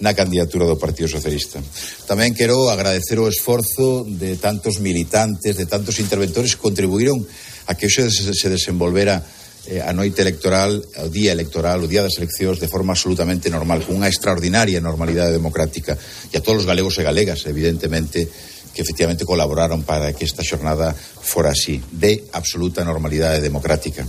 na 0.00 0.14
candidatura 0.14 0.66
do 0.66 0.78
Partido 0.78 1.10
Socialista. 1.10 1.58
Tamén 2.06 2.34
quero 2.34 2.70
agradecer 2.70 3.18
o 3.18 3.26
esforzo 3.26 4.06
de 4.06 4.38
tantos 4.38 4.78
militantes, 4.78 5.58
de 5.58 5.66
tantos 5.66 5.98
interventores 5.98 6.54
que 6.54 6.62
contribuíron 6.62 7.18
a 7.66 7.74
que 7.74 7.90
hoxe 7.90 8.08
se 8.08 8.32
se 8.32 8.48
desenvolvera 8.48 9.20
eh, 9.68 9.84
a 9.84 9.92
noite 9.92 10.24
electoral, 10.24 10.80
o 10.80 11.08
día 11.12 11.34
electoral, 11.34 11.84
o 11.84 11.90
día 11.90 12.00
das 12.00 12.16
eleccións 12.16 12.56
de 12.56 12.70
forma 12.70 12.96
absolutamente 12.96 13.52
normal, 13.52 13.84
con 13.84 14.00
unha 14.00 14.08
extraordinaria 14.08 14.80
normalidade 14.80 15.34
democrática. 15.34 15.92
E 16.32 16.34
a 16.38 16.44
todos 16.44 16.64
os 16.64 16.68
galegos 16.68 16.96
e 16.96 17.04
galegas, 17.04 17.44
evidentemente, 17.44 18.24
que 18.72 18.80
efectivamente 18.80 19.28
colaboraron 19.28 19.84
para 19.84 20.14
que 20.16 20.24
esta 20.24 20.46
xornada 20.46 20.94
fora 20.94 21.52
así, 21.52 21.82
de 21.92 22.24
absoluta 22.32 22.86
normalidade 22.86 23.44
democrática. 23.44 24.06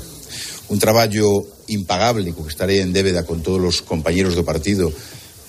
Un 0.70 0.78
traballo 0.78 1.44
impagable, 1.68 2.32
co 2.32 2.46
que 2.46 2.54
estaré 2.54 2.80
en 2.80 2.94
débeda 2.94 3.26
con 3.26 3.42
todos 3.42 3.60
os 3.60 3.78
compañeros 3.82 4.38
do 4.38 4.48
partido, 4.48 4.94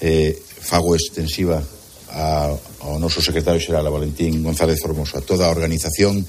eh, 0.01 0.37
fago 0.61 0.95
extensiva 0.95 1.63
a, 2.11 2.51
ao 2.83 2.99
noso 2.99 3.23
secretario 3.23 3.61
xeral, 3.61 3.87
a 3.87 3.93
Valentín 3.93 4.43
González 4.43 4.81
Formoso, 4.81 5.19
a 5.19 5.25
toda 5.25 5.47
a 5.47 5.55
organización 5.55 6.27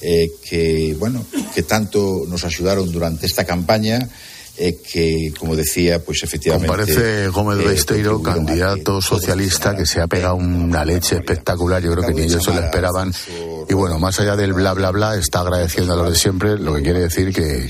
eh, 0.00 0.32
que, 0.42 0.96
bueno, 0.98 1.24
que 1.54 1.62
tanto 1.62 2.24
nos 2.26 2.44
axudaron 2.44 2.90
durante 2.90 3.26
esta 3.26 3.44
campaña 3.44 4.08
e 4.60 4.76
que, 4.76 5.32
como 5.40 5.56
decía, 5.56 6.04
pues 6.04 6.20
efectivamente... 6.20 6.68
Parece 6.68 7.28
Gómez 7.32 7.64
eh, 7.64 7.68
Besteiro, 7.68 8.20
candidato 8.20 9.00
socialista, 9.00 9.74
que 9.74 9.86
se 9.86 10.00
ha 10.00 10.06
pegado 10.06 10.36
una 10.36 10.84
leche 10.84 11.16
espectacular. 11.16 11.80
Yo 11.80 11.92
creo 11.92 12.04
que 12.04 12.12
ni 12.12 12.28
ellos 12.28 12.44
se 12.44 12.52
lo 12.52 12.60
esperaban. 12.60 13.08
Y 13.70 13.74
bueno, 13.74 14.00
más 14.00 14.18
allá 14.18 14.34
del 14.34 14.52
bla, 14.52 14.74
bla, 14.74 14.90
bla, 14.90 15.14
está 15.14 15.42
agradeciendo 15.42 15.92
a 15.92 15.96
los 15.96 16.10
de 16.10 16.18
siempre, 16.18 16.58
lo 16.58 16.74
que 16.74 16.82
quiere 16.82 17.02
decir 17.02 17.32
que, 17.32 17.68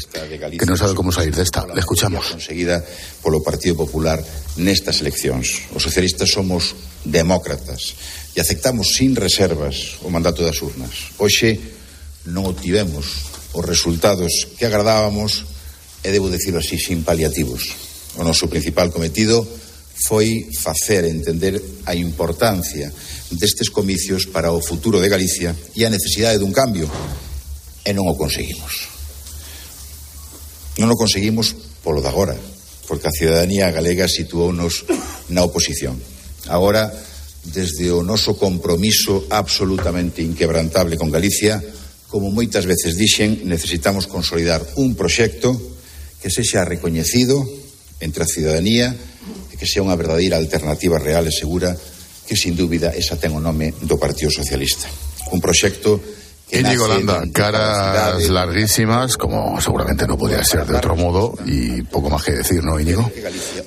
que 0.58 0.64
no 0.64 0.74
sabe 0.74 0.94
cómo 0.94 1.12
salir 1.12 1.36
de 1.36 1.42
esta. 1.42 1.66
Le 1.66 1.78
escuchamos. 1.78 2.26
conseguida 2.26 2.82
polo 3.20 3.42
Partido 3.44 3.76
Popular 3.76 4.16
nestas 4.56 5.04
eleccións. 5.04 5.68
Os 5.76 5.84
socialistas 5.84 6.32
somos 6.32 6.72
demócratas 7.04 8.00
e 8.32 8.40
aceptamos 8.40 8.96
sin 8.96 9.12
reservas 9.12 10.00
o 10.00 10.08
mandato 10.08 10.40
das 10.40 10.64
urnas. 10.64 11.12
Hoxe 11.20 11.60
non 12.32 12.48
obtivemos 12.48 13.28
os 13.52 13.64
resultados 13.68 14.48
que 14.56 14.64
agradábamos 14.64 15.44
e 16.00 16.08
debo 16.08 16.32
decirlo 16.32 16.64
así, 16.64 16.80
sin 16.80 17.04
paliativos. 17.04 17.76
O 18.16 18.24
noso 18.24 18.48
principal 18.48 18.88
cometido 18.88 19.44
foi 20.08 20.48
facer 20.56 21.04
entender 21.04 21.60
a 21.84 21.92
importancia 21.92 22.88
destes 23.30 23.70
comicios 23.70 24.26
para 24.26 24.50
o 24.50 24.58
futuro 24.58 24.98
de 24.98 25.08
Galicia 25.08 25.54
e 25.78 25.86
a 25.86 25.92
necesidade 25.92 26.42
dun 26.42 26.50
cambio 26.50 26.90
e 27.86 27.90
non 27.94 28.10
o 28.10 28.18
conseguimos. 28.18 28.90
Non 30.82 30.90
o 30.90 30.98
conseguimos 30.98 31.54
polo 31.82 32.02
de 32.02 32.10
agora, 32.10 32.36
porque 32.90 33.06
a 33.06 33.14
cidadanía 33.14 33.70
galega 33.70 34.10
situounos 34.10 34.84
na 35.30 35.46
oposición. 35.46 35.94
Agora, 36.50 36.90
desde 37.46 37.88
o 37.94 38.02
noso 38.02 38.34
compromiso 38.36 39.24
absolutamente 39.30 40.20
inquebrantable 40.20 40.98
con 40.98 41.08
Galicia, 41.08 41.62
como 42.10 42.34
moitas 42.34 42.66
veces 42.66 42.98
dixen, 42.98 43.46
necesitamos 43.46 44.10
consolidar 44.10 44.60
un 44.76 44.98
proxecto 44.98 45.54
que 46.18 46.28
sexa 46.28 46.66
recoñecido 46.66 47.38
entre 48.02 48.26
a 48.26 48.28
cidadanía 48.28 48.90
e 48.90 49.54
que 49.54 49.68
sea 49.68 49.86
unha 49.86 49.96
verdadeira 49.96 50.36
alternativa 50.36 50.98
real 50.98 51.24
e 51.24 51.32
segura 51.32 51.72
que, 52.30 52.36
sin 52.36 52.54
dúbida, 52.54 52.94
esa 52.94 53.18
ten 53.18 53.34
o 53.34 53.42
nome 53.42 53.74
do 53.82 53.98
Partido 53.98 54.30
Socialista. 54.30 54.86
Un 55.34 55.42
proxecto 55.42 55.98
que 56.46 56.62
Íñigo 56.62 56.86
Landa, 56.86 57.26
caras 57.34 58.22
larguísimas, 58.30 59.18
como 59.18 59.60
seguramente 59.60 60.06
no 60.06 60.14
podía 60.14 60.38
ser 60.46 60.62
de 60.62 60.78
otro 60.78 60.94
modo, 60.94 61.34
y 61.42 61.82
poco 61.82 62.06
más 62.06 62.22
que 62.22 62.30
decir, 62.38 62.62
¿no, 62.62 62.78
Íñigo? 62.78 63.10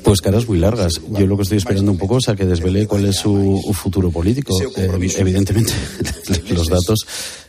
Pues 0.02 0.22
caras 0.22 0.48
muy 0.48 0.60
largas. 0.60 0.94
Yo 1.12 1.28
lo 1.28 1.36
que 1.36 1.44
estoy 1.44 1.58
esperando 1.58 1.92
un 1.92 1.98
poco 1.98 2.20
es 2.20 2.30
a 2.30 2.38
que 2.38 2.46
desvele 2.46 2.88
cuál 2.88 3.04
es 3.04 3.18
su 3.18 3.60
futuro 3.76 4.12
político. 4.12 4.56
Eh, 4.78 5.12
evidentemente, 5.18 5.74
los 6.56 6.70
datos 6.70 7.04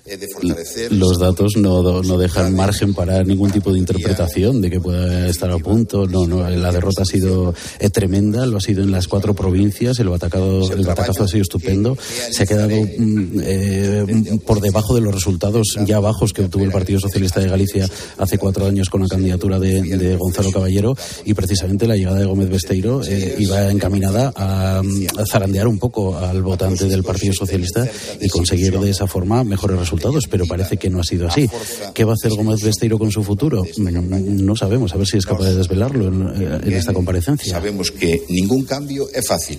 de 0.05 0.29
fortalecer... 0.29 0.93
Los 0.93 1.19
datos 1.19 1.53
no, 1.57 2.03
no 2.03 2.19
dejan 2.19 2.55
margen 2.55 2.93
para 2.93 3.23
ningún 3.23 3.51
tipo 3.51 3.73
de 3.73 3.79
interpretación 3.79 4.61
de 4.61 4.71
que 4.71 4.79
pueda 4.79 5.27
estar 5.29 5.51
a 5.51 5.59
punto. 5.59 6.07
No, 6.07 6.27
no, 6.27 6.49
la 6.49 6.73
derrota 6.73 7.03
ha 7.03 7.07
sido 7.07 7.55
eh, 7.79 7.89
tremenda, 7.89 8.45
lo 8.45 8.59
ha 8.59 8.61
sido 8.61 8.83
en 8.83 8.91
las 8.91 9.09
cuatro 9.09 9.35
provincias, 9.35 9.99
el, 10.01 10.11
batacado, 10.11 10.71
el 10.71 10.85
batacazo 10.85 11.25
ha 11.25 11.29
sido 11.29 11.43
estupendo. 11.43 11.97
Se 12.31 12.43
ha 12.43 12.47
quedado 12.47 12.69
mm, 12.69 13.41
eh, 13.43 14.39
por 14.45 14.61
debajo 14.61 14.95
de 14.95 15.01
los 15.01 15.15
resultados 15.15 15.79
ya 15.87 16.01
bajos 16.01 16.35
que 16.35 16.43
obtuvo 16.43 16.65
el 16.65 16.71
Partido 16.71 17.01
Socialista 17.01 17.41
de 17.41 17.49
Galicia 17.49 17.89
hace 18.19 18.37
cuatro 18.37 18.67
años 18.67 18.91
con 18.91 19.01
la 19.03 19.09
candidatura 19.09 19.59
de, 19.59 19.81
de 19.81 20.17
Gonzalo 20.17 20.53
Caballero. 20.53 20.95
y 21.25 21.33
precisamente 21.33 21.87
la 21.87 21.97
llegada 21.97 22.19
de 22.19 22.27
Gómez 22.27 22.51
Besteiro 22.51 23.03
eh, 23.05 23.37
iba 23.39 23.71
encaminada 23.71 24.33
a, 24.37 24.81
a 24.81 25.27
zarandear 25.31 25.67
un 25.67 25.79
poco 25.79 26.19
al 26.19 26.43
votante 26.43 26.85
del 26.85 27.03
Partido 27.03 27.33
Socialista 27.33 27.89
y 28.21 28.29
conseguir 28.29 28.79
de 28.79 28.91
esa 28.91 29.07
forma 29.07 29.43
mejores 29.45 29.79
resultados 29.79 29.94
pero 30.31 30.47
parece 30.47 30.77
que 30.77 30.91
no 30.91 31.01
ha 31.01 31.05
sido 31.05 31.29
así. 31.29 31.49
¿Qué 31.95 32.05
va 32.05 32.13
a 32.13 32.15
hacer 32.15 32.33
Gómez 32.33 32.63
Besteiro 32.63 32.99
con 32.99 33.11
su 33.11 33.23
futuro? 33.23 33.65
No 33.79 34.57
sabemos, 34.57 34.95
a 34.95 34.97
ver 34.97 35.07
si 35.07 35.19
es 35.19 35.27
capaz 35.27 35.45
de 35.45 35.57
desvelarlo 35.57 36.09
en, 36.09 36.63
en 36.65 36.73
esta 36.73 36.93
comparecencia. 36.93 37.53
Sabemos 37.53 37.91
que 37.91 38.23
ningún 38.29 38.65
cambio 38.65 39.09
é 39.13 39.23
fácil, 39.23 39.59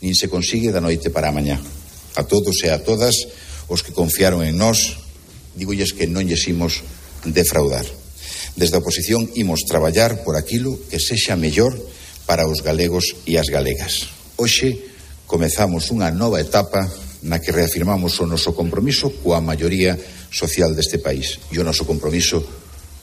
nin 0.00 0.14
se 0.14 0.30
consigue 0.30 0.70
da 0.70 0.82
noite 0.82 1.10
para 1.10 1.34
mañá. 1.34 1.58
A 2.14 2.22
todos 2.26 2.62
e 2.62 2.70
a 2.70 2.82
todas 2.82 3.14
os 3.68 3.82
que 3.82 3.92
confiaron 3.92 4.42
en 4.42 4.56
nós, 4.56 4.98
digolles 5.58 5.92
que 5.92 6.06
non 6.06 6.26
lles 6.26 6.46
imos 6.46 6.82
defraudar. 7.26 7.84
Desde 8.54 8.78
a 8.78 8.82
oposición 8.82 9.26
imos 9.34 9.66
traballar 9.66 10.22
por 10.22 10.34
aquilo 10.34 10.78
que 10.90 10.98
sexa 10.98 11.38
mellor 11.38 11.74
para 12.26 12.46
os 12.46 12.62
galegos 12.62 13.16
e 13.26 13.38
as 13.38 13.50
galegas. 13.50 14.10
Hoxe 14.38 14.82
comezamos 15.26 15.90
unha 15.90 16.10
nova 16.10 16.40
etapa 16.40 16.86
na 17.22 17.40
que 17.42 17.50
reafirmamos 17.52 18.14
o 18.20 18.26
noso 18.26 18.54
compromiso 18.54 19.10
coa 19.24 19.40
maioría 19.42 19.98
social 20.30 20.74
deste 20.76 20.98
país 21.02 21.38
e 21.50 21.58
o 21.58 21.64
noso 21.66 21.82
compromiso 21.88 22.42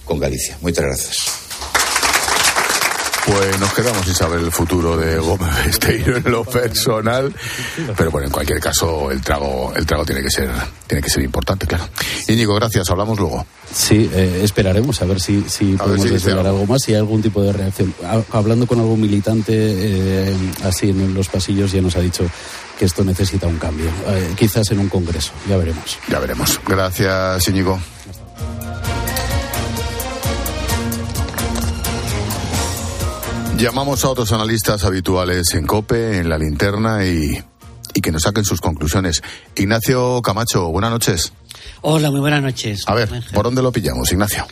con 0.05 0.20
Galicia. 0.22 0.55
Moitas 0.61 0.86
grazas. 0.86 1.18
Pues 3.26 3.59
nos 3.59 3.74
quedamos 3.74 4.05
sin 4.05 4.13
saber 4.13 4.39
el 4.39 4.51
futuro 4.51 4.95
de 4.97 5.18
Gómez 5.18 5.49
Besteiro 5.66 6.18
en 6.18 6.32
lo 6.32 6.45
personal, 6.45 7.34
pero 7.97 8.11
bueno, 8.11 8.28
en 8.28 8.32
cualquier 8.32 8.59
caso 8.59 9.09
el 9.09 9.20
trago, 9.22 9.74
el 9.76 9.84
trago 9.84 10.05
tiene 10.05 10.22
que 10.22 10.30
ser, 10.30 10.47
tiene 10.86 11.01
que 11.01 11.09
ser 11.09 11.24
importante, 11.24 11.66
claro. 11.66 11.89
Íñigo, 12.28 12.53
gracias, 12.53 12.88
hablamos 12.91 13.18
luego. 13.18 13.43
Sí, 13.74 14.07
eh, 14.13 14.41
esperaremos 14.43 15.01
a 15.01 15.05
ver 15.05 15.20
si, 15.20 15.43
si 15.49 15.66
A 15.66 15.70
ver 15.70 15.78
podemos 15.80 16.05
si 16.05 16.13
desvelar 16.13 16.45
algo. 16.45 16.59
algo 16.59 16.72
más, 16.74 16.84
si 16.84 16.91
hay 16.91 16.99
algún 16.99 17.24
tipo 17.24 17.41
de 17.41 17.51
reacción. 17.51 17.95
Ha- 18.03 18.22
Hablando 18.38 18.68
con 18.68 18.78
algún 18.80 19.01
militante 19.01 19.53
eh, 19.57 20.36
así 20.63 20.91
en 20.91 21.16
los 21.16 21.28
pasillos 21.28 21.72
ya 21.72 21.82
nos 21.82 21.95
ha 21.95 22.01
dicho 22.01 22.30
que 22.78 22.86
esto 22.86 23.03
necesita 23.03 23.47
un 23.47 23.57
cambio, 23.57 23.89
Eh, 24.07 24.34
quizás 24.38 24.69
en 24.71 24.80
un 24.80 24.89
congreso, 24.89 25.32
ya 25.49 25.57
veremos. 25.57 25.97
Ya 26.09 26.19
veremos. 26.19 26.59
Gracias, 26.67 27.47
Íñigo. 27.47 27.80
Llamamos 33.57 34.03
a 34.03 34.09
otros 34.09 34.32
analistas 34.34 34.84
habituales 34.84 35.53
en 35.53 35.65
COPE, 35.65 36.17
en 36.17 36.30
la 36.30 36.38
linterna 36.38 37.05
y, 37.05 37.41
y 37.93 38.01
que 38.01 38.11
nos 38.11 38.23
saquen 38.23 38.43
sus 38.43 38.59
conclusiones. 38.59 39.21
Ignacio 39.55 40.21
Camacho, 40.21 40.67
buenas 40.71 40.91
noches. 40.91 41.32
Hola, 41.82 42.11
muy 42.11 42.19
buenas 42.19 42.41
noches. 42.43 42.84
A 42.88 42.93
ver, 42.93 43.09
¿por 43.34 43.45
dónde 43.45 43.61
lo 43.61 43.71
pillamos, 43.71 44.11
Ignacio? 44.11 44.45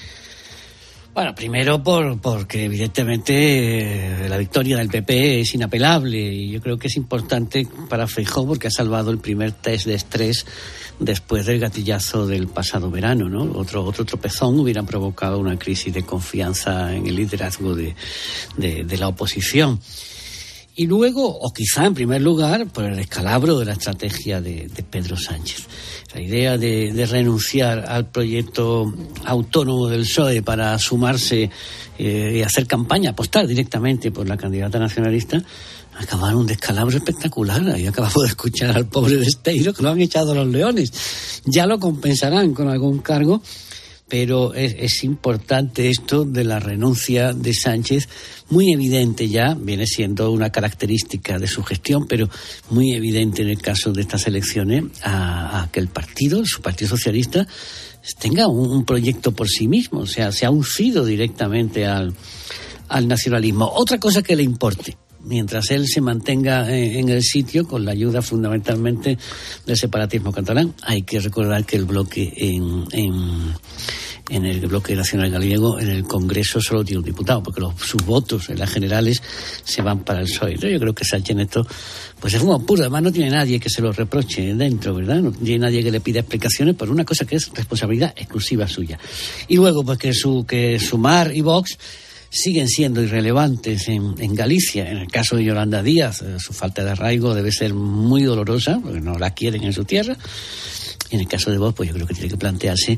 Bueno, 1.13 1.35
primero 1.35 1.83
por, 1.83 2.19
porque 2.19 2.65
evidentemente 2.65 4.25
eh, 4.25 4.29
la 4.29 4.37
victoria 4.37 4.77
del 4.77 4.89
PP 4.89 5.41
es 5.41 5.53
inapelable 5.53 6.17
y 6.17 6.49
yo 6.49 6.59
creo 6.59 6.79
que 6.79 6.87
es 6.87 6.95
importante 6.97 7.67
para 7.87 8.07
Feijóo 8.07 8.47
porque 8.47 8.67
ha 8.67 8.71
salvado 8.71 9.11
el 9.11 9.19
primer 9.19 9.51
test 9.51 9.85
de 9.85 9.93
estrés 9.93 10.43
después 10.99 11.45
del 11.45 11.59
gatillazo 11.59 12.25
del 12.25 12.47
pasado 12.47 12.89
verano, 12.89 13.29
¿no? 13.29 13.43
Otro, 13.59 13.83
otro 13.83 14.05
tropezón 14.05 14.59
hubiera 14.59 14.81
provocado 14.81 15.37
una 15.37 15.57
crisis 15.59 15.93
de 15.93 16.01
confianza 16.03 16.95
en 16.95 17.05
el 17.05 17.15
liderazgo 17.15 17.75
de, 17.75 17.95
de- 18.57 18.83
de 18.83 18.97
la 18.97 19.07
oposición. 19.07 19.79
Y 20.75 20.87
luego, 20.87 21.27
o 21.27 21.53
quizá 21.53 21.85
en 21.85 21.93
primer 21.93 22.21
lugar, 22.21 22.67
por 22.67 22.85
el 22.85 22.95
descalabro 22.95 23.59
de 23.59 23.65
la 23.65 23.73
estrategia 23.73 24.41
de, 24.41 24.69
Pedro 24.89 25.15
Sánchez. 25.15 25.67
La 26.15 26.21
idea 26.21 26.57
de, 26.57 26.91
de 26.91 27.05
renunciar 27.05 27.85
al 27.87 28.09
proyecto 28.09 28.91
autónomo 29.25 29.87
del 29.87 30.01
PSOE 30.01 30.41
para 30.41 30.77
sumarse 30.79 31.49
eh, 31.97 32.37
y 32.37 32.41
hacer 32.41 32.65
campaña, 32.65 33.11
apostar 33.11 33.45
directamente 33.45 34.11
por 34.11 34.27
la 34.27 34.35
candidata 34.35 34.79
nacionalista, 34.79 35.43
acaba 35.95 36.31
en 36.31 36.37
un 36.37 36.47
descalabro 36.47 36.97
espectacular. 36.97 37.61
Ahí 37.69 37.85
acabamos 37.85 38.23
de 38.23 38.29
escuchar 38.29 38.75
al 38.75 38.87
pobre 38.87 39.17
Besteiro 39.17 39.73
que 39.73 39.83
lo 39.83 39.89
han 39.89 40.01
echado 40.01 40.33
los 40.33 40.47
leones. 40.47 40.91
Ya 41.45 41.67
lo 41.67 41.79
compensarán 41.79 42.53
con 42.53 42.67
algún 42.67 42.99
cargo, 42.99 43.41
pero 44.13 44.53
es, 44.53 45.03
importante 45.03 45.89
esto 45.89 46.23
de 46.23 46.43
la 46.43 46.59
renuncia 46.59 47.33
de 47.33 47.51
Sánchez, 47.51 48.07
muy 48.47 48.71
evidente 48.71 49.27
ya, 49.27 49.57
viene 49.59 49.87
siendo 49.87 50.29
una 50.29 50.51
característica 50.51 51.39
de 51.39 51.47
su 51.47 51.63
gestión, 51.63 52.05
pero 52.05 52.29
muy 52.69 52.93
evidente 52.93 53.41
en 53.41 53.49
el 53.49 53.59
caso 53.59 53.91
de 53.91 54.01
estas 54.01 54.27
elecciones, 54.27 54.83
a, 55.03 55.67
que 55.71 55.79
el 55.79 55.87
partido, 55.87 56.45
su 56.45 56.61
Partido 56.61 56.89
Socialista, 56.89 57.47
tenga 58.19 58.45
un, 58.45 58.85
proyecto 58.85 59.31
por 59.31 59.49
sí 59.49 59.67
mismo, 59.67 60.01
o 60.01 60.05
sea, 60.05 60.31
se 60.31 60.45
ha 60.45 60.51
uncido 60.51 61.05
directamente 61.05 61.87
al 61.87 62.13
nacionalismo. 63.07 63.67
Otra 63.73 63.97
cosa 63.97 64.21
que 64.21 64.35
le 64.35 64.43
importe, 64.43 64.95
mientras 65.23 65.71
él 65.71 65.87
se 65.87 66.01
mantenga 66.01 66.69
eh, 66.71 66.99
en 66.99 67.09
el 67.09 67.23
sitio 67.23 67.67
con 67.67 67.85
la 67.85 67.91
ayuda 67.91 68.21
fundamentalmente 68.21 69.17
del 69.65 69.77
separatismo 69.77 70.31
catalán. 70.31 70.73
Hay 70.83 71.03
que 71.03 71.19
recordar 71.19 71.65
que 71.65 71.77
el 71.77 71.85
bloque 71.85 72.33
en, 72.35 72.85
en, 72.91 74.45
el 74.45 74.59
bloque 74.67 74.95
nacional 74.95 75.29
gallego 75.29 75.79
en 75.79 75.89
el 75.89 76.03
Congreso 76.03 76.59
solo 76.59 76.83
tiene 76.83 76.99
un 76.99 77.05
diputado 77.05 77.43
porque 77.43 77.61
los, 77.61 77.75
sus 77.79 78.03
votos 78.05 78.49
en 78.49 78.59
las 78.59 78.69
generales 78.69 79.21
se 79.63 79.81
van 79.81 79.99
para 80.03 80.21
el 80.21 80.25
PSOE. 80.25 80.57
Yo 80.57 80.79
creo 80.79 80.93
que 80.93 81.05
Sánchez 81.05 81.37
esto 81.37 81.67
pues 82.19 82.33
es 82.33 82.41
un 82.41 82.65
puro, 82.65 82.81
además 82.81 83.03
no 83.03 83.11
tiene 83.11 83.29
nadie 83.29 83.59
que 83.59 83.69
se 83.69 83.81
lo 83.81 83.91
reproche 83.91 84.55
dentro, 84.55 84.95
¿verdad? 84.95 85.17
No 85.17 85.31
tiene 85.31 85.59
nadie 85.59 85.83
que 85.83 85.91
le 85.91 85.99
pida 85.99 86.21
explicaciones 86.21 86.75
por 86.75 86.89
una 86.89 87.03
cosa 87.03 87.25
que 87.25 87.35
es 87.35 87.49
responsabilidad 87.53 88.13
exclusiva 88.15 88.67
suya. 88.67 88.97
Y 89.47 89.57
luego 89.57 89.83
pues 89.83 89.97
que 89.97 90.13
su 90.13 90.45
que 90.45 90.79
Sumar 90.79 91.35
y 91.35 91.41
Vox 91.41 91.77
siguen 92.35 92.67
siendo 92.67 93.01
irrelevantes 93.03 93.87
en, 93.89 94.15
en 94.17 94.33
Galicia. 94.33 94.89
En 94.89 94.97
el 94.97 95.07
caso 95.07 95.35
de 95.35 95.43
Yolanda 95.43 95.83
Díaz, 95.83 96.21
eh, 96.23 96.37
su 96.39 96.51
falta 96.51 96.83
de 96.83 96.89
arraigo 96.91 97.35
debe 97.35 97.51
ser 97.51 97.73
muy 97.75 98.23
dolorosa, 98.23 98.79
porque 98.81 98.99
no 99.01 99.19
la 99.19 99.35
quieren 99.35 99.63
en 99.63 99.71
su 99.71 99.85
tierra. 99.85 100.17
Y 101.11 101.15
en 101.15 101.21
el 101.21 101.27
caso 101.27 101.51
de 101.51 101.59
Vox, 101.59 101.75
pues 101.75 101.89
yo 101.89 101.93
creo 101.93 102.07
que 102.07 102.15
tiene 102.15 102.29
que 102.29 102.37
plantearse 102.37 102.97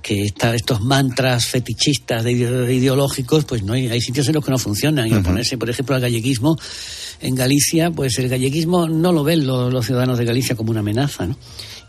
que 0.00 0.22
esta- 0.26 0.54
estos 0.54 0.80
mantras 0.82 1.46
fetichistas 1.46 2.22
de 2.22 2.30
ide- 2.32 2.72
ideológicos, 2.74 3.44
pues 3.44 3.64
no 3.64 3.72
hay, 3.72 3.88
hay 3.88 4.00
sitios 4.00 4.28
en 4.28 4.34
los 4.34 4.44
que 4.44 4.52
no 4.52 4.58
funcionan. 4.58 5.08
Y 5.08 5.14
oponerse, 5.14 5.58
por 5.58 5.68
ejemplo, 5.68 5.96
al 5.96 6.00
galleguismo 6.02 6.56
en 7.20 7.34
Galicia, 7.34 7.90
pues 7.90 8.16
el 8.20 8.28
galleguismo 8.28 8.88
no 8.88 9.10
lo 9.12 9.24
ven 9.24 9.48
los, 9.48 9.72
los 9.72 9.84
ciudadanos 9.84 10.16
de 10.16 10.24
Galicia 10.26 10.54
como 10.54 10.70
una 10.70 10.80
amenaza, 10.80 11.26
¿no? 11.26 11.36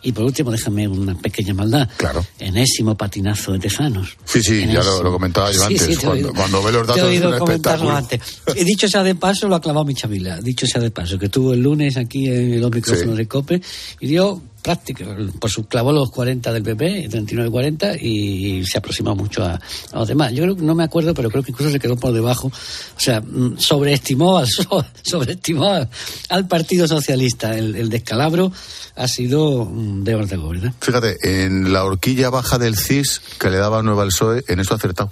Y 0.07 0.13
por 0.13 0.23
último, 0.23 0.51
déjame 0.51 0.87
una 0.87 1.15
pequeña 1.15 1.53
maldad. 1.53 1.89
Claro. 1.97 2.25
Enésimo 2.39 2.95
patinazo 2.95 3.51
de 3.51 3.59
Tezanos. 3.59 4.15
Sí, 4.23 4.41
sí, 4.41 4.65
ya 4.65 4.81
lo, 4.81 5.03
lo 5.03 5.11
comentaba 5.11 5.51
yo 5.51 5.63
antes. 5.65 5.81
sí, 5.81 5.95
cuando, 5.97 6.33
cuando 6.33 6.63
ve 6.63 6.71
los 6.71 6.87
Te 6.87 6.93
he 6.93 6.95
datos 6.95 6.97
es 6.97 7.03
oído 7.03 7.29
un 7.31 7.39
comentarlo 7.39 7.91
antes. 7.91 8.21
He 8.55 8.63
dicho 8.63 8.87
sea 8.87 9.03
de 9.03 9.15
paso, 9.15 9.49
lo 9.49 9.55
ha 9.55 9.61
clavado 9.61 9.83
mi 9.83 9.95
chamila. 9.95 10.39
Dicho 10.39 10.65
sea 10.65 10.79
de 10.81 10.91
paso, 10.91 11.19
que 11.19 11.25
estuvo 11.25 11.51
el 11.53 11.59
lunes 11.61 11.97
aquí 11.97 12.27
en 12.27 12.61
los 12.61 12.71
micrófonos 12.71 13.15
Sí. 13.15 13.17
de 13.17 13.27
COPE 13.27 13.61
y 13.99 14.07
dio 14.07 14.41
práctica, 14.61 15.05
por 15.39 15.49
su 15.49 15.65
clavó 15.65 15.91
los 15.93 16.09
40 16.11 16.51
del 16.51 16.61
PP, 16.63 17.09
39-40, 17.09 17.97
y 18.01 18.65
se 18.65 18.77
aproximó 18.77 19.15
mucho 19.15 19.43
a, 19.43 19.53
a 19.93 19.99
los 19.99 20.07
demás. 20.07 20.33
Yo 20.33 20.43
creo 20.43 20.55
que 20.57 20.61
no 20.63 20.75
me 20.75 20.83
acuerdo, 20.83 21.13
pero 21.13 21.29
creo 21.29 21.41
que 21.43 21.51
incluso 21.51 21.71
se 21.71 21.79
quedó 21.79 21.95
por 21.95 22.11
debajo. 22.13 22.47
O 22.47 22.99
sea, 22.99 23.21
mm, 23.21 23.57
sobreestimó 23.59 24.37
al, 24.37 24.47
so- 24.49 24.85
sobreestimó 25.03 25.67
al, 25.71 25.89
al 26.29 26.47
Partido 26.47 26.85
Socialista. 26.87 27.57
El, 27.57 27.75
el 27.75 27.89
descalabro 27.89 28.51
ha 28.97 29.07
sido 29.07 29.69
de 29.73 30.15
órdago, 30.15 30.49
¿verdad? 30.49 30.73
Fíjate, 30.81 31.45
en 31.45 31.71
la 31.71 31.83
horquilla 31.85 32.29
baja 32.29 32.57
del 32.57 32.75
CIS 32.77 33.21
que 33.39 33.49
le 33.49 33.57
daba 33.57 33.81
Nueva 33.83 34.03
al 34.03 34.09
PSOE, 34.09 34.43
en 34.47 34.59
eso 34.59 34.73
ha 34.73 34.77
acertado. 34.77 35.11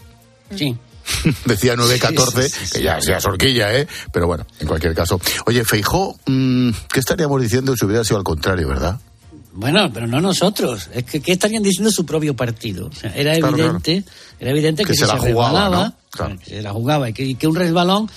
Sí. 0.56 0.76
Decía 1.46 1.76
9-14, 1.76 2.42
Sí, 2.44 2.50
sí, 2.50 2.50
sí, 2.50 2.66
sí. 2.66 2.72
que 2.80 2.84
ya, 2.84 2.98
es 2.98 3.26
horquilla, 3.26 3.74
¿eh? 3.78 3.88
Pero 4.12 4.26
bueno, 4.28 4.46
en 4.60 4.68
cualquier 4.68 4.96
caso. 4.96 5.20
Oye, 5.46 5.64
Feijó, 5.64 6.18
mm, 6.26 6.70
¿qué 6.92 7.00
estaríamos 7.00 7.42
diciendo 7.42 7.76
si 7.78 7.86
hubiera 7.86 8.04
sido 8.04 8.18
al 8.18 8.24
contrario, 8.24 8.68
verdad? 8.68 9.00
Bueno, 9.54 9.90
pero 9.94 10.06
no 10.08 10.20
nosotros. 10.20 10.90
Es 10.94 11.06
que 11.06 11.22
¿qué 11.22 11.32
estarían 11.32 11.64
diciendo 11.64 11.90
su 11.92 12.06
propio 12.06 12.36
partido? 12.36 12.88
O 12.88 12.92
sea, 12.92 13.12
era 13.16 13.34
Claro, 13.38 13.56
evidente, 13.56 14.04
era 14.40 14.52
evidente 14.52 14.84
que, 14.84 14.88
Que 14.90 14.94
si 14.96 15.02
se 15.02 15.08
la 15.08 15.18
jugaba, 15.18 15.30
resbalaba, 15.70 15.86
¿no? 15.86 15.96
Claro. 16.10 16.38
que 16.40 16.46
se 16.46 16.62
la 16.62 16.72
jugaba 16.74 17.10
y 17.10 17.14
que, 17.14 17.24
y 17.24 17.36
que 17.36 17.48
un 17.48 17.56
resbalón 17.56 18.10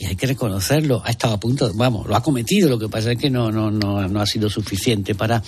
y 0.00 0.06
hay 0.06 0.16
que 0.16 0.26
reconocerlo, 0.26 1.02
ha 1.04 1.10
estado 1.10 1.34
a 1.34 1.40
punto, 1.40 1.70
vamos, 1.74 2.06
lo 2.06 2.16
ha 2.16 2.22
cometido, 2.22 2.70
lo 2.70 2.78
que 2.78 2.88
pasa 2.88 3.12
es 3.12 3.18
que 3.18 3.28
no 3.28 3.52
no 3.52 3.70
no, 3.70 4.08
no 4.08 4.20
ha 4.20 4.26
sido 4.26 4.48
suficiente 4.48 5.14
para 5.14 5.42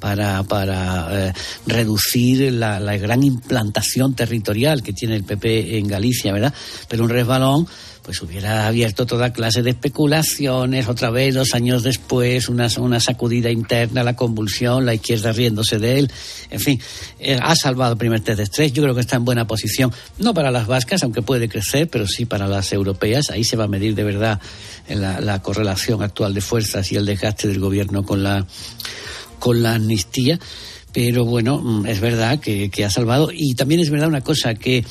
para, 0.00 0.42
para 0.42 1.28
eh, 1.28 1.32
reducir 1.66 2.52
la, 2.52 2.80
la 2.80 2.96
gran 2.96 3.22
implantación 3.22 4.14
territorial 4.14 4.82
que 4.82 4.92
tiene 4.92 5.16
el 5.16 5.24
PP 5.24 5.78
en 5.78 5.86
Galicia, 5.86 6.32
¿verdad? 6.32 6.52
Pero 6.88 7.04
un 7.04 7.10
resbalón 7.10 7.68
pues 8.02 8.22
hubiera 8.22 8.66
abierto 8.66 9.06
toda 9.06 9.32
clase 9.32 9.62
de 9.62 9.70
especulaciones, 9.70 10.88
otra 10.88 11.10
vez 11.10 11.34
dos 11.34 11.54
años 11.54 11.82
después, 11.82 12.48
una, 12.48 12.68
una 12.78 12.98
sacudida 12.98 13.50
interna, 13.50 14.02
la 14.02 14.16
convulsión, 14.16 14.86
la 14.86 14.94
izquierda 14.94 15.32
riéndose 15.32 15.78
de 15.78 15.98
él, 15.98 16.12
en 16.50 16.60
fin, 16.60 16.80
eh, 17.18 17.38
ha 17.40 17.54
salvado 17.54 17.92
el 17.92 17.98
primer 17.98 18.20
test 18.20 18.38
de 18.38 18.44
estrés, 18.44 18.72
yo 18.72 18.82
creo 18.82 18.94
que 18.94 19.02
está 19.02 19.16
en 19.16 19.24
buena 19.24 19.46
posición, 19.46 19.92
no 20.18 20.34
para 20.34 20.50
las 20.50 20.66
vascas, 20.66 21.02
aunque 21.02 21.22
puede 21.22 21.48
crecer, 21.48 21.88
pero 21.88 22.06
sí 22.06 22.24
para 22.24 22.48
las 22.48 22.72
europeas, 22.72 23.30
ahí 23.30 23.44
se 23.44 23.56
va 23.56 23.64
a 23.64 23.68
medir 23.68 23.94
de 23.94 24.04
verdad 24.04 24.40
la, 24.88 25.20
la 25.20 25.42
correlación 25.42 26.02
actual 26.02 26.34
de 26.34 26.40
fuerzas 26.40 26.90
y 26.90 26.96
el 26.96 27.06
desgaste 27.06 27.48
del 27.48 27.60
gobierno 27.60 28.02
con 28.02 28.22
la, 28.22 28.46
con 29.40 29.60
la 29.62 29.74
amnistía 29.74 30.38
pero 30.92 31.24
bueno, 31.24 31.58
mm, 31.58 31.86
es 31.86 32.00
verdad 32.00 32.40
que, 32.40 32.68
que, 32.68 32.84
ha 32.84 32.90
salvado. 32.90 33.30
Y 33.32 33.54
también 33.54 33.80
es 33.80 33.90
verdad 33.90 34.08
una 34.08 34.22
cosa, 34.22 34.54
que 34.54 34.84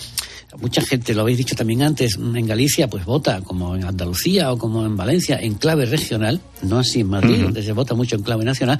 mucha 0.58 0.82
gente, 0.82 1.14
lo 1.14 1.22
habéis 1.22 1.38
dicho 1.38 1.56
también 1.56 1.84
antes, 1.84 2.16
en 2.16 2.46
Galicia 2.46 2.88
pues 2.88 3.06
vota 3.06 3.42
como 3.42 3.76
en 3.76 3.84
Andalucía 3.84 4.52
o 4.52 4.58
como 4.58 4.86
en 4.86 4.96
Valencia 4.96 5.40
en 5.40 5.56
clave 5.56 5.86
regional, 5.86 6.42
no 6.64 6.80
así 6.80 7.02
en 7.02 7.08
Madrid, 7.08 7.36
uh 7.36 7.38
-huh. 7.38 7.44
donde 7.44 7.64
se 7.64 7.74
vota 7.74 7.94
mucho 7.94 8.16
en 8.16 8.24
clave 8.24 8.44
nacional, 8.46 8.80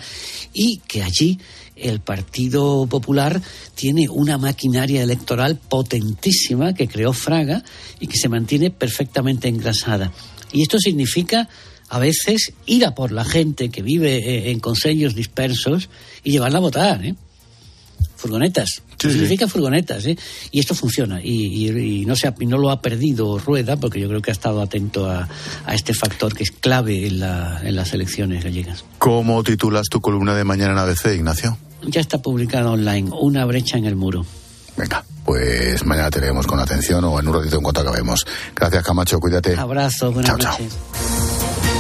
y 0.54 0.78
que 0.88 1.04
allí 1.04 1.40
el 1.76 2.02
Partido 2.02 2.88
Popular 2.88 3.42
tiene 3.76 4.10
una 4.10 4.38
maquinaria 4.38 5.02
electoral 5.02 5.58
potentísima 5.58 6.74
que 6.74 6.88
creó 6.88 7.14
Fraga 7.14 7.64
y 8.00 8.08
que 8.08 8.18
se 8.18 8.28
mantiene 8.30 8.70
perfectamente 8.72 9.48
engrasada. 9.48 10.12
Y 10.52 10.64
esto 10.64 10.80
significa 10.80 11.48
a 11.90 12.00
veces 12.00 12.54
ir 12.66 12.86
a 12.86 12.96
por 12.96 13.12
la 13.12 13.26
gente 13.26 13.70
que 13.70 13.82
vive 13.82 14.52
en 14.52 14.60
consejos 14.60 15.16
dispersos 15.16 15.90
y 16.24 16.32
llevarla 16.32 16.60
a 16.60 16.62
votar, 16.62 17.06
¿eh? 17.06 17.16
furgonetas. 18.20 18.82
Sí, 18.98 19.12
significa 19.12 19.46
sí. 19.46 19.52
furgonetas, 19.52 20.06
¿eh? 20.06 20.18
Y 20.52 20.60
esto 20.60 20.76
funciona. 20.76 21.22
Y, 21.24 21.70
y, 21.70 21.70
y, 21.70 22.06
no 22.06 22.16
se 22.16 22.28
ha, 22.28 22.36
no 22.38 22.58
lo 22.58 22.70
ha 22.70 22.82
perdido 22.82 23.40
Rueda, 23.40 23.78
porque 23.78 24.00
yo 24.00 24.10
creo 24.10 24.22
que 24.22 24.32
ha 24.32 24.34
estado 24.34 24.62
atento 24.62 25.10
a, 25.10 25.28
a 25.66 25.74
este 25.74 25.94
factor 25.94 26.36
que 26.36 26.44
es 26.44 26.52
clave 26.52 27.08
en, 27.08 27.20
la, 27.20 27.62
en, 27.64 27.76
las 27.76 27.94
elecciones 27.94 28.44
gallegas. 28.44 28.84
¿Cómo 28.98 29.42
titulas 29.44 29.88
tu 29.90 30.02
columna 30.02 30.36
de 30.36 30.44
mañana 30.44 30.74
en 30.74 30.80
ABC, 30.80 31.16
Ignacio? 31.16 31.58
Ya 31.84 32.02
está 32.02 32.22
publicada 32.22 32.70
online, 32.72 33.10
Una 33.22 33.46
brecha 33.46 33.78
en 33.78 33.86
el 33.86 33.96
muro. 33.96 34.26
Venga, 34.76 35.04
pues 35.24 35.86
mañana 35.86 36.10
te 36.10 36.20
leemos 36.20 36.46
con 36.46 36.60
atención 36.60 37.04
o 37.06 37.20
en 37.20 37.28
un 37.28 37.34
ratito 37.34 37.56
en 37.56 37.64
cuanto 37.64 37.82
acabemos. 37.82 38.26
Gracias, 38.54 38.84
Camacho, 38.84 39.20
cuídate. 39.20 39.56
Abrazo, 39.56 40.12
buenas 40.12 40.38
chao, 40.38 40.52
noches. 40.52 40.74
Chao. 40.74 41.79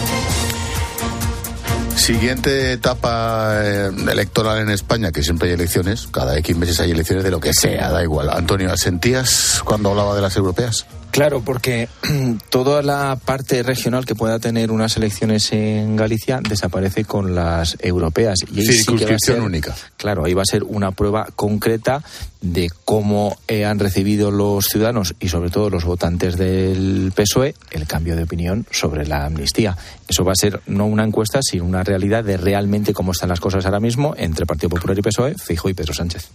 Siguiente 2.00 2.72
etapa 2.72 3.62
eh, 3.62 3.92
electoral 4.10 4.60
en 4.60 4.70
España, 4.70 5.12
que 5.12 5.22
siempre 5.22 5.50
hay 5.50 5.56
elecciones, 5.56 6.08
cada 6.08 6.38
X 6.38 6.56
meses 6.56 6.80
hay 6.80 6.92
elecciones 6.92 7.26
de 7.26 7.30
lo 7.30 7.42
que 7.42 7.54
sea, 7.54 7.92
da 7.92 8.02
igual. 8.02 8.30
Antonio, 8.30 8.76
¿sentías 8.78 9.62
cuando 9.66 9.90
hablaba 9.90 10.16
de 10.16 10.22
las 10.22 10.36
europeas? 10.38 10.86
Claro, 11.20 11.42
porque 11.42 11.90
toda 12.50 12.82
la 12.82 13.18
parte 13.18 13.62
regional 13.62 14.06
que 14.06 14.16
pueda 14.16 14.40
tener 14.40 14.72
unas 14.72 14.96
elecciones 14.96 15.52
en 15.52 15.98
Galicia 15.98 16.40
desaparece 16.48 17.04
con 17.04 17.36
las 17.36 17.76
europeas. 17.82 18.38
Y 18.50 18.62
ahí 18.62 18.66
sí, 18.66 18.84
sí 18.84 18.96
que 18.96 19.06
va 19.06 19.16
a 19.16 19.20
ser, 19.20 19.42
única. 19.42 19.76
Claro, 19.98 20.24
ahí 20.24 20.34
va 20.34 20.44
a 20.44 20.50
ser 20.50 20.64
una 20.64 20.92
prueba 20.92 21.28
concreta 21.36 22.02
de 22.40 22.70
cómo 22.86 23.38
eh, 23.50 23.66
han 23.66 23.80
recibido 23.80 24.32
los 24.32 24.68
ciudadanos 24.68 25.14
y 25.20 25.28
sobre 25.28 25.50
todo 25.50 25.70
los 25.70 25.84
votantes 25.84 26.38
del 26.38 27.12
PSOE 27.14 27.54
el 27.72 27.86
cambio 27.86 28.16
de 28.16 28.24
opinión 28.24 28.66
sobre 28.72 29.06
la 29.06 29.26
amnistía. 29.26 29.76
Eso 30.08 30.24
va 30.24 30.32
a 30.32 30.40
ser 30.40 30.62
no 30.68 30.86
una 30.86 31.04
encuesta, 31.04 31.42
sino 31.42 31.66
una 31.66 31.84
realidad 31.84 32.24
de 32.24 32.38
realmente 32.38 32.94
cómo 32.94 33.12
están 33.12 33.28
las 33.28 33.42
cosas 33.42 33.66
ahora 33.66 33.82
mismo 33.82 34.14
entre 34.18 34.46
Partido 34.46 34.70
Popular 34.70 34.98
y 34.98 35.02
PSOE, 35.02 35.36
Fijo 35.38 35.68
y 35.68 35.74
Pedro 35.74 35.94
Sánchez. 35.94 36.30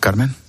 Carmen. 0.00 0.45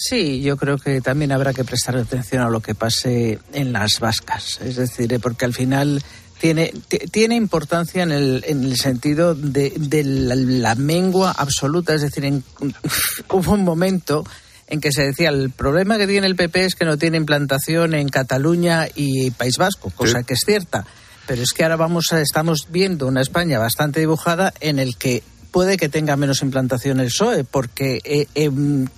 Sí, 0.00 0.42
yo 0.42 0.56
creo 0.56 0.78
que 0.78 1.00
también 1.00 1.32
habrá 1.32 1.52
que 1.52 1.64
prestar 1.64 1.96
atención 1.96 2.42
a 2.42 2.48
lo 2.48 2.60
que 2.60 2.76
pase 2.76 3.40
en 3.52 3.72
las 3.72 3.98
vascas. 3.98 4.60
Es 4.62 4.76
decir, 4.76 5.12
eh, 5.12 5.18
porque 5.18 5.44
al 5.44 5.52
final 5.52 6.00
tiene, 6.40 6.72
tiene 7.10 7.34
importancia 7.34 8.04
en 8.04 8.12
el, 8.12 8.44
en 8.46 8.62
el 8.62 8.76
sentido 8.76 9.34
de, 9.34 9.72
de 9.76 10.04
la, 10.04 10.36
la, 10.36 10.74
mengua 10.76 11.32
absoluta. 11.32 11.94
Es 11.94 12.02
decir, 12.02 12.24
en, 12.24 12.44
hubo 13.30 13.52
un 13.52 13.64
momento 13.64 14.24
en 14.68 14.80
que 14.80 14.92
se 14.92 15.02
decía 15.02 15.30
el 15.30 15.50
problema 15.50 15.98
que 15.98 16.06
tiene 16.06 16.28
el 16.28 16.36
PP 16.36 16.64
es 16.64 16.74
que 16.76 16.84
no 16.84 16.96
tiene 16.96 17.16
implantación 17.16 17.92
en 17.94 18.08
Cataluña 18.08 18.86
y 18.94 19.32
País 19.32 19.58
Vasco, 19.58 19.90
cosa 19.90 20.20
sí. 20.20 20.24
que 20.26 20.34
es 20.34 20.42
cierta. 20.46 20.86
Pero 21.26 21.42
es 21.42 21.52
que 21.52 21.64
ahora 21.64 21.76
vamos 21.76 22.12
a, 22.12 22.20
estamos 22.20 22.68
viendo 22.70 23.08
una 23.08 23.20
España 23.20 23.58
bastante 23.58 23.98
dibujada 23.98 24.54
en 24.60 24.78
el 24.78 24.96
que 24.96 25.24
puede 25.58 25.76
que 25.76 25.88
tenga 25.88 26.14
menos 26.14 26.42
implantación 26.42 27.00
el 27.00 27.08
PSOE, 27.08 27.42
porque 27.42 27.98
eh, 28.04 28.28
eh, 28.36 28.48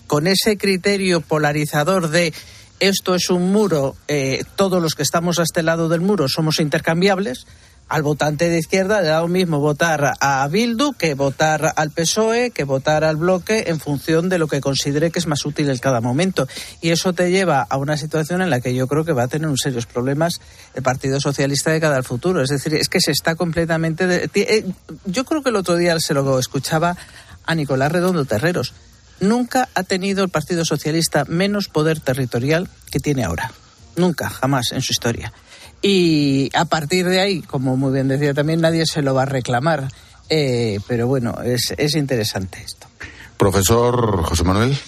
con 0.06 0.26
ese 0.26 0.58
criterio 0.58 1.22
polarizador 1.22 2.11
de 2.11 2.34
esto 2.80 3.14
es 3.14 3.30
un 3.30 3.50
muro, 3.50 3.96
eh, 4.08 4.44
todos 4.56 4.82
los 4.82 4.94
que 4.94 5.02
estamos 5.02 5.38
a 5.38 5.42
este 5.42 5.62
lado 5.62 5.88
del 5.88 6.02
muro 6.02 6.28
somos 6.28 6.61
intercambiables, 6.61 7.46
al 7.91 8.03
votante 8.03 8.49
de 8.49 8.59
izquierda 8.59 9.03
le 9.03 9.09
da 9.09 9.20
lo 9.20 9.26
mismo 9.28 9.59
votar 9.59 10.12
a 10.20 10.47
Bildu 10.47 10.93
que 10.93 11.14
votar 11.14 11.72
al 11.74 11.91
PSOE, 11.91 12.53
que 12.53 12.62
votar 12.62 13.03
al 13.03 13.16
bloque 13.16 13.64
en 13.66 13.80
función 13.80 14.28
de 14.28 14.38
lo 14.38 14.47
que 14.47 14.61
considere 14.61 15.11
que 15.11 15.18
es 15.18 15.26
más 15.26 15.45
útil 15.45 15.68
en 15.68 15.78
cada 15.78 16.01
momento. 16.01 16.47
Y 16.80 16.91
eso 16.91 17.12
te 17.12 17.32
lleva 17.32 17.66
a 17.68 17.76
una 17.78 17.97
situación 17.97 18.43
en 18.43 18.51
la 18.51 18.61
que 18.61 18.76
yo 18.76 18.86
creo 18.86 19.05
que 19.05 19.12
va 19.12 19.24
a 19.24 19.28
tener 19.28 19.49
un 19.49 19.59
serios 19.59 19.86
problemas 19.86 20.41
el 20.74 20.84
Partido 20.84 21.20
Socialista 21.20 21.72
de 21.72 21.80
cara 21.80 21.97
al 21.97 22.05
futuro. 22.05 22.41
Es 22.43 22.51
decir, 22.51 22.74
es 22.74 22.88
que 22.88 23.01
se 23.01 23.11
está 23.11 23.34
completamente... 23.34 24.07
De... 24.07 24.30
Eh, 24.34 24.66
yo 25.07 25.24
creo 25.24 25.43
que 25.43 25.49
el 25.49 25.57
otro 25.57 25.74
día 25.74 25.99
se 25.99 26.14
lo 26.14 26.38
escuchaba 26.38 26.97
a 27.45 27.55
Nicolás 27.57 27.91
Redondo 27.91 28.24
Terreros. 28.24 28.72
Nunca 29.18 29.68
ha 29.74 29.82
tenido 29.82 30.22
el 30.22 30.30
Partido 30.30 30.64
Socialista 30.64 31.24
menos 31.26 31.66
poder 31.66 31.99
territorial 31.99 32.68
que 32.93 33.01
tiene 33.01 33.24
ahora. 33.24 33.51
Nunca, 33.97 34.30
jamás 34.30 34.70
en 34.70 34.80
su 34.80 34.93
historia 34.93 35.32
y 35.83 36.51
a 36.55 36.64
partir 36.66 37.07
de 37.07 37.20
ahí, 37.20 37.41
como 37.43 37.76
muy 37.76 37.93
bien 37.93 38.09
decía 38.09 38.35
también, 38.35 38.61
nadie 38.61 38.85
se 38.87 39.03
lo 39.03 39.14
va 39.14 39.22
a 39.22 39.26
reclamar. 39.26 39.89
Eh, 40.28 40.78
pero 40.87 41.07
bueno, 41.09 41.41
es, 41.43 41.74
es 41.76 41.97
interesante 41.97 42.62
esto. 42.64 42.87
Profesor 43.37 44.22
José 44.22 44.45
Manuel. 44.45 44.78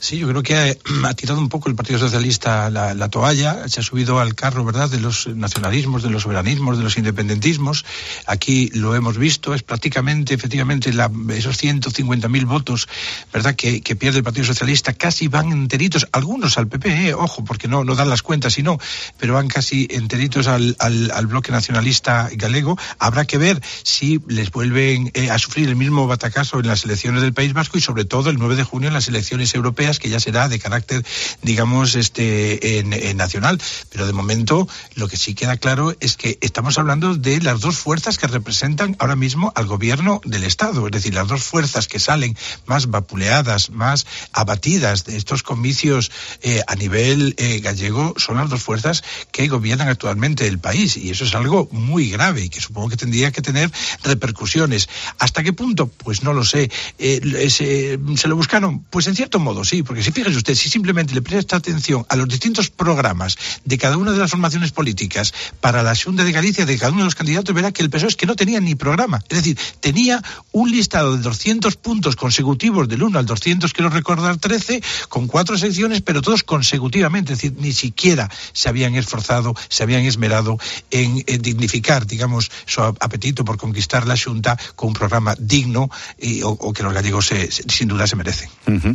Sí, 0.00 0.16
yo 0.16 0.28
creo 0.28 0.44
que 0.44 0.54
ha, 0.54 1.14
tirado 1.16 1.40
un 1.40 1.48
poco 1.48 1.68
el 1.68 1.74
Partido 1.74 1.98
Socialista 1.98 2.70
la, 2.70 2.94
la, 2.94 3.08
toalla, 3.08 3.68
se 3.68 3.80
ha 3.80 3.82
subido 3.82 4.20
al 4.20 4.36
carro, 4.36 4.64
¿verdad?, 4.64 4.88
de 4.88 5.00
los 5.00 5.26
nacionalismos, 5.26 6.04
de 6.04 6.10
los 6.10 6.22
soberanismos, 6.22 6.78
de 6.78 6.84
los 6.84 6.96
independentismos. 6.96 7.84
Aquí 8.26 8.70
lo 8.74 8.94
hemos 8.94 9.18
visto, 9.18 9.54
es 9.54 9.64
prácticamente, 9.64 10.34
efectivamente, 10.34 10.90
esos 10.90 11.60
150.000 11.60 12.46
votos, 12.46 12.88
¿verdad?, 13.32 13.56
que, 13.56 13.80
pierde 13.98 14.18
el 14.18 14.24
Partido 14.24 14.46
Socialista, 14.46 14.92
casi 14.92 15.26
van 15.26 15.50
enteritos, 15.50 16.06
algunos 16.12 16.58
al 16.58 16.68
PP, 16.68 17.08
eh, 17.08 17.14
ojo, 17.14 17.42
porque 17.42 17.66
no, 17.66 17.82
no 17.82 17.96
dan 17.96 18.08
las 18.08 18.22
cuentas, 18.22 18.52
sino, 18.52 18.78
pero 19.18 19.34
van 19.34 19.48
casi 19.48 19.88
enteritos 19.90 20.46
al 20.46 21.26
bloque 21.26 21.50
nacionalista 21.50 22.28
galego. 22.34 22.78
Habrá 23.00 23.24
que 23.24 23.38
ver 23.38 23.60
si 23.82 24.20
les 24.28 24.52
vuelven 24.52 25.10
eh, 25.14 25.30
a 25.30 25.38
sufrir 25.40 25.68
el 25.68 25.74
mismo 25.74 26.06
batacazo 26.06 26.60
en 26.60 26.68
las 26.68 26.84
elecciones 26.84 27.22
del 27.22 27.32
País 27.32 27.52
Vasco 27.52 27.78
y, 27.78 27.80
sobre 27.80 28.04
todo, 28.04 28.30
el 28.30 28.38
9 28.38 28.54
de 28.54 28.62
junio 28.62 28.88
en 28.88 28.94
las 28.94 29.08
elecciones 29.08 29.52
europeas 29.54 29.87
que 29.98 30.10
ya 30.10 30.20
será 30.20 30.48
de 30.48 30.58
carácter, 30.58 31.04
digamos, 31.42 31.94
este 31.94 32.78
en, 32.78 32.92
en 32.92 33.16
nacional. 33.16 33.60
Pero 33.90 34.06
de 34.06 34.12
momento 34.12 34.68
lo 34.94 35.08
que 35.08 35.16
sí 35.16 35.34
queda 35.34 35.56
claro 35.56 35.96
es 36.00 36.16
que 36.16 36.38
estamos 36.40 36.78
hablando 36.78 37.14
de 37.14 37.40
las 37.40 37.60
dos 37.60 37.78
fuerzas 37.78 38.18
que 38.18 38.26
representan 38.26 38.96
ahora 38.98 39.16
mismo 39.16 39.52
al 39.54 39.66
gobierno 39.66 40.20
del 40.24 40.44
Estado. 40.44 40.86
Es 40.86 40.92
decir, 40.92 41.14
las 41.14 41.28
dos 41.28 41.42
fuerzas 41.42 41.88
que 41.88 42.00
salen 42.00 42.36
más 42.66 42.90
vapuleadas, 42.90 43.70
más 43.70 44.06
abatidas 44.32 45.04
de 45.04 45.16
estos 45.16 45.42
comicios 45.42 46.10
eh, 46.42 46.62
a 46.66 46.74
nivel 46.74 47.34
eh, 47.38 47.60
gallego 47.60 48.14
son 48.16 48.36
las 48.36 48.50
dos 48.50 48.62
fuerzas 48.62 49.02
que 49.32 49.48
gobiernan 49.48 49.88
actualmente 49.88 50.46
el 50.46 50.58
país. 50.58 50.96
Y 50.96 51.10
eso 51.10 51.24
es 51.24 51.34
algo 51.34 51.68
muy 51.72 52.10
grave 52.10 52.42
y 52.44 52.48
que 52.48 52.60
supongo 52.60 52.88
que 52.88 52.96
tendría 52.96 53.30
que 53.30 53.42
tener 53.42 53.70
repercusiones. 54.02 54.88
¿Hasta 55.18 55.42
qué 55.42 55.52
punto? 55.52 55.88
Pues 55.88 56.22
no 56.22 56.32
lo 56.32 56.44
sé. 56.44 56.70
Eh, 56.98 57.48
¿Se 57.50 58.28
lo 58.28 58.36
buscaron? 58.36 58.80
Pues 58.90 59.06
en 59.06 59.16
cierto 59.16 59.38
modo, 59.38 59.64
sí 59.64 59.77
porque 59.82 60.02
si 60.02 60.12
fíjese 60.12 60.36
usted, 60.36 60.54
si 60.54 60.68
simplemente 60.68 61.14
le 61.14 61.22
presta 61.22 61.56
atención 61.56 62.04
a 62.08 62.16
los 62.16 62.28
distintos 62.28 62.70
programas 62.70 63.36
de 63.64 63.78
cada 63.78 63.96
una 63.96 64.12
de 64.12 64.18
las 64.18 64.30
formaciones 64.30 64.72
políticas 64.72 65.32
para 65.60 65.82
la 65.82 65.94
Junta 65.94 66.24
de 66.24 66.32
Galicia 66.32 66.66
de 66.66 66.78
cada 66.78 66.92
uno 66.92 67.00
de 67.00 67.06
los 67.06 67.14
candidatos, 67.14 67.54
verá 67.54 67.72
que 67.72 67.82
el 67.82 67.90
PSOE 67.90 68.08
es 68.08 68.16
que 68.16 68.26
no 68.26 68.36
tenía 68.36 68.60
ni 68.60 68.74
programa. 68.74 69.22
Es 69.28 69.38
decir, 69.38 69.58
tenía 69.80 70.22
un 70.52 70.70
listado 70.70 71.16
de 71.16 71.22
200 71.22 71.76
puntos 71.76 72.16
consecutivos 72.16 72.88
del 72.88 73.02
1 73.02 73.18
al 73.18 73.26
200, 73.26 73.72
quiero 73.72 73.90
recordar 73.90 74.36
13, 74.36 74.82
con 75.08 75.26
cuatro 75.26 75.58
secciones, 75.58 76.00
pero 76.02 76.22
todos 76.22 76.42
consecutivamente. 76.42 77.32
Es 77.32 77.40
decir, 77.40 77.56
ni 77.58 77.72
siquiera 77.72 78.30
se 78.52 78.68
habían 78.68 78.94
esforzado, 78.94 79.54
se 79.68 79.82
habían 79.82 80.04
esmerado 80.04 80.58
en, 80.90 81.24
dignificar, 81.40 82.06
digamos, 82.06 82.50
su 82.66 82.80
apetito 82.80 83.44
por 83.44 83.56
conquistar 83.56 84.06
la 84.06 84.16
Junta 84.16 84.58
con 84.74 84.88
un 84.88 84.94
programa 84.94 85.34
digno 85.38 85.90
y, 86.18 86.42
o, 86.42 86.72
que 86.72 86.82
los 86.82 86.92
gallegos 86.92 87.26
se, 87.26 87.50
sin 87.50 87.88
duda 87.88 88.06
se 88.06 88.16
merecen. 88.16 88.48
Uh 88.66 88.94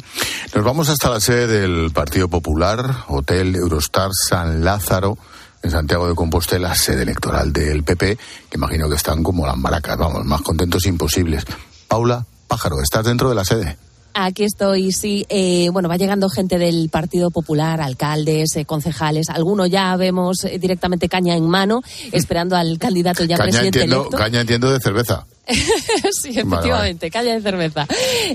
vamos 0.63 0.72
hasta 0.81 1.09
la 1.09 1.19
sede 1.19 1.45
del 1.45 1.91
Partido 1.91 2.27
Popular, 2.27 3.05
Hotel 3.07 3.55
Eurostar 3.55 4.09
San 4.11 4.65
Lázaro, 4.65 5.17
en 5.61 5.69
Santiago 5.69 6.07
de 6.07 6.15
Compostela, 6.15 6.73
sede 6.73 7.03
electoral 7.03 7.53
del 7.53 7.83
PP, 7.83 8.17
que 8.49 8.57
imagino 8.57 8.89
que 8.89 8.95
están 8.95 9.21
como 9.21 9.45
las 9.45 9.55
maracas, 9.55 9.97
vamos, 9.97 10.25
más 10.25 10.41
contentos 10.41 10.85
imposibles. 10.87 11.45
Paula 11.87 12.25
Pájaro, 12.47 12.81
estás 12.81 13.05
dentro 13.05 13.29
de 13.29 13.35
la 13.35 13.45
sede. 13.45 13.77
Aquí 14.15 14.43
estoy, 14.43 14.91
sí. 14.91 15.25
Eh, 15.29 15.69
bueno, 15.71 15.87
va 15.87 15.97
llegando 15.97 16.27
gente 16.27 16.57
del 16.57 16.89
Partido 16.89 17.29
Popular, 17.29 17.79
alcaldes, 17.79 18.55
eh, 18.55 18.65
concejales. 18.65 19.29
Algunos 19.29 19.69
ya 19.69 19.95
vemos 19.95 20.43
eh, 20.43 20.57
directamente 20.57 21.07
caña 21.07 21.35
en 21.35 21.47
mano, 21.47 21.81
esperando 22.11 22.55
al 22.55 22.79
candidato 22.79 23.23
ya 23.23 23.37
caña 23.37 23.49
presidente 23.49 23.79
entiendo, 23.79 24.01
electo. 24.01 24.17
Caña 24.17 24.41
entiendo 24.41 24.71
de 24.71 24.79
cerveza. 24.79 25.25
sí, 26.21 26.29
efectivamente, 26.29 27.11
caña 27.11 27.33
de 27.33 27.41
cerveza. 27.41 27.85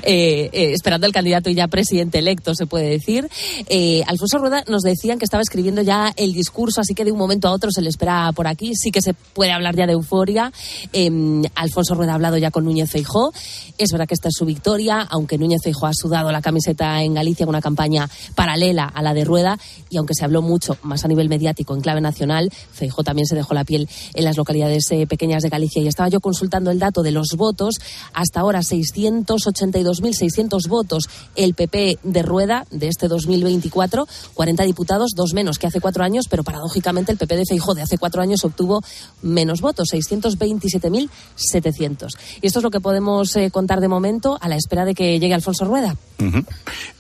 Eh, 0.03 0.51
eh, 0.53 0.73
esperando 0.75 1.07
al 1.07 1.13
candidato 1.13 1.49
y 1.49 1.55
ya 1.55 1.67
presidente 1.67 2.19
electo, 2.19 2.55
se 2.55 2.67
puede 2.67 2.91
decir. 2.91 3.29
Eh, 3.69 4.03
Alfonso 4.07 4.37
Rueda 4.37 4.63
nos 4.69 4.83
decían 4.83 5.19
que 5.19 5.25
estaba 5.25 5.43
escribiendo 5.43 5.81
ya 5.81 6.13
el 6.17 6.35
discurso, 6.35 6.83
así 6.83 6.95
que 6.95 7.07
de 7.07 7.13
un 7.13 7.19
momento 7.19 7.49
a 7.49 7.53
otro 7.53 7.71
se 7.71 7.81
le 7.81 7.89
espera 7.89 8.31
por 8.33 8.47
aquí. 8.47 8.75
Sí 8.75 8.91
que 8.91 9.01
se 9.01 9.15
puede 9.15 9.53
hablar 9.53 9.75
ya 9.75 9.87
de 9.87 9.95
euforia. 9.95 10.53
Eh, 10.93 11.11
Alfonso 11.55 11.95
Rueda 11.95 12.13
ha 12.13 12.15
hablado 12.17 12.37
ya 12.37 12.51
con 12.51 12.65
Núñez 12.65 12.91
Feijó. 12.91 13.33
Es 13.79 13.91
verdad 13.91 14.07
que 14.07 14.15
esta 14.15 14.29
es 14.29 14.35
su 14.37 14.45
victoria, 14.45 15.07
aunque 15.11 15.39
Núñez 15.39 15.63
Feijó 15.63 15.87
ha 15.87 15.95
sudado 15.95 16.31
la 16.31 16.43
camiseta 16.43 17.03
en 17.03 17.15
Galicia 17.15 17.45
en 17.45 17.49
una 17.49 17.63
campaña 17.63 18.09
paralela 18.35 18.85
a 18.85 19.01
la 19.01 19.15
de 19.15 19.25
Rueda 19.25 19.59
y 19.89 19.97
aunque 19.97 20.15
se 20.15 20.25
habló 20.25 20.43
mucho 20.43 20.77
más 20.83 21.07
a 21.07 21.09
nivel 21.09 21.31
mediático 21.31 21.75
en 21.75 21.81
clave 21.81 22.03
nacional, 22.03 22.51
Feijó 22.73 23.03
también 23.03 23.27
se 23.27 23.35
dejó 23.35 23.55
la 23.55 23.65
piel 23.65 23.89
en 24.13 24.25
las 24.25 24.37
localidades 24.37 24.89
pequeñas 25.09 25.43
de 25.43 25.49
Galicia. 25.49 25.83
Y 25.83 25.89
estaba 25.89 26.11
yo 26.11 26.21
consultando 26.21 26.71
el 26.71 26.79
dato 26.79 26.98
de 27.03 27.13
los 27.13 27.29
votos. 27.37 27.77
Hasta 28.13 28.41
ahora 28.41 28.61
682.600 28.61 30.69
votos 30.69 31.09
el 31.37 31.55
PP 31.55 31.99
de 32.03 32.23
Rueda 32.23 32.67
de 32.71 32.89
este 32.89 33.09
2024, 33.09 34.07
40 34.35 34.65
diputados, 34.65 35.13
dos 35.15 35.33
menos 35.35 35.59
que 35.59 35.67
hace 35.67 35.81
cuatro 35.81 36.05
años, 36.05 36.27
pero 36.29 36.45
paradójicamente 36.45 37.13
el 37.13 37.19
PP 37.19 37.37
de 37.37 37.47
Feijó 37.47 37.75
de 37.75 37.83
hace 37.83 37.99
cuatro 37.99 38.23
años 38.23 38.45
obtuvo 38.45 38.81
menos 39.23 39.61
votos, 39.61 39.89
627.700. 39.93 42.17
Y 42.41 42.47
esto 42.47 42.61
es 42.61 42.63
lo 42.63 42.71
que 42.71 42.81
podemos 42.81 43.35
eh, 43.37 43.51
contar 43.51 43.81
de 43.81 43.89
momento 43.89 44.39
a 44.41 44.49
la 44.49 44.57
espera 44.57 44.85
de 44.85 44.95
que 44.95 45.19
llegue 45.19 45.35
Alfonso 45.35 45.65
Rueda. 45.65 45.97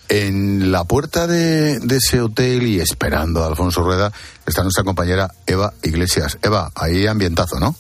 En 0.09 0.73
la 0.73 0.85
puerta 0.85 1.27
de, 1.27 1.79
de 1.81 1.97
ese 1.97 2.21
hotel 2.21 2.67
y 2.67 2.81
esperando 2.81 3.43
a 3.43 3.47
Alfonso 3.47 3.83
Rueda 3.83 4.13
está 4.47 4.63
nuestra 4.63 4.85
compañera 4.85 5.31
Eva 5.47 5.73
Iglesias. 5.83 6.39
Eva, 6.43 6.71
ahí 6.75 7.07
ambientazo, 7.07 7.61
¿no? 7.61 7.75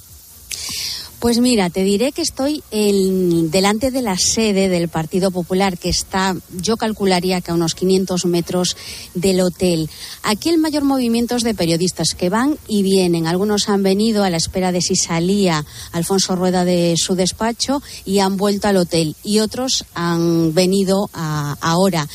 Pues 1.20 1.40
mira, 1.40 1.68
te 1.68 1.82
diré 1.82 2.12
que 2.12 2.22
estoy 2.22 2.62
en- 2.70 3.50
delante 3.50 3.90
de 3.90 4.02
la 4.02 4.16
sede 4.16 4.68
del 4.68 4.88
Partido 4.88 5.32
Popular, 5.32 5.76
que 5.76 5.88
está, 5.88 6.36
yo 6.60 6.76
calcularía 6.76 7.40
que 7.40 7.50
a 7.50 7.54
unos 7.54 7.74
500 7.74 8.24
metros 8.26 8.76
del 9.14 9.40
hotel. 9.40 9.90
Aquí 10.22 10.48
el 10.48 10.58
mayor 10.58 10.84
movimiento 10.84 11.34
es 11.34 11.42
de 11.42 11.54
periodistas 11.54 12.14
que 12.16 12.28
van 12.28 12.56
y 12.68 12.84
vienen. 12.84 13.26
Algunos 13.26 13.68
han 13.68 13.82
venido 13.82 14.22
a 14.22 14.30
la 14.30 14.36
espera 14.36 14.70
de 14.70 14.80
si 14.80 14.94
salía 14.94 15.64
Alfonso 15.90 16.36
Rueda 16.36 16.64
de 16.64 16.94
su 16.96 17.16
despacho 17.16 17.82
y 18.04 18.20
han 18.20 18.36
vuelto 18.36 18.68
al 18.68 18.76
hotel. 18.76 19.16
Y 19.24 19.40
otros 19.40 19.86
han 19.94 20.54
venido 20.54 21.10
a- 21.14 21.56
ahora. 21.60 22.06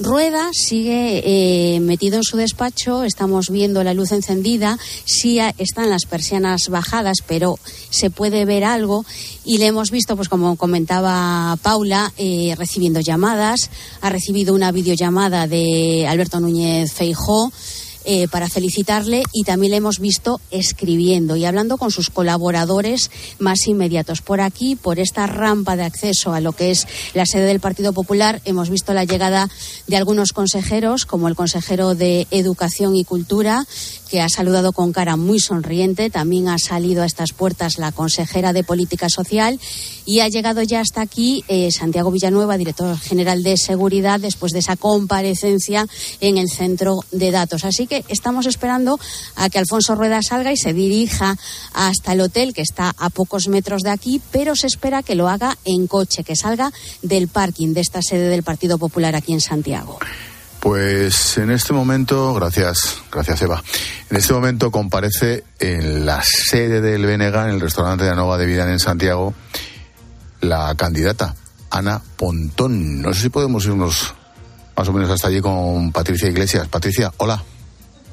Rueda 0.00 0.50
sigue 0.52 1.22
eh, 1.76 1.80
metido 1.80 2.16
en 2.16 2.24
su 2.24 2.36
despacho, 2.36 3.04
estamos 3.04 3.48
viendo 3.48 3.84
la 3.84 3.94
luz 3.94 4.10
encendida, 4.10 4.76
sí 5.04 5.38
a- 5.38 5.54
están 5.58 5.88
las 5.88 6.04
persianas 6.04 6.62
bajadas, 6.68 7.18
pero 7.28 7.60
se 7.90 8.10
puede 8.10 8.44
ver 8.44 8.64
algo 8.64 9.04
y 9.44 9.58
le 9.58 9.66
hemos 9.66 9.92
visto, 9.92 10.16
pues 10.16 10.28
como 10.28 10.56
comentaba 10.56 11.56
Paula, 11.62 12.12
eh, 12.18 12.54
recibiendo 12.58 13.00
llamadas, 13.00 13.70
ha 14.00 14.10
recibido 14.10 14.52
una 14.52 14.72
videollamada 14.72 15.46
de 15.46 16.06
Alberto 16.08 16.40
Núñez 16.40 16.92
Feijó. 16.92 17.52
Eh, 18.04 18.28
para 18.28 18.48
felicitarle 18.48 19.22
y 19.32 19.44
también 19.44 19.70
le 19.70 19.78
hemos 19.78 19.98
visto 19.98 20.40
escribiendo 20.50 21.36
y 21.36 21.44
hablando 21.44 21.78
con 21.78 21.90
sus 21.90 22.10
colaboradores 22.10 23.10
más 23.38 23.66
inmediatos. 23.66 24.20
Por 24.20 24.40
aquí, 24.40 24.76
por 24.76 24.98
esta 24.98 25.26
rampa 25.26 25.76
de 25.76 25.84
acceso 25.84 26.32
a 26.32 26.40
lo 26.40 26.52
que 26.52 26.70
es 26.70 26.86
la 27.14 27.26
sede 27.26 27.46
del 27.46 27.60
Partido 27.60 27.92
Popular, 27.92 28.42
hemos 28.44 28.70
visto 28.70 28.92
la 28.94 29.04
llegada 29.04 29.48
de 29.86 29.96
algunos 29.96 30.32
consejeros, 30.32 31.06
como 31.06 31.28
el 31.28 31.34
consejero 31.34 31.94
de 31.94 32.26
Educación 32.30 32.96
y 32.96 33.04
Cultura, 33.04 33.66
que 34.10 34.20
ha 34.20 34.28
saludado 34.28 34.72
con 34.72 34.92
cara 34.92 35.16
muy 35.16 35.40
sonriente. 35.40 36.10
También 36.10 36.48
ha 36.48 36.58
salido 36.58 37.02
a 37.02 37.06
estas 37.06 37.32
puertas 37.32 37.78
la 37.78 37.92
consejera 37.92 38.52
de 38.52 38.64
Política 38.64 39.08
Social 39.08 39.58
y 40.04 40.20
ha 40.20 40.28
llegado 40.28 40.62
ya 40.62 40.80
hasta 40.80 41.00
aquí 41.00 41.44
eh, 41.48 41.70
Santiago 41.70 42.10
Villanueva, 42.10 42.56
director 42.58 42.98
general 42.98 43.42
de 43.42 43.56
Seguridad, 43.56 44.20
después 44.20 44.52
de 44.52 44.60
esa 44.60 44.76
comparecencia 44.76 45.86
en 46.20 46.38
el 46.38 46.48
centro 46.48 47.00
de 47.12 47.30
datos. 47.30 47.64
Así 47.64 47.86
que 47.86 47.93
estamos 48.08 48.46
esperando 48.46 48.98
a 49.36 49.48
que 49.50 49.58
Alfonso 49.58 49.94
Rueda 49.94 50.22
salga 50.22 50.50
y 50.50 50.56
se 50.56 50.72
dirija 50.72 51.36
hasta 51.74 52.12
el 52.14 52.22
hotel 52.22 52.54
que 52.54 52.62
está 52.62 52.94
a 52.98 53.10
pocos 53.10 53.48
metros 53.48 53.82
de 53.82 53.90
aquí, 53.90 54.20
pero 54.32 54.56
se 54.56 54.66
espera 54.66 55.02
que 55.02 55.14
lo 55.14 55.28
haga 55.28 55.56
en 55.64 55.86
coche, 55.86 56.24
que 56.24 56.34
salga 56.34 56.72
del 57.02 57.28
parking 57.28 57.74
de 57.74 57.82
esta 57.82 58.02
sede 58.02 58.28
del 58.28 58.42
Partido 58.42 58.78
Popular 58.78 59.14
aquí 59.14 59.32
en 59.32 59.40
Santiago. 59.40 59.98
Pues 60.60 61.36
en 61.36 61.50
este 61.50 61.74
momento, 61.74 62.32
gracias, 62.32 62.96
gracias 63.12 63.42
Eva. 63.42 63.62
En 64.08 64.16
este 64.16 64.32
momento 64.32 64.70
comparece 64.70 65.44
en 65.58 66.06
la 66.06 66.22
sede 66.22 66.80
del 66.80 67.04
BNG, 67.04 67.34
en 67.34 67.50
el 67.50 67.60
restaurante 67.60 68.04
de 68.04 68.10
Anova 68.10 68.38
de 68.38 68.46
Vidal 68.46 68.70
en 68.70 68.80
Santiago, 68.80 69.34
la 70.40 70.74
candidata 70.74 71.34
Ana 71.70 72.00
Pontón. 72.16 73.02
No 73.02 73.12
sé 73.12 73.22
si 73.22 73.28
podemos 73.28 73.66
irnos 73.66 74.14
más 74.76 74.88
o 74.88 74.92
menos 74.92 75.10
hasta 75.10 75.28
allí 75.28 75.40
con 75.40 75.92
Patricia 75.92 76.28
Iglesias. 76.28 76.68
Patricia, 76.68 77.12
hola. 77.18 77.42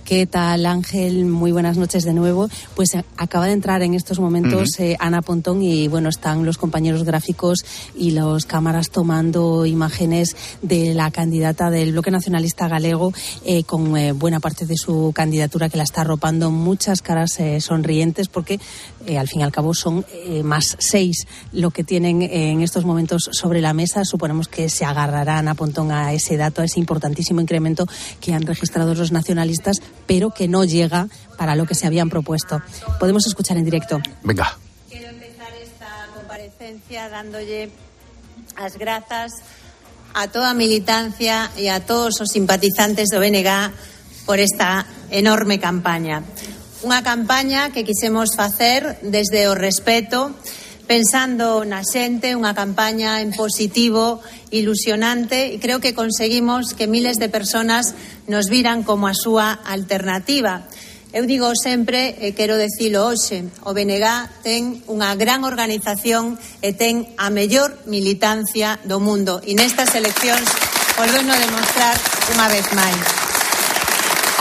¿Qué 0.06 0.26
tal, 0.26 0.66
Ángel? 0.66 1.26
Muy 1.26 1.52
buenas 1.52 1.78
noches 1.78 2.04
de 2.04 2.14
nuevo. 2.14 2.50
Pues 2.76 2.94
eh, 2.96 3.06
acaba 3.18 3.46
de 3.46 3.54
entrar 3.54 3.82
en 3.82 3.94
estos 3.94 4.20
momentos 4.20 4.70
eh, 4.80 4.98
Ana 5.00 5.22
Pontón 5.22 5.62
y 5.62 5.88
bueno, 5.88 6.10
están 6.10 6.46
los 6.46 6.58
compañeros 6.58 7.04
gráficos 7.04 7.64
y 7.96 8.12
las 8.12 8.46
cámaras 8.46 8.90
tomando 8.90 9.66
imágenes 9.66 10.36
de 10.62 10.94
la 10.94 11.12
candidata 11.12 11.70
del 11.70 11.92
Bloque 11.92 12.12
Nacionalista 12.12 12.68
Galego 12.68 13.14
eh, 13.46 13.64
con 13.64 13.96
eh, 13.96 14.12
buena 14.12 14.40
parte 14.40 14.66
de 14.66 14.76
su 14.76 15.12
candidatura 15.16 15.70
que 15.70 15.78
la 15.78 15.84
está 15.84 16.02
arropando 16.02 16.52
muchas 16.52 17.02
caras 17.02 17.40
sonrientes 17.60 18.28
porque 18.28 18.60
eh, 19.06 19.18
al 19.18 19.28
fin 19.28 19.42
y 19.42 19.44
al 19.44 19.52
cabo 19.52 19.74
son 19.74 20.06
eh, 20.12 20.44
más 20.44 20.76
seis 20.80 21.28
lo 21.52 21.72
que 21.72 21.84
tienen 21.84 22.22
en 22.22 22.62
estos 22.62 22.86
momentos 22.86 23.30
sobre 23.32 23.62
la 23.62 23.74
mesa. 23.74 24.06
Suponemos 24.06 24.48
que 24.48 24.70
se 24.70 24.86
agarrará 24.86 25.38
Ana 25.38 25.56
Pontón 25.56 25.92
a 25.92 26.14
ese 26.14 26.38
dato, 26.38 26.62
a 26.62 26.66
ese 26.66 26.80
importantísimo 26.80 27.42
incremento 27.42 27.88
que 28.20 28.34
han 28.34 28.44
registrado 28.44 28.94
los 28.94 29.12
nacionalistas, 29.12 29.78
pero 30.08 30.32
que 30.32 30.48
no 30.48 30.64
llega 30.64 31.08
para 31.38 31.56
lo 31.56 31.66
que 31.66 31.76
se 31.76 31.88
habían 31.88 32.10
propuesto. 32.10 32.62
Podemos 33.00 33.26
escuchar 33.28 33.58
en 33.58 33.66
directo. 33.66 34.02
Venga. 34.24 34.58
comparecencia 36.62 37.10
dándolle 37.10 37.70
as 38.56 38.78
grazas 38.78 39.32
a 40.14 40.28
toda 40.28 40.52
a 40.52 40.58
militancia 40.58 41.52
e 41.56 41.72
a 41.72 41.84
todos 41.84 42.20
os 42.20 42.32
simpatizantes 42.32 43.08
do 43.12 43.20
BNG 43.20 43.48
por 44.26 44.40
esta 44.40 44.86
enorme 45.10 45.60
campaña. 45.60 46.24
Unha 46.82 47.06
campaña 47.06 47.70
que 47.70 47.86
quisemos 47.86 48.34
facer 48.34 48.98
desde 49.06 49.46
o 49.46 49.54
respeto, 49.54 50.34
pensando 50.90 51.62
na 51.62 51.86
xente, 51.86 52.34
unha 52.34 52.58
campaña 52.58 53.22
en 53.22 53.38
positivo, 53.38 54.18
ilusionante, 54.50 55.54
e 55.54 55.62
creo 55.62 55.78
que 55.78 55.94
conseguimos 55.94 56.74
que 56.74 56.90
miles 56.90 57.22
de 57.22 57.30
personas 57.30 57.94
nos 58.26 58.50
viran 58.50 58.82
como 58.82 59.06
a 59.06 59.14
súa 59.14 59.62
alternativa. 59.62 60.66
Eu 61.14 61.30
digo 61.30 61.54
sempre, 61.54 62.18
e 62.18 62.34
quero 62.34 62.58
dicilo 62.58 63.06
hoxe, 63.06 63.46
o 63.62 63.78
BNG 63.78 64.42
ten 64.42 64.82
unha 64.90 65.14
gran 65.14 65.46
organización 65.46 66.42
e 66.66 66.74
ten 66.74 67.14
a 67.22 67.30
mellor 67.30 67.78
militancia 67.86 68.82
do 68.90 68.98
mundo. 68.98 69.38
E 69.46 69.54
nestas 69.54 69.94
eleccións 69.94 70.50
volveno 70.98 71.30
a 71.30 71.38
demostrar 71.38 71.94
unha 72.34 72.50
vez 72.50 72.66
máis. 72.74 73.21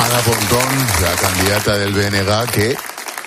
Ana 0.01 0.18
Pontón, 0.20 0.68
la 1.03 1.14
candidata 1.14 1.78
del 1.78 1.92
BNG, 1.92 2.51
que 2.53 2.76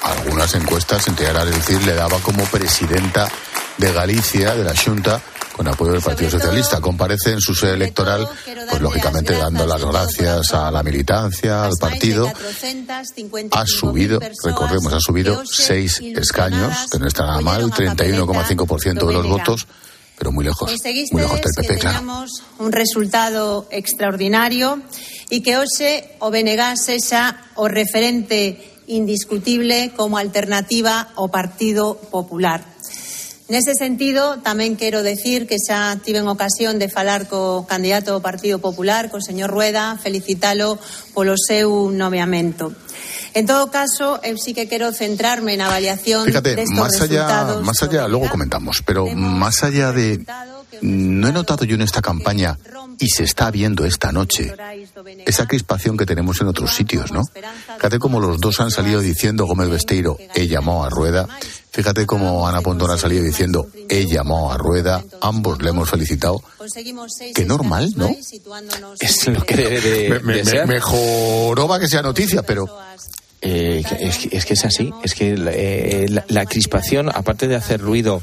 algunas 0.02 0.56
encuestas, 0.56 1.08
entre 1.08 1.30
ellas 1.30 1.46
decir, 1.46 1.82
le 1.84 1.94
daba 1.94 2.20
como 2.20 2.44
presidenta 2.46 3.30
de 3.78 3.94
Galicia, 3.94 4.56
de 4.56 4.64
la 4.64 4.74
Junta, 4.76 5.22
con 5.56 5.68
apoyo 5.68 5.92
del 5.92 6.02
Partido 6.02 6.32
Socialista. 6.32 6.82
Comparece 6.82 7.32
en 7.32 7.42
su 7.42 7.54
sede 7.54 7.74
electoral, 7.74 8.28
pues 8.70 8.82
lógicamente 8.82 9.34
dando 9.34 9.68
las 9.68 9.84
gracias 9.84 10.54
a 10.54 10.72
la 10.72 10.82
militancia, 10.84 11.66
al 11.66 11.74
partido. 11.80 12.32
Ha 13.52 13.66
subido, 13.68 14.20
recordemos, 14.44 14.94
ha 14.94 15.00
subido 15.00 15.44
seis 15.46 16.02
escaños, 16.02 16.76
que 16.92 17.00
no 17.00 17.08
está 17.08 17.26
nada 17.26 17.42
mal, 17.42 17.72
31,5% 17.72 19.08
de 19.08 19.14
los 19.14 19.28
votos, 19.28 19.68
pero 20.18 20.32
muy 20.32 20.46
lejos, 20.46 20.70
muy 20.70 20.78
Conseguistes 20.78 21.20
lejos 21.20 21.42
del 21.42 21.68
que 21.68 21.76
claro. 21.80 21.98
teñamos 22.00 22.44
un 22.60 22.72
resultado 22.72 23.68
extraordinario 23.72 24.82
e 25.30 25.42
que 25.42 25.58
hoxe 25.58 26.18
o 26.20 26.30
BNG 26.30 26.78
sexa 26.78 27.38
o 27.56 27.70
referente 27.70 28.60
indiscutible 28.88 29.96
como 29.96 30.18
alternativa 30.20 31.14
ao 31.16 31.32
Partido 31.32 31.96
Popular. 32.12 32.73
Nese 33.52 33.76
sentido, 33.76 34.40
tamén 34.40 34.80
quero 34.80 35.04
decir 35.04 35.52
que 35.52 35.60
xa 35.60 36.00
tiven 36.00 36.32
ocasión 36.32 36.80
de 36.80 36.88
falar 36.88 37.28
co 37.28 37.68
candidato 37.68 38.16
do 38.16 38.24
Partido 38.24 38.64
Popular, 38.64 39.12
co 39.12 39.20
señor 39.20 39.52
Rueda, 39.52 40.00
felicitalo 40.00 40.80
polo 41.12 41.36
seu 41.36 41.92
nomeamento. 41.92 42.72
En 43.36 43.44
todo 43.44 43.68
caso, 43.68 44.24
eu 44.24 44.40
sí 44.40 44.56
que 44.56 44.72
quero 44.72 44.96
centrarme 44.96 45.60
na 45.60 45.68
avaliación 45.68 46.24
Fíjate, 46.24 46.56
destos 46.56 46.80
más 46.80 46.96
allá, 47.04 47.60
más 47.60 47.84
allá, 47.84 48.08
luego 48.08 48.32
comentamos, 48.32 48.80
pero 48.80 49.12
más 49.12 49.64
allá 49.68 49.92
de 49.92 50.24
no 50.82 51.28
he 51.28 51.34
notado 51.36 51.68
yo 51.68 51.76
en 51.76 51.84
esta 51.84 52.02
campaña, 52.02 52.58
y 53.00 53.10
se 53.10 53.24
está 53.24 53.52
viendo 53.52 53.86
esta 53.86 54.12
noche, 54.12 54.54
esa 55.26 55.48
crispación 55.48 55.98
que 55.98 56.06
tenemos 56.06 56.40
en 56.42 56.48
otros 56.48 56.74
sitios, 56.74 57.12
¿no? 57.12 57.24
Fíjate 57.76 58.00
cómo 58.00 58.20
los 58.20 58.40
dos 58.40 58.60
han 58.60 58.72
salido 58.72 59.02
diciendo 59.02 59.46
Gómez 59.46 59.70
Besteiro, 59.70 60.18
he 60.34 60.48
llamado 60.48 60.84
a 60.86 60.90
Rueda. 60.90 61.28
Fíjate 61.74 62.06
cómo 62.06 62.48
Ana 62.48 62.62
Pontón 62.62 62.92
ha 62.92 62.98
salido 63.00 63.24
diciendo, 63.24 63.68
he 63.90 64.06
llamado 64.06 64.52
a 64.52 64.58
Rueda. 64.58 65.04
Ambos 65.22 65.60
le 65.62 65.70
hemos 65.72 65.90
felicitado. 65.90 66.42
Qué 67.34 67.46
normal, 67.46 67.92
¿no? 67.96 68.10
Es 69.00 69.28
lo 69.28 69.44
que 69.44 69.56
debe 69.56 69.82
de, 69.82 70.10
Me, 70.10 70.20
me- 70.20 70.34
de 70.36 70.46
ser. 70.46 70.68
que 71.80 71.88
sea 71.88 72.02
noticia, 72.04 72.44
pero 72.44 72.68
Eh, 73.46 73.84
es, 74.00 74.18
que- 74.20 74.38
es 74.38 74.46
que 74.46 74.54
es 74.54 74.64
así, 74.64 74.94
es 75.04 75.14
que 75.16 75.34
eh, 75.36 76.06
la, 76.08 76.24
la 76.30 76.46
crispación, 76.46 77.10
aparte 77.10 77.50
de 77.50 77.58
hacer 77.58 77.82
ruido 77.82 78.22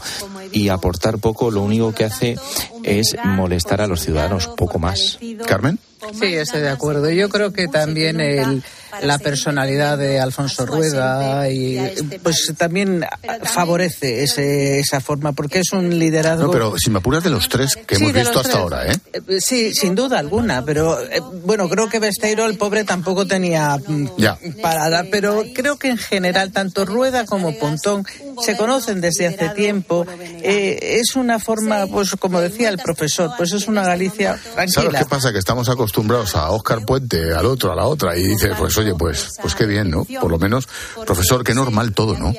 y 0.50 0.70
aportar 0.70 1.18
poco, 1.18 1.50
lo 1.50 1.60
único 1.62 1.92
que 1.92 2.04
hace 2.06 2.38
es 2.84 3.16
molestar 3.24 3.82
a 3.82 3.86
los 3.86 4.00
ciudadanos, 4.00 4.46
poco 4.56 4.78
más. 4.78 5.18
Carmen. 5.46 5.78
Sí, 6.18 6.34
estoy 6.34 6.60
de 6.62 6.70
acuerdo. 6.70 7.10
Yo 7.10 7.28
creo 7.28 7.52
que 7.52 7.68
también 7.68 8.20
el, 8.20 8.62
la 9.02 9.18
personalidad 9.18 9.98
de 9.98 10.18
Alfonso 10.18 10.64
Rueda 10.66 11.48
y 11.50 11.78
pues 12.22 12.52
también 12.56 13.04
favorece 13.44 14.22
ese, 14.22 14.80
esa 14.80 15.00
forma 15.00 15.32
porque 15.32 15.58
es 15.60 15.72
un 15.72 15.98
liderazgo. 15.98 16.44
No, 16.46 16.50
pero 16.50 16.74
si 16.78 16.90
me 16.90 16.98
apuras 16.98 17.22
de 17.22 17.30
los 17.30 17.48
tres 17.48 17.76
que 17.76 17.96
hemos 17.96 18.12
visto 18.12 18.40
hasta 18.40 18.58
ahora, 18.58 18.90
¿eh? 18.90 18.96
Eh, 19.12 19.40
Sí, 19.40 19.74
sin 19.74 19.94
duda 19.94 20.18
alguna, 20.18 20.64
pero 20.64 21.00
eh, 21.00 21.20
bueno, 21.44 21.68
creo 21.68 21.88
que 21.88 21.98
Besteiro, 21.98 22.46
el 22.46 22.56
pobre, 22.56 22.84
tampoco 22.84 23.26
tenía 23.26 23.76
mm, 23.76 24.08
Ya. 24.16 24.38
para 24.62 24.88
dar, 24.88 25.06
pero 25.10 25.44
creo 25.54 25.76
que 25.78 25.88
en 25.88 25.98
general 25.98 26.50
tanto 26.52 26.84
Rueda 26.86 27.24
como 27.26 27.58
Pontón 27.58 28.04
se 28.42 28.56
conocen 28.56 29.00
desde 29.00 29.26
hace 29.26 29.50
tiempo. 29.50 30.06
Eh, 30.42 30.98
es 31.00 31.14
una 31.16 31.38
forma, 31.38 31.86
pues 31.86 32.10
como 32.18 32.40
decía 32.40 32.68
el 32.70 32.78
profesor, 32.78 33.32
pues 33.36 33.52
es 33.52 33.68
una 33.68 33.82
Galicia 33.84 34.38
¿Sabes 34.54 34.72
tranquila. 34.72 34.98
qué 35.00 35.04
pasa? 35.04 35.32
Que 35.32 35.38
estamos 35.38 35.68
acostumbrados 35.68 35.89
a 36.34 36.50
Óscar 36.50 36.84
Puente, 36.84 37.34
al 37.34 37.46
otro, 37.46 37.72
a 37.72 37.76
la 37.76 37.86
otra, 37.86 38.16
y 38.16 38.22
dices, 38.22 38.52
pues 38.58 38.76
oye, 38.78 38.94
pues, 38.94 39.38
pues 39.40 39.54
qué 39.54 39.66
bien, 39.66 39.90
¿no? 39.90 40.04
Por 40.20 40.30
lo 40.30 40.38
menos, 40.38 40.68
profesor, 41.06 41.44
qué 41.44 41.54
normal 41.54 41.92
todo, 41.92 42.16
¿no? 42.16 42.32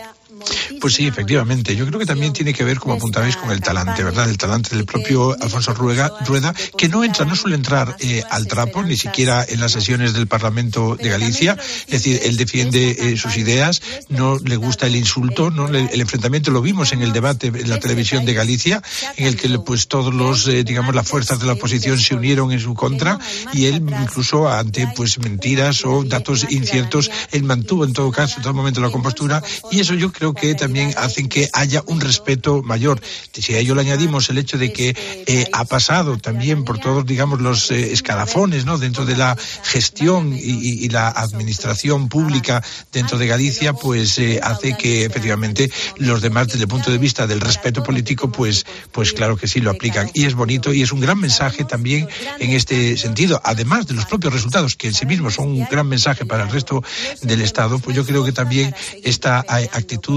Pues 0.80 0.96
sí, 0.96 1.06
efectivamente. 1.08 1.76
Yo 1.76 1.86
creo 1.86 2.00
que 2.00 2.06
también 2.06 2.34
tiene 2.34 2.54
que 2.54 2.64
ver, 2.64 2.80
como 2.80 2.96
apuntabais, 2.96 3.38
con 3.38 3.52
el 3.52 3.62
talante, 3.62 4.04
¿verdad? 4.04 4.30
El 4.30 4.38
talante 4.38 4.76
del 4.76 4.86
propio 4.86 5.36
Alfonso 5.42 5.74
Rueda, 5.74 6.12
Rueda 6.26 6.54
que 6.78 6.89
no 6.89 7.04
entra, 7.04 7.26
no 7.26 7.36
suele 7.36 7.56
entrar 7.56 7.96
eh, 8.00 8.24
al 8.30 8.48
trapo, 8.48 8.82
ni 8.84 8.98
siquiera 8.98 9.46
en 9.48 9.60
las 9.60 9.72
sesiones 9.74 10.14
del 10.14 10.28
Parlamento 10.28 10.96
de 10.96 11.10
Galicia. 11.10 11.58
Es 11.86 11.92
decir, 11.92 12.20
él 12.24 12.36
defiende 12.38 12.96
eh, 13.00 13.18
sus 13.18 13.38
ideas, 13.38 13.82
no 14.10 14.38
le 14.39 14.56
gusta 14.56 14.88
el 14.88 14.96
insulto, 14.96 15.52
no 15.52 15.68
Le- 15.68 15.89
el 15.94 16.02
enfrentamiento 16.02 16.52
lo 16.52 16.62
vimos 16.62 16.92
en 16.94 17.02
el 17.02 17.14
debate 17.14 17.48
en 17.48 17.70
la 17.70 17.80
televisión 17.80 18.26
de 18.26 18.34
Galicia, 18.34 18.82
en 19.18 19.28
el 19.28 19.38
que 19.38 19.50
pues 19.60 19.88
todos 19.88 20.14
los, 20.14 20.48
eh, 20.48 20.64
digamos, 20.64 20.96
las 20.96 21.08
fuerzas 21.08 21.39
de 21.39 21.46
la 21.46 21.54
oposición 21.54 22.00
se 22.00 22.16
unieron 22.16 22.52
en 22.52 22.60
su 22.60 22.74
contra 22.74 23.20
y 23.54 23.66
él 23.66 23.84
incluso 24.02 24.50
ante 24.50 24.88
pues 24.96 25.20
mentiras 25.20 25.86
o 25.86 26.04
datos 26.04 26.48
inciertos, 26.50 27.12
él 27.32 27.44
mantuvo 27.44 27.86
en 27.86 27.94
todo 27.94 28.12
caso 28.12 28.38
en 28.38 28.44
todo 28.44 28.54
momento 28.54 28.82
la 28.82 28.89
compostura 28.89 29.44
y 29.72 29.80
eso 29.80 29.94
yo 29.94 30.12
creo 30.12 30.31
que 30.34 30.56
también 30.56 30.94
hacen 30.98 31.30
que 31.30 31.50
haya 31.54 31.84
un 31.88 32.02
respeto 32.02 32.62
mayor. 32.62 33.02
Si 33.34 33.54
a 33.54 33.60
ello 33.60 33.76
le 33.76 33.82
añadimos 33.82 34.30
el 34.30 34.38
hecho 34.38 34.58
de 34.58 34.74
que 34.74 34.96
eh, 35.26 35.48
ha 35.54 35.66
pasado 35.66 36.18
también 36.18 36.64
por 36.64 36.80
todos, 36.80 37.06
digamos, 37.06 37.42
los 37.42 37.72
eh, 37.72 37.92
escalafones, 37.94 38.66
¿no? 38.66 38.78
Dentro 38.78 39.06
de 39.06 39.16
la 39.16 39.38
gestión 39.64 40.34
y, 40.38 40.90
la 40.92 41.08
administración 41.08 42.10
pública 42.10 42.62
dentro 42.92 43.18
de 43.18 43.28
Galicia, 43.28 43.72
pues 43.74 44.18
eh, 44.20 44.42
hace 44.44 44.76
que 44.76 45.06
efectivamente 45.06 45.72
los 45.98 46.22
demás, 46.22 46.48
desde 46.48 46.64
el 46.64 46.68
punto 46.68 46.92
de 46.92 46.98
vista 46.98 47.28
del 47.28 47.40
respeto 47.40 47.82
político, 47.82 48.32
pues, 48.32 48.66
pues 48.92 49.14
claro 49.14 49.38
que 49.38 49.48
sí 49.48 49.62
lo 49.62 49.72
aplican. 49.72 50.10
Y 50.14 50.26
es 50.26 50.34
bonito 50.34 50.74
y 50.74 50.82
es 50.82 50.92
un 50.92 51.00
gran 51.00 51.20
mensaje 51.20 51.64
también 51.64 52.10
en 52.40 52.52
este 52.52 52.98
sentido. 52.98 53.42
Además 53.44 53.88
de 53.88 53.94
los 53.94 54.06
propios 54.06 54.34
resultados, 54.34 54.76
que 54.76 54.88
en 54.88 54.94
sí 54.94 55.06
mismos 55.06 55.36
son 55.36 55.48
un 55.48 55.68
gran 55.70 55.88
mensaje 55.88 56.26
para 56.26 56.44
el 56.44 56.50
resto 56.50 56.84
del 57.22 57.42
Estado, 57.42 57.80
pues 57.80 57.96
yo 57.96 58.06
creo 58.06 58.26
que 58.26 58.32
también 58.32 58.76
esta 59.04 59.46
eh, 59.60 59.70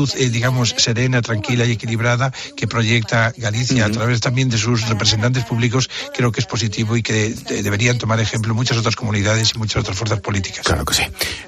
actitud, 0.05 0.21
eh, 0.21 0.31
digamos, 0.31 0.75
serena, 0.77 1.23
tranquila 1.23 1.65
y 1.65 1.73
equilibrada 1.73 2.33
que 2.57 2.67
proyecta 2.67 3.33
Galicia 3.37 3.87
a 3.87 3.91
través 3.91 4.21
también 4.21 4.49
de 4.49 4.59
sus 4.59 4.87
representantes 4.89 5.45
públicos, 5.45 5.89
creo 6.15 6.31
que 6.33 6.41
es 6.41 6.47
positivo 6.47 6.97
y 6.97 7.03
que 7.03 7.31
de- 7.35 7.63
deberían 7.63 7.99
tomar 7.99 8.21
ejemplo 8.21 8.55
muchas 8.55 8.77
otras 8.79 8.97
comunidades 8.97 9.53
y 9.55 9.59
muchas 9.59 9.83
otras 9.83 9.97
fuerzas 9.97 10.21
políticas. 10.21 10.65
Claro 10.67 10.85
que 10.85 10.95
sí. 10.95 11.03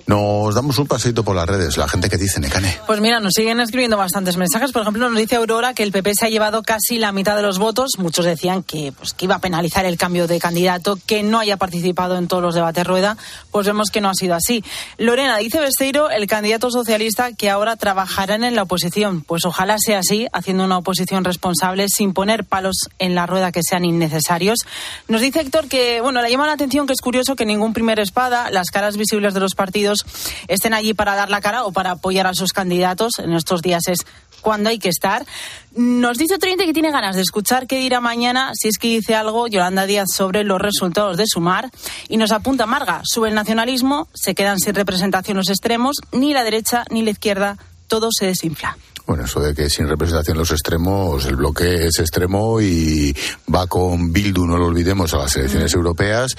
Nos 0.06 0.54
damos 0.54 0.78
un 0.78 0.86
paseito 0.86 1.24
por 1.24 1.34
las 1.36 1.46
redes, 1.46 1.76
la 1.76 1.88
gente 1.88 2.08
que 2.08 2.16
dice, 2.16 2.40
Necane. 2.40 2.76
Pues 2.86 3.00
mira, 3.00 3.20
nos 3.20 3.32
siguen 3.34 3.60
escribiendo 3.60 3.96
bastantes 3.96 4.36
mensajes. 4.36 4.72
Por 4.72 4.82
ejemplo, 4.82 5.08
nos 5.08 5.18
dice 5.18 5.36
Aurora 5.36 5.74
que 5.74 5.82
el 5.82 5.92
PP 5.92 6.14
se 6.14 6.26
ha 6.26 6.28
llevado 6.28 6.62
casi 6.62 6.98
la 6.98 7.12
mitad 7.12 7.36
de 7.36 7.42
los 7.42 7.58
votos. 7.58 7.92
Muchos 7.98 8.24
decían 8.24 8.62
que, 8.62 8.92
pues, 8.96 9.12
que 9.14 9.24
iba 9.26 9.36
a 9.36 9.40
penalizar 9.40 9.84
el 9.84 9.96
cambio 9.96 10.26
de 10.26 10.38
candidato, 10.38 10.98
que 11.06 11.22
no 11.22 11.38
haya 11.38 11.56
participado 11.56 12.16
en 12.16 12.28
todos 12.28 12.42
los 12.42 12.54
debates 12.54 12.86
rueda. 12.86 13.16
Pues 13.50 13.66
vemos 13.66 13.90
que 13.90 14.00
no 14.00 14.08
ha 14.08 14.14
sido 14.14 14.34
así. 14.34 14.62
Lorena, 14.98 15.36
dice 15.38 15.60
Besteiro, 15.60 16.10
el 16.10 16.26
candidato 16.26 16.70
socialista, 16.70 17.32
que 17.32 17.50
ahora 17.50 17.76
trabajarán 17.76 18.44
en 18.44 18.45
la 18.54 18.62
oposición. 18.62 19.22
Pues 19.22 19.44
ojalá 19.44 19.76
sea 19.78 19.98
así, 19.98 20.26
haciendo 20.32 20.64
una 20.64 20.78
oposición 20.78 21.24
responsable, 21.24 21.88
sin 21.88 22.12
poner 22.12 22.44
palos 22.44 22.88
en 22.98 23.14
la 23.14 23.26
rueda 23.26 23.52
que 23.52 23.62
sean 23.62 23.84
innecesarios. 23.84 24.60
Nos 25.08 25.20
dice 25.20 25.40
Héctor 25.40 25.68
que, 25.68 26.00
bueno, 26.00 26.22
le 26.22 26.30
llama 26.30 26.46
la 26.46 26.52
atención 26.52 26.86
que 26.86 26.92
es 26.92 27.00
curioso 27.00 27.36
que 27.36 27.44
ningún 27.44 27.72
primer 27.72 27.98
espada, 27.98 28.50
las 28.50 28.70
caras 28.70 28.96
visibles 28.96 29.34
de 29.34 29.40
los 29.40 29.54
partidos, 29.54 30.04
estén 30.48 30.74
allí 30.74 30.94
para 30.94 31.14
dar 31.14 31.30
la 31.30 31.40
cara 31.40 31.64
o 31.64 31.72
para 31.72 31.92
apoyar 31.92 32.26
a 32.26 32.34
sus 32.34 32.52
candidatos. 32.52 33.18
En 33.18 33.32
estos 33.32 33.62
días 33.62 33.88
es 33.88 34.00
cuando 34.40 34.70
hay 34.70 34.78
que 34.78 34.88
estar. 34.88 35.26
Nos 35.74 36.18
dice 36.18 36.36
oyente 36.40 36.66
que 36.66 36.72
tiene 36.72 36.92
ganas 36.92 37.16
de 37.16 37.22
escuchar 37.22 37.66
qué 37.66 37.78
dirá 37.78 38.00
mañana, 38.00 38.52
si 38.54 38.68
es 38.68 38.78
que 38.78 38.86
dice 38.86 39.14
algo 39.14 39.48
Yolanda 39.48 39.86
Díaz 39.86 40.06
sobre 40.14 40.44
los 40.44 40.60
resultados 40.60 41.16
de 41.16 41.24
Sumar. 41.26 41.70
Y 42.08 42.16
nos 42.16 42.30
apunta 42.30 42.64
Marga, 42.64 43.02
sube 43.04 43.28
el 43.28 43.34
nacionalismo, 43.34 44.08
se 44.14 44.34
quedan 44.34 44.60
sin 44.60 44.74
representación 44.74 45.36
los 45.36 45.48
extremos, 45.48 45.96
ni 46.12 46.32
la 46.32 46.44
derecha 46.44 46.84
ni 46.90 47.02
la 47.02 47.10
izquierda, 47.10 47.58
todo 47.86 48.08
se 48.16 48.26
desinfla. 48.26 48.76
Bueno, 49.06 49.24
eso 49.24 49.40
de 49.40 49.54
que 49.54 49.70
sin 49.70 49.86
representación 49.86 50.36
los 50.36 50.50
extremos, 50.50 51.24
el 51.26 51.36
bloque 51.36 51.86
es 51.86 51.98
extremo 52.00 52.60
y 52.60 53.16
va 53.52 53.66
con 53.68 54.12
Bildu, 54.12 54.46
no 54.46 54.56
lo 54.56 54.66
olvidemos, 54.66 55.14
a 55.14 55.18
las 55.18 55.36
elecciones 55.36 55.72
europeas 55.74 56.34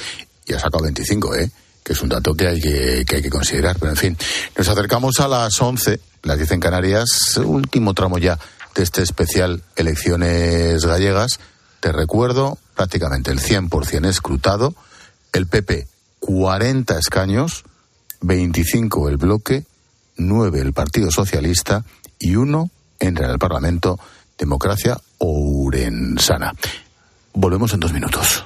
y 0.45 0.53
ha 0.53 0.59
sacado 0.59 0.83
25, 0.83 1.35
¿eh? 1.35 1.51
que 1.83 1.93
es 1.93 2.01
un 2.01 2.09
dato 2.09 2.33
que 2.33 2.47
hay 2.47 2.59
que, 2.59 3.05
que 3.07 3.15
hay 3.15 3.21
que 3.21 3.29
considerar. 3.29 3.77
Pero 3.79 3.91
en 3.91 3.97
fin, 3.97 4.17
nos 4.57 4.67
acercamos 4.67 5.19
a 5.21 5.29
las 5.29 5.61
11, 5.61 5.99
las 6.23 6.37
10 6.37 6.51
en 6.51 6.59
Canarias, 6.59 7.37
último 7.37 7.93
tramo 7.93 8.17
ya 8.17 8.37
de 8.75 8.83
este 8.83 9.01
especial 9.01 9.63
Elecciones 9.77 10.85
Gallegas. 10.85 11.39
Te 11.79 11.93
recuerdo, 11.93 12.57
prácticamente 12.75 13.31
el 13.31 13.39
100% 13.39 14.07
escrutado, 14.07 14.75
el 15.31 15.47
PP 15.47 15.87
40 16.19 16.99
escaños, 16.99 17.63
25 18.21 19.09
el 19.09 19.17
bloque, 19.17 19.65
9 20.17 20.59
el 20.59 20.73
Partido 20.73 21.11
Socialista 21.11 21.83
y 22.19 22.35
uno 22.35 22.69
entra 22.99 23.25
en 23.25 23.31
el 23.31 23.39
Parlamento 23.39 23.99
Democracia 24.37 24.97
Ourensana. 25.19 26.53
Volvemos 27.33 27.73
en 27.73 27.79
dos 27.79 27.93
minutos. 27.93 28.45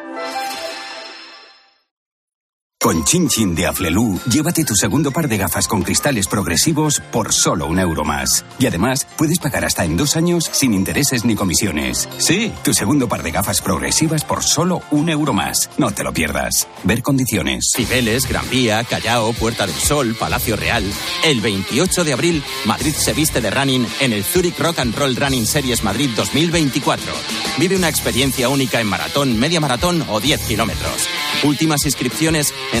Con 2.91 3.05
Chin 3.05 3.29
Chin 3.29 3.55
de 3.55 3.67
Aflelu, 3.67 4.19
llévate 4.29 4.65
tu 4.65 4.75
segundo 4.75 5.11
par 5.11 5.29
de 5.29 5.37
gafas 5.37 5.65
con 5.65 5.81
cristales 5.81 6.27
progresivos 6.27 7.01
por 7.09 7.31
solo 7.31 7.65
un 7.65 7.79
euro 7.79 8.03
más. 8.03 8.43
Y 8.59 8.65
además, 8.65 9.07
puedes 9.17 9.39
pagar 9.39 9.63
hasta 9.63 9.85
en 9.85 9.95
dos 9.95 10.17
años 10.17 10.49
sin 10.51 10.73
intereses 10.73 11.23
ni 11.23 11.35
comisiones. 11.35 12.09
Sí, 12.17 12.51
tu 12.65 12.73
segundo 12.73 13.07
par 13.07 13.23
de 13.23 13.31
gafas 13.31 13.61
progresivas 13.61 14.25
por 14.25 14.43
solo 14.43 14.81
un 14.91 15.07
euro 15.07 15.31
más. 15.31 15.69
No 15.77 15.91
te 15.91 16.03
lo 16.03 16.11
pierdas. 16.11 16.67
Ver 16.83 17.01
condiciones. 17.01 17.71
Cibeles, 17.73 18.27
Gran 18.27 18.49
Vía, 18.49 18.83
Callao, 18.83 19.31
Puerta 19.31 19.65
del 19.65 19.75
Sol, 19.77 20.13
Palacio 20.19 20.57
Real. 20.57 20.83
El 21.23 21.39
28 21.39 22.03
de 22.03 22.11
abril, 22.11 22.43
Madrid 22.65 22.93
se 22.93 23.13
viste 23.13 23.39
de 23.39 23.51
running 23.51 23.87
en 24.01 24.11
el 24.11 24.25
Zurich 24.25 24.59
Rock 24.59 24.79
and 24.79 24.93
Roll 24.97 25.15
Running 25.15 25.47
Series 25.47 25.81
Madrid 25.85 26.09
2024. 26.13 27.13
Vive 27.57 27.77
una 27.77 27.87
experiencia 27.87 28.49
única 28.49 28.81
en 28.81 28.87
maratón, 28.87 29.39
media 29.39 29.61
maratón 29.61 30.03
o 30.09 30.19
10 30.19 30.41
kilómetros. 30.41 31.07
Últimas 31.43 31.85
inscripciones 31.85 32.53
en 32.73 32.80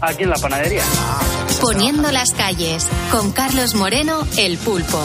aquí 0.00 0.24
en 0.24 0.30
la 0.30 0.36
panadería. 0.36 0.82
Poniendo 1.60 2.10
las 2.10 2.32
calles, 2.32 2.86
con 3.10 3.32
Carlos 3.32 3.74
Moreno, 3.74 4.26
el 4.36 4.58
pulpo. 4.58 5.00